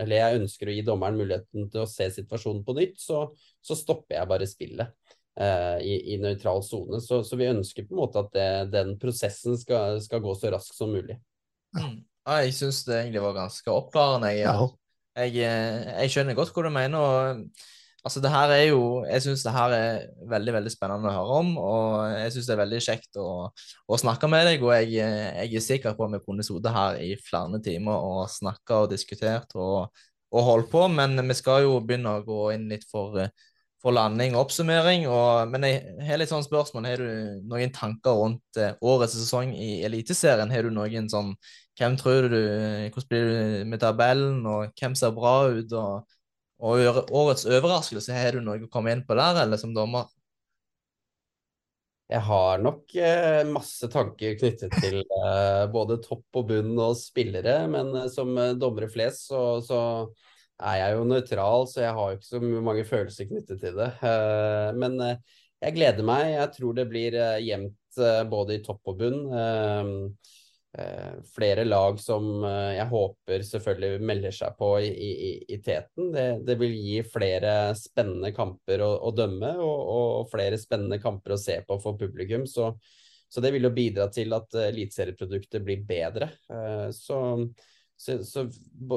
Eller 0.00 0.16
jeg 0.16 0.38
ønsker 0.40 0.70
å 0.70 0.76
gi 0.76 0.84
dommeren 0.86 1.18
muligheten 1.20 1.68
til 1.72 1.84
å 1.84 1.88
se 1.90 2.08
situasjonen 2.14 2.62
på 2.64 2.76
nytt, 2.78 2.96
så, 3.02 3.26
så 3.60 3.76
stopper 3.76 4.16
jeg 4.16 4.30
bare 4.30 4.48
spillet 4.48 4.94
eh, 5.36 5.76
i, 5.84 5.98
i 6.14 6.20
nøytral 6.22 6.62
sone. 6.64 7.02
Så, 7.04 7.20
så, 7.28 7.36
vi 7.40 7.50
ønsker 7.50 7.84
på 7.88 7.96
en 7.96 8.00
måte 8.00 8.22
at 8.24 8.32
det, 8.36 8.48
den 8.72 8.96
prosessen 9.02 9.58
skal, 9.60 10.00
skal, 10.04 10.24
gå 10.24 10.32
så 10.38 10.54
raskt 10.56 10.78
som 10.78 10.94
mulig. 10.94 11.18
Ja, 12.22 12.36
jeg 12.46 12.52
syns 12.54 12.84
det 12.86 13.00
egentlig 13.00 13.24
var 13.24 13.32
ganske 13.34 13.72
oppklarende. 13.74 14.28
Jeg, 14.36 14.66
jeg, 15.18 15.32
eh, 15.42 15.86
jeg, 16.04 16.12
skjønner 16.14 16.36
godt 16.38 16.52
hva 16.54 16.62
du 16.62 16.72
mener. 16.72 17.02
og 17.02 17.64
Altså, 18.02 18.20
det 18.20 18.30
her 18.32 18.50
er 18.50 18.62
jo 18.72 19.04
Jeg 19.06 19.22
syns 19.22 19.44
det 19.46 19.52
her 19.54 19.74
er 19.76 20.06
veldig 20.30 20.54
veldig 20.56 20.70
spennende 20.74 21.10
å 21.10 21.14
høre 21.14 21.36
om, 21.42 21.50
og 21.62 22.16
jeg 22.16 22.32
syns 22.34 22.48
det 22.48 22.54
er 22.56 22.62
veldig 22.62 22.80
kjekt 22.82 23.18
å, 23.22 23.28
å, 23.86 23.98
snakke 24.00 24.30
med 24.30 24.48
deg. 24.48 24.64
Og 24.66 24.72
jeg, 24.74 24.96
jeg 24.98 25.60
er 25.60 25.64
sikker 25.66 25.94
på 25.98 26.08
at 26.08 26.16
vi 26.16 26.22
kunne 26.24 26.46
sittet 26.46 26.74
her 26.74 26.98
i 26.98 27.12
flere 27.22 27.60
timer 27.62 28.02
og 28.08 28.24
snakka 28.32 28.82
og 28.84 28.90
diskutert 28.90 29.54
og, 29.54 29.92
og 30.34 30.46
holdt 30.48 30.70
på, 30.72 30.86
men 30.90 31.14
vi 31.28 31.36
skal 31.38 31.62
jo 31.68 31.76
begynne 31.78 32.16
å 32.18 32.24
gå 32.26 32.40
inn 32.56 32.66
litt 32.72 32.88
for, 32.90 33.20
for 33.82 33.94
landing 33.94 34.34
og 34.34 34.48
oppsummering. 34.48 35.06
Men 35.52 35.66
jeg 35.68 36.08
har 36.08 36.18
litt 36.18 36.32
sånn 36.32 36.46
spørsmål. 36.46 36.88
Har 36.90 37.04
du 37.04 37.44
noen 37.52 37.70
tanker 37.76 38.18
rundt 38.18 38.58
eh, 38.58 38.74
årets 38.82 39.14
sesong 39.20 39.54
i 39.54 39.76
Eliteserien? 39.86 40.50
Har 40.50 40.66
du 40.66 40.74
noen 40.74 41.10
sånn 41.12 41.36
Hvem 41.78 41.94
tror 41.96 42.26
du 42.28 42.40
Hvordan 42.92 43.06
blir 43.08 43.30
det 43.30 43.62
med 43.70 43.80
tabellen, 43.80 44.42
og 44.44 44.74
hvem 44.76 44.98
ser 44.98 45.14
bra 45.14 45.36
ut? 45.54 45.70
og 45.72 46.18
og 46.62 47.10
årets 47.10 47.46
overraskelse, 47.48 48.14
har 48.14 48.36
du 48.36 48.44
noe 48.44 48.62
å 48.62 48.70
komme 48.70 48.94
inn 48.94 49.02
på 49.06 49.16
der, 49.18 49.42
eller 49.42 49.58
som 49.60 49.74
dommer? 49.74 50.06
Jeg 52.12 52.20
har 52.26 52.60
nok 52.60 52.92
eh, 52.98 53.40
masse 53.48 53.88
tanker 53.92 54.36
knyttet 54.40 54.74
til 54.82 55.00
eh, 55.22 55.62
både 55.72 56.00
topp 56.04 56.40
og 56.40 56.50
bunn 56.50 56.74
og 56.76 56.96
spillere, 56.98 57.62
men 57.72 57.92
eh, 58.02 58.10
som 58.12 58.34
eh, 58.38 58.52
dommere 58.58 58.90
flest 58.92 59.30
så, 59.30 59.42
så, 59.64 59.80
er 60.62 60.76
jeg 60.78 60.94
jo 60.94 61.06
nøytral, 61.08 61.64
så 61.66 61.80
jeg 61.82 61.94
har 61.96 62.10
jo 62.10 62.18
ikke 62.18 62.28
så 62.28 62.40
mange 62.68 62.84
følelser 62.86 63.26
knyttet 63.26 63.58
til 63.64 63.78
det. 63.80 63.88
Men 64.78 64.92
jeg 65.02 65.74
gleder 65.74 66.06
meg. 66.06 66.28
Jeg 66.36 66.52
tror 66.54 66.76
det 66.76 66.84
blir 66.86 67.16
jevnt 67.42 67.98
både 68.30 68.54
i 68.54 68.60
topp 68.62 68.92
og 68.92 69.00
bunn. 69.00 69.24
Flere 71.34 71.66
lag 71.66 71.98
som 72.00 72.44
jeg 72.72 72.86
håper 72.88 73.42
selvfølgelig 73.44 74.06
melder 74.08 74.32
seg 74.32 74.54
på 74.56 74.70
i, 74.80 74.88
i, 74.88 75.32
i 75.52 75.58
teten. 75.60 76.08
Det, 76.14 76.24
det, 76.48 76.56
vil 76.62 76.72
gi 76.72 77.02
flere 77.04 77.74
spennende 77.76 78.30
kamper 78.32 78.80
å, 78.80 78.88
å 79.04 79.12
dømme 79.12 79.50
og, 79.60 79.82
og, 79.96 80.30
flere 80.32 80.56
spennende 80.60 80.96
kamper 81.02 81.36
å 81.36 81.40
se 81.42 81.58
på 81.68 81.76
for 81.82 82.00
publikum. 82.00 82.46
Så, 82.48 82.70
så 83.28 83.44
det 83.44 83.52
vil 83.52 83.68
jo 83.68 83.74
bidra 83.76 84.08
til 84.14 84.32
at 84.32 84.56
eliteserieproduktet 84.70 85.60
blir 85.66 85.84
bedre. 85.84 86.32
så 86.96 87.20
så, 88.02 88.16
så 88.26 88.46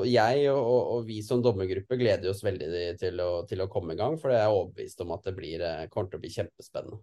jeg 0.09 0.47
og, 0.49 0.78
og, 0.95 1.03
vi 1.05 1.19
som 1.26 1.43
dommergruppe 1.45 1.97
gleder 1.99 2.32
oss 2.32 2.41
veldig 2.45 2.95
til 3.01 3.19
å, 3.21 3.30
til 3.49 3.61
å, 3.61 3.69
komme 3.71 3.93
i 3.93 3.99
gang, 3.99 4.17
for 4.21 4.34
jeg 4.34 4.41
er 4.41 4.53
overbevist 4.53 5.03
om 5.05 5.13
at 5.13 5.28
det 5.28 5.36
blir, 5.38 5.61
eh, 5.61 5.86
kommer 5.93 6.09
til 6.09 6.19
å 6.19 6.23
bli 6.23 6.32
kjempespennende. 6.34 7.01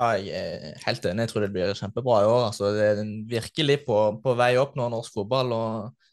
Ja, 0.00 0.14
jeg 0.18 0.32
er 0.32 0.78
helt 0.86 1.04
enig. 1.06 1.26
Jeg 1.26 1.32
tror 1.32 1.44
det 1.44 1.50
blir 1.54 1.74
kjempebra 1.78 2.22
i 2.22 2.30
år. 2.30 2.46
Altså, 2.48 2.70
det 2.74 2.86
er 2.86 3.02
virkelig 3.30 3.82
på, 3.86 3.98
på 4.24 4.34
vei 4.38 4.54
opp 4.60 4.74
nå, 4.78 4.88
norsk 4.92 5.18
fotball. 5.18 5.52
Og... 5.56 6.08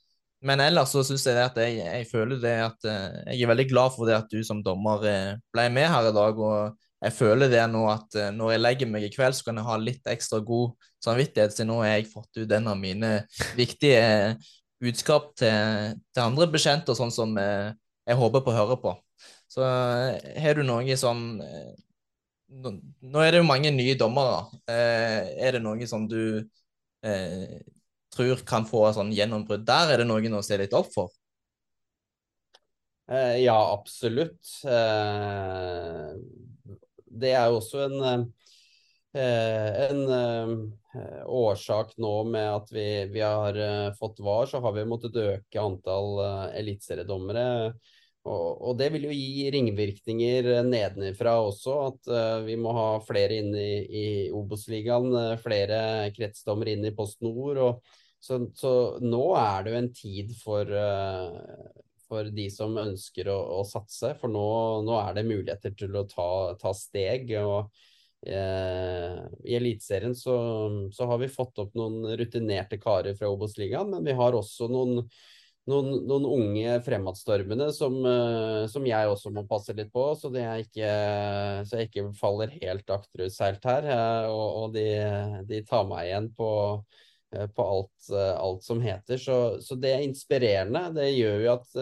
Men 0.45 0.61
ellers 0.63 0.93
så 0.95 1.03
syns 1.03 1.25
jeg 1.27 1.39
at 1.41 1.57
jeg, 1.59 1.79
jeg, 1.81 2.05
føler 2.11 2.39
det 2.39 2.53
at 2.63 2.85
eh, 2.87 3.33
jeg 3.33 3.43
er 3.43 3.51
veldig 3.51 3.65
glad 3.71 3.95
for 3.95 4.07
det 4.07 4.15
at 4.15 4.29
du 4.31 4.39
som 4.47 4.61
dommer 4.63 5.03
eh, 5.07 5.33
ble 5.51 5.65
med 5.75 5.89
her 5.91 6.11
i 6.11 6.15
dag. 6.15 6.39
og 6.39 6.85
jeg 6.99 7.15
føler 7.15 7.47
det 7.47 7.63
nå 7.71 7.85
at 7.87 8.15
når 8.35 8.49
jeg 8.51 8.61
legger 8.61 8.89
meg 8.91 9.05
i 9.07 9.11
kveld, 9.13 9.35
så 9.35 9.45
kan 9.47 9.59
jeg 9.59 9.67
ha 9.69 9.75
litt 9.79 10.07
ekstra 10.11 10.41
god 10.43 10.73
samvittighet, 11.03 11.53
siden 11.55 11.69
nå 11.71 11.77
har 11.79 11.93
jeg 11.93 12.09
fått 12.11 12.41
ut 12.41 12.55
en 12.57 12.67
av 12.67 12.79
mine 12.79 13.11
viktige 13.55 14.35
budskap 14.83 15.31
til, 15.39 15.95
til 16.13 16.23
andre 16.23 16.47
bekjente, 16.51 16.95
sånn 16.95 17.13
som 17.13 17.35
eh, 17.39 17.71
jeg 18.07 18.19
håper 18.19 18.43
på 18.43 18.53
å 18.53 18.57
høre 18.57 18.79
på. 18.81 18.95
Så 19.49 19.63
eh, 19.65 20.39
har 20.43 20.57
du 20.57 20.63
noe 20.65 20.83
eh, 20.85 20.97
nå, 22.49 23.21
er 23.21 23.31
det 23.31 23.41
jo 23.41 23.47
mange 23.47 23.71
nye 23.73 23.95
dommere. 23.99 24.41
Eh, 24.69 25.29
er 25.45 25.57
det 25.57 25.61
noe 25.63 25.87
som 25.89 26.07
du 26.09 26.41
eh, 27.05 27.59
tror 28.13 28.43
kan 28.47 28.67
få 28.69 28.87
sånn 28.95 29.13
gjennombrudd 29.15 29.65
der? 29.67 29.93
Er 29.93 30.03
det 30.03 30.09
noen 30.09 30.39
å 30.39 30.43
se 30.45 30.57
litt 30.59 30.75
opp 30.77 30.91
for? 30.93 31.13
Eh, 33.09 33.39
ja, 33.45 33.57
absolutt. 33.73 34.43
det 37.09 37.31
er 37.33 37.47
jo 37.49 37.57
også 37.61 37.87
en 37.87 38.27
en 39.19 40.03
Eh, 40.89 41.25
årsak 41.25 41.91
nå 42.01 42.23
med 42.23 42.47
at 42.49 42.71
vi, 42.73 43.05
vi 43.13 43.21
har 43.21 43.57
fått 43.99 44.19
VAR, 44.25 44.47
så 44.49 44.57
har 44.63 44.73
vi 44.73 44.87
måttet 44.89 45.19
øke 45.21 45.61
antall 45.61 46.15
uh, 46.17 46.45
eliteseriedommere. 46.57 47.43
Og, 48.27 48.47
og, 48.59 48.73
det 48.77 48.89
vil 48.93 49.07
jo 49.07 49.15
gi 49.15 49.47
ringvirkninger 49.55 50.49
nedenifra 50.67 51.37
også, 51.41 51.75
at 51.87 52.09
uh, 52.11 52.41
vi 52.45 52.57
må 52.59 52.73
ha 52.75 52.87
flere 53.01 53.39
inn 53.39 53.53
i, 53.55 53.71
i 53.87 54.05
Obos-ligaen, 54.35 55.07
uh, 55.15 55.39
flere 55.41 55.79
kretsdommere 56.15 56.75
inn 56.75 56.89
i 56.89 56.93
Post 56.95 57.23
Nord. 57.25 57.61
Og, 57.63 57.93
så, 58.19 58.41
så, 58.59 58.73
nå 58.99 59.23
er 59.39 59.63
det 59.63 59.71
jo 59.71 59.79
en 59.79 59.93
tid 59.95 60.33
for, 60.35 60.73
for 62.09 62.27
de 62.35 62.49
som 62.51 62.75
ønsker 62.81 63.29
å, 63.31 63.37
å 63.61 63.63
satse, 63.63 64.11
for 64.19 64.31
nå, 64.33 64.49
nå, 64.83 64.97
er 64.99 65.15
det 65.15 65.29
muligheter 65.29 65.77
til 65.79 65.95
å 65.95 66.03
ta, 66.09 66.27
ta 66.59 66.75
steg. 66.75 67.31
og 67.39 67.71
Eh, 68.27 69.19
I 69.43 69.55
Eliteserien 69.55 70.15
så, 70.15 70.35
så, 70.91 71.05
har 71.05 71.17
vi 71.21 71.31
fått 71.31 71.59
opp 71.63 71.75
noen 71.79 72.17
rutinerte 72.19 72.79
karer 72.81 73.15
fra 73.15 73.29
Obos-ligaen, 73.31 73.93
men 73.93 74.03
vi 74.03 74.15
har 74.17 74.35
også 74.35 74.67
noen, 74.71 75.05
noen, 75.69 75.91
noen 76.09 76.25
unge 76.27 76.77
fremadstormende 76.85 77.69
som, 77.75 77.97
eh, 78.05 78.63
som, 78.71 78.87
jeg 78.87 79.11
også 79.11 79.31
må 79.35 79.45
passe 79.49 79.75
litt 79.77 79.91
på, 79.93 80.05
så, 80.19 80.31
ikke, 80.33 80.89
så 81.67 81.79
jeg 81.79 81.89
ikke 81.89 82.07
faller 82.19 82.55
helt 82.57 82.95
akterutseilt 82.95 83.69
her. 83.69 83.91
Eh, 83.93 84.31
og, 84.31 84.47
og 84.63 84.73
de, 84.77 84.87
de, 85.49 85.61
tar 85.69 85.85
meg 85.89 86.09
igjen 86.09 86.31
på, 86.37 86.49
på 87.29 87.67
alt, 87.75 88.09
alt, 88.15 88.65
som 88.65 88.81
heter. 88.81 89.21
Så, 89.21 89.37
så, 89.61 89.77
det 89.77 89.93
er 89.93 90.07
inspirerende. 90.07 90.87
Det 90.97 91.11
gjør 91.13 91.45
jo 91.45 91.53
at 91.53 91.79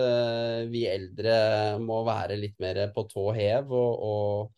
vi 0.72 0.84
eldre 0.92 1.40
må 1.80 2.04
være 2.08 2.40
litt 2.40 2.60
mer 2.64 2.84
på 2.96 3.08
tå 3.08 3.32
hev. 3.38 3.72
og, 3.72 4.08
og 4.12 4.58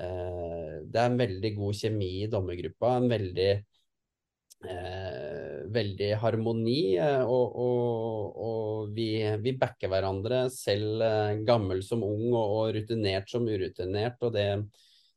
Eh, 0.00 0.76
det 0.90 1.00
er 1.00 1.10
en 1.10 1.18
veldig 1.20 1.50
god 1.58 1.76
kjemi 1.82 2.10
i 2.22 2.30
dommergruppa. 2.32 2.94
En 3.00 3.08
veldig, 3.10 3.50
eh, 4.68 5.29
veldig 5.74 6.10
harmoni. 6.20 6.80
Eh, 6.98 7.22
og, 7.24 7.56
og, 7.64 8.38
og 8.46 8.94
vi, 8.96 9.10
vi, 9.42 9.54
backer 9.58 9.90
hverandre, 9.92 10.44
selv 10.54 11.02
eh, 11.06 11.42
gammel 11.46 11.82
som 11.86 12.04
ung 12.06 12.30
og, 12.30 12.44
og, 12.44 12.64
rutinert 12.76 13.30
som 13.32 13.48
urutinert. 13.48 14.20
Og 14.26 14.34
det, 14.36 14.46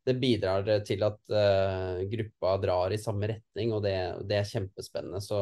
det 0.03 0.17
bidrar 0.19 0.67
til 0.83 1.05
at 1.07 1.19
uh, 1.31 2.01
gruppa 2.11 2.57
drar 2.59 2.91
i 2.91 2.99
samme 2.99 3.29
retning, 3.31 3.71
og 3.71 3.85
det, 3.85 3.95
det 4.27 4.41
er 4.41 4.49
kjempespennende. 4.49 5.21
Så, 5.23 5.37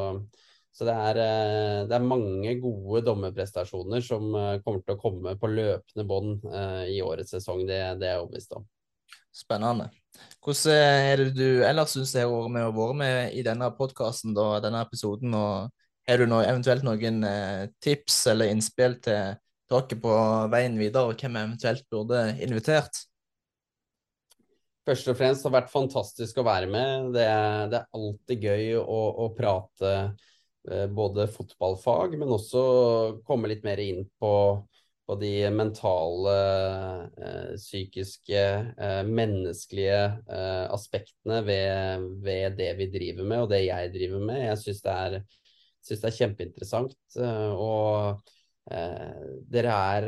så 0.70 0.86
det, 0.86 0.93
er, 0.93 1.22
uh, 1.22 1.80
det, 1.89 1.95
er, 1.97 2.05
mange 2.05 2.53
gode 2.62 3.01
dommerprestasjoner 3.07 4.05
som 4.05 4.30
uh, 4.36 4.59
kommer 4.62 4.86
til 4.86 4.93
å 4.93 5.01
komme 5.01 5.34
på 5.41 5.49
løpende 5.49 6.05
bånd 6.05 6.45
i 6.93 7.01
årets 7.01 7.34
sesong. 7.39 7.66
Det, 7.66 7.82
det 7.97 8.12
er 8.12 8.20
jeg 8.20 8.28
overbevist 8.28 8.53
om. 8.59 8.70
Spennende. 9.32 9.90
Hvordan 10.44 10.74
er 10.76 11.22
det 11.22 11.36
du 11.38 11.62
ellers 11.64 11.94
syns 11.96 12.12
det 12.16 12.26
har 12.26 12.32
vært 12.32 12.52
med 12.56 12.68
å 12.68 12.74
være 12.76 12.98
med 13.00 13.38
i 13.38 13.44
denne 13.46 13.70
podkasten, 13.78 14.34
denne 14.36 14.82
episoden? 14.84 15.36
og 15.38 15.70
Har 16.10 16.20
du 16.20 16.28
noe, 16.28 16.44
eventuelt 16.48 16.84
noen 16.84 17.24
eh, 17.28 17.70
tips 17.84 18.26
eller 18.34 18.52
innspill 18.52 18.98
til 19.06 19.38
dere 19.72 20.00
på 20.04 20.18
veien 20.52 20.76
videre, 20.76 21.14
og 21.14 21.22
hvem 21.22 21.38
eventuelt 21.40 21.86
burde 21.94 22.26
invitert? 22.44 23.06
Først 24.88 25.12
og 25.14 25.18
fremst 25.20 25.46
har 25.46 25.54
det 25.54 25.60
vært 25.60 25.72
fantastisk 25.72 26.42
å 26.42 26.48
være 26.48 26.68
med. 26.74 27.12
Det 27.16 27.24
er, 27.24 27.70
det 27.72 27.80
er 27.80 27.98
alltid 28.00 28.48
gøy 28.50 28.76
å, 28.82 29.00
å 29.24 29.30
prate 29.38 29.94
eh, 30.68 30.88
både 30.92 31.30
fotballfag, 31.32 32.18
men 32.20 32.34
også 32.34 32.64
komme 33.28 33.54
litt 33.54 33.64
mer 33.64 33.80
inn 33.80 34.04
på 34.20 34.34
på 35.12 35.18
de 35.20 35.49
mentale, 35.51 36.34
eh, 37.20 37.55
psykiske, 37.59 38.43
eh, 38.80 39.01
menneskelige 39.03 40.03
eh, 40.32 40.68
aspektene 40.72 41.41
ved, 41.43 42.05
ved, 42.24 42.55
det 42.55 42.70
vi 42.80 42.88
driver 42.93 43.28
med, 43.28 43.41
og 43.43 43.49
det 43.51 43.66
jeg 43.66 43.91
driver 43.91 44.24
med. 44.30 44.39
Jeg 44.45 44.62
syns 44.62 44.80
det, 44.86 45.24
det, 45.89 45.97
er 45.99 46.16
kjempeinteressant. 46.16 46.95
og 47.18 48.22
dere 49.51 49.76
er, 49.97 50.05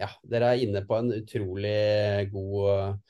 ja, 0.00 0.08
dere 0.32 0.52
er 0.54 0.62
inne 0.64 0.84
på 0.86 0.96
en 0.96 1.10
utrolig 1.18 2.30
god, 2.30 3.00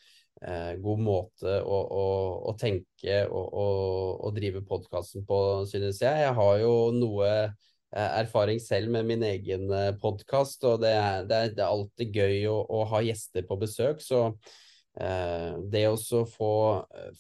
god 0.81 1.03
måte 1.05 1.59
å, 1.61 1.81
å, 2.01 2.07
å 2.51 2.55
tenke 2.59 3.21
og, 3.29 4.31
drive 4.35 4.65
podkasten 4.67 5.27
på, 5.29 5.39
synes 5.71 6.01
jeg. 6.03 6.25
Jeg 6.25 6.35
har 6.41 6.55
jo 6.65 6.73
noe 6.97 7.31
erfaring 7.93 8.61
selv 8.61 8.91
med 8.91 9.07
min 9.07 9.23
egen 9.23 9.71
eh, 9.73 9.93
podkast, 9.99 10.65
og 10.65 10.81
det 10.85 10.95
er, 10.95 11.25
det, 11.27 11.37
er, 11.37 11.55
det 11.57 11.65
er, 11.65 11.71
alltid 11.71 12.17
gøy 12.17 12.49
å, 12.51 12.59
å, 12.63 12.83
ha 12.93 13.03
gjester 13.03 13.47
på 13.49 13.59
besøk. 13.59 14.03
Så 14.05 14.23
eh, 15.01 15.59
det 15.73 15.87
å 15.91 15.97
få, 15.99 16.53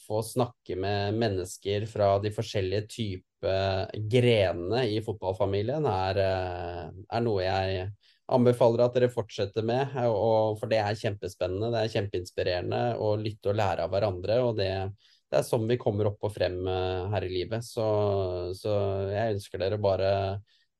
få, 0.06 0.22
snakke 0.26 0.78
med 0.78 1.18
mennesker 1.18 1.88
fra 1.90 2.16
de 2.22 2.32
forskjellige 2.34 2.86
typer 2.90 3.96
grenene 4.12 4.84
i 4.92 5.00
fotballfamilien, 5.02 5.86
er, 5.90 6.22
eh, 6.22 6.84
er, 7.08 7.24
noe 7.24 7.46
jeg 7.46 7.88
anbefaler 8.30 8.84
at 8.84 8.94
dere 8.94 9.10
fortsetter 9.10 9.66
med. 9.66 9.96
Og, 10.06 10.60
for 10.60 10.70
det 10.70 10.78
er 10.84 10.98
kjempespennende, 11.02 11.72
det 11.74 11.82
er 11.82 11.94
kjempeinspirerende 11.96 12.84
å 13.02 13.16
lytte 13.18 13.50
og 13.50 13.58
lære 13.58 13.88
av 13.88 13.96
hverandre. 13.96 14.42
og 14.46 14.60
det 14.60 14.74
det 15.30 15.38
er 15.38 15.44
sånn 15.46 15.68
vi 15.70 15.76
kommer 15.78 16.08
opp 16.08 16.24
og 16.26 16.32
frem 16.34 16.56
her 16.66 17.22
i 17.22 17.28
livet. 17.30 17.62
Så, 17.62 17.84
så 18.58 18.72
jeg 19.12 19.36
ønsker 19.36 19.60
dere 19.62 19.76
bare 19.78 20.08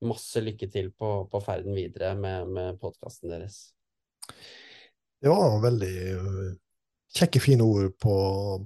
masse 0.07 0.43
lykke 0.43 0.71
til 0.73 0.91
på, 0.97 1.13
på 1.31 1.43
ferden 1.45 1.77
videre 1.77 2.15
med, 2.19 2.49
med 2.49 2.81
podkasten 2.81 3.33
deres. 3.33 3.61
Det 5.21 5.29
var 5.29 5.61
veldig 5.61 5.95
øh, 6.17 6.51
kjekke, 7.17 7.41
fine 7.43 7.65
ord 7.67 7.91
på, 8.01 8.15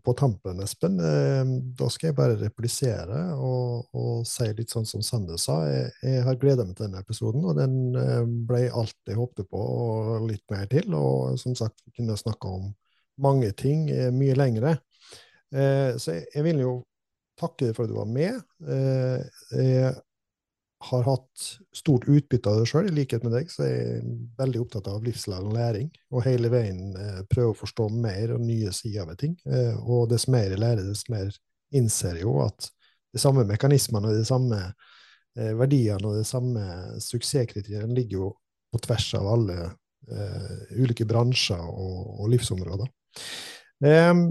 på 0.05 0.15
tampen, 0.19 0.61
Espen. 0.65 0.99
Eh, 1.01 1.43
da 1.79 1.89
skal 1.93 2.11
jeg 2.11 2.17
bare 2.19 2.39
replisere 2.41 3.21
og, 3.35 3.89
og 3.97 4.27
si 4.29 4.47
litt 4.53 4.73
sånn 4.75 4.89
som 4.89 5.03
Sander 5.05 5.41
sa. 5.41 5.63
Jeg, 5.71 5.93
jeg 6.05 6.25
har 6.27 6.39
gleda 6.41 6.67
meg 6.67 6.77
til 6.77 6.89
denne 6.89 7.03
episoden, 7.03 7.45
og 7.49 7.59
den 7.59 7.99
øh, 7.99 8.25
ble 8.49 8.67
alt 8.69 8.97
jeg 9.09 9.19
håpte 9.19 9.47
på, 9.49 9.61
og 9.61 10.29
litt 10.29 10.45
mer 10.53 10.69
til. 10.71 10.95
Og 10.99 11.39
som 11.41 11.57
sagt, 11.59 11.83
kunne 11.97 12.19
snakka 12.21 12.57
om 12.61 12.73
mange 13.25 13.53
ting 13.57 13.89
eh, 13.95 14.11
mye 14.15 14.37
lengre. 14.39 14.77
Eh, 15.55 15.95
så 15.97 16.19
jeg, 16.19 16.29
jeg 16.35 16.49
vil 16.51 16.65
jo 16.67 16.75
takke 17.41 17.73
for 17.75 17.87
at 17.87 17.91
du 17.91 17.97
var 17.97 18.07
med. 18.07 18.37
Jeg 19.59 19.97
har 20.91 21.07
hatt 21.07 21.45
stort 21.77 22.07
utbytte 22.09 22.51
av 22.51 22.61
det 22.61 22.69
sjøl, 22.69 22.89
i 22.89 22.95
likhet 22.95 23.25
med 23.25 23.35
deg, 23.37 23.51
så 23.53 23.65
er 23.67 23.75
jeg 23.75 24.15
veldig 24.39 24.63
opptatt 24.65 24.89
av 24.93 25.05
livslang 25.05 25.49
læring. 25.55 25.89
Og 26.13 26.25
hele 26.27 26.51
veien 26.53 26.95
eh, 27.01 27.21
prøve 27.31 27.55
å 27.55 27.59
forstå 27.59 27.89
mer 27.95 28.35
og 28.37 28.43
nye 28.45 28.73
sider 28.75 29.09
ved 29.09 29.21
ting. 29.23 29.37
Eh, 29.49 29.75
og 29.81 30.11
dess 30.13 30.27
mer 30.33 30.51
jeg 30.53 30.61
lærer, 30.61 30.85
dess 30.87 31.07
mer 31.13 31.31
innser 31.75 32.21
jeg 32.21 32.27
jo 32.27 32.39
at 32.45 32.69
de 33.15 33.23
samme 33.23 33.47
mekanismene 33.49 34.13
de 34.15 34.25
samme 34.29 34.61
eh, 34.61 35.55
verdiene 35.57 36.11
og 36.11 36.19
de 36.19 36.27
samme 36.29 36.65
suksesskriteriene 37.03 37.95
ligger 37.97 38.21
jo 38.21 38.31
på 38.75 38.83
tvers 38.85 39.13
av 39.21 39.31
alle 39.37 39.59
ulike 40.77 41.07
bransjer 41.09 41.63
og, 41.65 42.01
og 42.21 42.27
livsområder. 42.29 42.91
Um, 43.81 44.27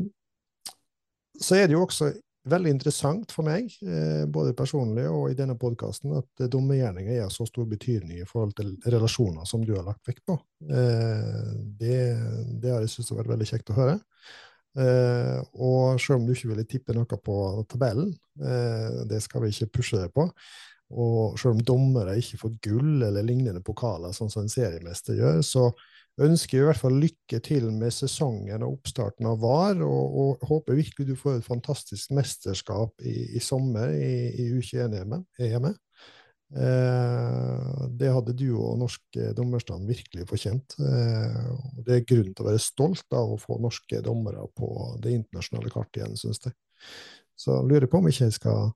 så 1.42 1.58
er 1.58 1.66
det 1.66 1.74
jo 1.74 1.82
også 1.88 2.12
veldig 2.50 2.72
interessant 2.76 3.32
for 3.32 3.48
meg, 3.48 3.72
eh, 3.86 4.24
både 4.28 4.56
personlig 4.58 5.06
og 5.08 5.30
i 5.32 5.38
denne 5.38 5.56
podkasten, 5.60 6.16
at 6.20 6.46
dommergjerninger 6.52 7.16
er 7.16 7.26
av 7.28 7.32
så 7.34 7.48
stor 7.48 7.68
betydning 7.70 8.20
i 8.20 8.28
forhold 8.28 8.56
til 8.58 8.74
relasjoner 8.84 9.48
som 9.48 9.64
du 9.64 9.74
har 9.78 9.86
lagt 9.88 10.08
vekt 10.08 10.26
på. 10.28 10.38
Eh, 10.68 11.54
det, 11.80 12.02
det 12.60 12.74
har 12.74 12.84
jeg 12.84 12.92
syntes 12.96 13.14
har 13.14 13.22
vært 13.24 13.34
veldig 13.36 13.50
kjekt 13.54 13.72
å 13.72 13.78
høre. 13.80 13.96
Eh, 14.74 15.40
og 15.62 16.02
selv 16.02 16.20
om 16.20 16.28
du 16.28 16.34
ikke 16.34 16.50
ville 16.50 16.68
tippe 16.70 16.96
noe 16.98 17.06
på 17.06 17.38
tabellen, 17.70 18.14
eh, 18.42 19.04
det 19.10 19.22
skal 19.22 19.46
vi 19.46 19.54
ikke 19.54 19.72
pushe 19.78 20.00
deg 20.02 20.14
på, 20.16 20.28
og 20.94 21.40
selv 21.40 21.56
om 21.56 21.66
dommere 21.66 22.18
ikke 22.20 22.40
får 22.42 22.56
gull 22.66 23.06
eller 23.06 23.26
lignende 23.26 23.62
pokaler, 23.66 24.14
sånn 24.14 24.32
som 24.34 24.44
en 24.44 24.52
seriemester 24.52 25.18
gjør, 25.18 25.42
så 25.46 25.70
ønsker 26.22 26.60
i 26.60 26.66
hvert 26.68 26.78
fall 26.80 26.98
lykke 27.02 27.40
til 27.46 27.70
med 27.74 27.94
sesongen 27.96 28.66
og 28.66 28.78
oppstarten 28.78 29.28
av 29.30 29.40
VAR, 29.42 29.82
og, 29.82 30.18
og 30.22 30.44
håper 30.50 30.78
virkelig 30.78 31.08
du 31.10 31.16
får 31.18 31.40
et 31.40 31.48
fantastisk 31.48 32.14
mesterskap 32.14 33.02
i, 33.02 33.16
i 33.38 33.42
sommer 33.42 33.94
i, 33.96 34.30
i 34.44 34.50
U21-EM. 34.60 35.72
Eh, 36.54 37.88
det 37.98 38.12
hadde 38.14 38.36
du 38.38 38.48
og 38.54 38.78
norsk 38.84 39.20
dommerstand 39.38 39.90
virkelig 39.90 40.28
fortjent. 40.30 40.78
Eh, 40.78 41.42
det 41.82 41.98
er 41.98 42.06
grunn 42.06 42.30
til 42.30 42.46
å 42.46 42.50
være 42.52 42.62
stolt 42.62 43.18
av 43.18 43.34
å 43.34 43.42
få 43.42 43.58
norske 43.64 44.04
dommere 44.06 44.46
på 44.54 44.70
det 45.02 45.18
internasjonale 45.18 45.74
kartet 45.74 46.04
igjen, 46.04 46.20
syns 46.20 46.46
jeg. 46.46 46.56
Så 47.34 47.58
jeg 47.58 47.72
lurer 47.72 47.90
på 47.90 48.00
om 48.00 48.10
ikke 48.10 48.28
jeg 48.28 48.38
skal, 48.38 48.70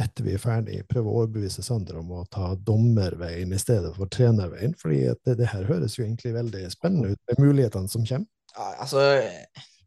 etter 0.00 0.24
vi 0.24 0.36
er 0.36 0.40
ferdig, 0.40 0.78
prøve 0.88 1.10
å 1.10 1.22
overbevise 1.22 1.64
Sander 1.64 1.98
om 2.00 2.14
å 2.16 2.22
ta 2.32 2.52
dommerveien 2.56 3.52
i 3.52 3.60
stedet 3.60 3.92
for 3.96 4.08
trenerveien, 4.12 4.72
fordi 4.78 5.02
det, 5.10 5.36
det, 5.40 5.50
her 5.52 5.68
høres 5.68 5.98
jo 5.98 6.06
egentlig 6.06 6.32
veldig 6.36 6.64
spennende 6.72 7.12
ut 7.12 7.20
med 7.28 7.42
mulighetene 7.44 7.92
som 7.92 8.06
kommer. 8.08 8.28
Ja, 8.54 8.70
altså, 8.84 9.04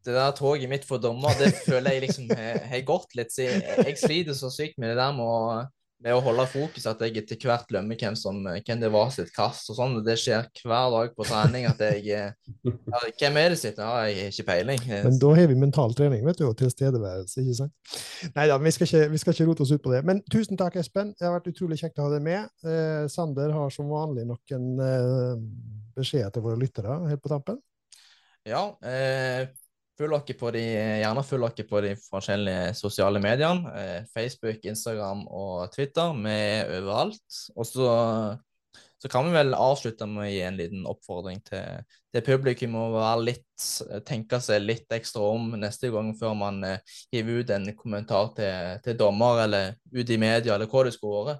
det 0.06 0.14
der 0.14 0.36
toget 0.38 0.70
mitt 0.70 0.86
for 0.86 1.02
dommer, 1.02 1.34
det 1.40 1.52
føler 1.66 1.96
jeg 1.96 2.06
liksom 2.06 2.30
har 2.36 2.86
gått 2.86 3.18
litt. 3.18 3.34
Jeg, 3.38 3.64
jeg 3.82 3.98
sliter 4.02 4.38
så 4.38 4.52
sykt 4.54 4.78
med 4.82 4.94
det 4.94 5.00
der 5.02 5.18
med 5.18 5.26
å 5.26 5.66
med 6.06 6.14
å 6.14 6.22
holde 6.22 6.46
fokus 6.52 6.86
at 6.90 7.00
jeg 7.02 7.18
etter 7.24 7.40
hvert 7.50 7.66
glemmer 7.70 7.98
hvem, 7.98 8.16
som, 8.20 8.38
hvem 8.46 8.82
det 8.82 8.92
var 8.94 9.10
sitt 9.14 9.32
kast. 9.34 9.72
og 9.72 9.80
sånn, 9.80 9.98
Det 10.06 10.18
skjer 10.22 10.46
hver 10.62 10.92
dag 10.94 11.16
på 11.18 11.26
trening 11.26 11.66
at 11.70 11.82
jeg 11.82 12.06
ja, 12.12 12.28
Hvem 13.18 13.40
er 13.42 13.56
det 13.56 13.60
sitt? 13.62 13.82
Ja, 13.82 14.06
jeg 14.06 14.28
har 14.28 14.34
ikke 14.36 14.48
peiling. 14.52 14.86
Men 15.08 15.20
da 15.22 15.34
har 15.40 15.50
vi 15.50 15.58
mentaltrening, 15.60 16.22
vet 16.28 16.42
du, 16.42 16.46
og 16.52 16.58
tilstedeværelse, 16.62 17.42
ikke 17.42 17.58
sant? 17.64 17.98
Nei 18.38 18.48
da, 18.52 18.60
vi, 18.62 18.70
vi, 18.70 19.22
skal 19.22 19.34
ikke 19.34 19.50
rote 19.50 19.66
oss 19.66 19.74
ut 19.74 19.84
på 19.84 19.96
det. 19.96 20.04
Men 20.06 20.22
tusen 20.32 20.60
takk, 20.62 20.78
Espen. 20.82 21.16
Det 21.18 21.26
har 21.26 21.38
vært 21.40 21.50
utrolig 21.54 21.80
kjekt 21.82 22.00
å 22.00 22.08
ha 22.08 22.14
deg 22.14 22.26
med. 22.26 22.54
Eh, 22.66 23.06
Sander 23.12 23.54
har 23.56 23.74
som 23.74 23.90
vanlig 23.90 24.28
noen 24.30 24.86
eh, 24.86 25.34
beskjeder 25.98 26.34
til 26.36 26.46
våre 26.46 26.62
lyttere 26.62 27.02
helt 27.10 27.24
på 27.24 27.34
tampen. 27.34 27.62
Ja. 28.46 28.68
Eh, 28.86 29.48
Følg 29.96 30.12
dere 30.28 30.36
på 30.36 30.50
de, 30.52 30.62
gjerne 31.00 31.22
følg 31.24 31.46
dere 31.56 31.68
på 31.70 31.82
de 31.86 31.94
forskjellige 32.10 32.74
sosiale 32.76 33.22
mediene. 33.24 33.72
Eh, 33.80 34.02
Facebook, 34.12 34.66
Instagram 34.68 35.24
og 35.32 35.70
Twitter. 35.72 36.12
Vi 36.20 36.34
er 36.34 36.74
overalt. 36.82 37.38
Og 37.56 37.70
så, 37.70 37.88
så, 39.00 39.12
kan 39.12 39.30
vi 39.30 39.38
vel 39.38 39.56
avslutte 39.56 40.08
med 40.12 40.26
å 40.26 40.28
gi 40.28 40.42
en 40.44 40.60
liten 40.60 40.84
oppfordring 40.92 41.40
til, 41.48 41.86
til 42.12 42.26
publikum 42.28 42.76
å 42.82 42.90
litt, 43.24 43.48
tenke 44.04 44.42
seg 44.44 44.66
litt 44.66 44.92
ekstra 44.98 45.32
om 45.32 45.56
neste 45.62 45.94
gang 45.96 46.12
før 46.20 46.36
man 46.44 46.60
eh, 46.68 47.00
hiver 47.16 47.40
ut 47.40 47.56
en 47.56 47.72
kommentar 47.80 48.34
til, 48.36 48.84
til, 48.84 49.00
dommer 49.00 49.46
eller 49.46 49.78
ut 49.96 50.12
i 50.12 50.20
media, 50.20 50.58
eller 50.58 50.68
hva 50.68 50.84
det 50.90 50.96
skulle 50.98 51.24
være. 51.30 51.40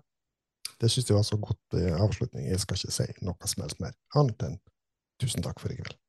Det 0.80 0.88
syns 0.92 1.12
jeg 1.12 1.20
var 1.20 1.28
så 1.28 1.42
godt 1.44 1.80
eh, 1.82 1.92
avslutning. 1.92 2.48
Jeg 2.54 2.64
skal 2.64 2.80
ikke 2.80 2.98
si 3.02 3.12
noe 3.20 3.52
som 3.52 3.68
helst 3.68 3.84
mer, 3.84 4.00
annet 4.16 4.48
enn 4.48 4.60
tusen 5.20 5.44
takk 5.44 5.60
for 5.60 5.76
i 5.76 5.82
kveld. 5.84 6.00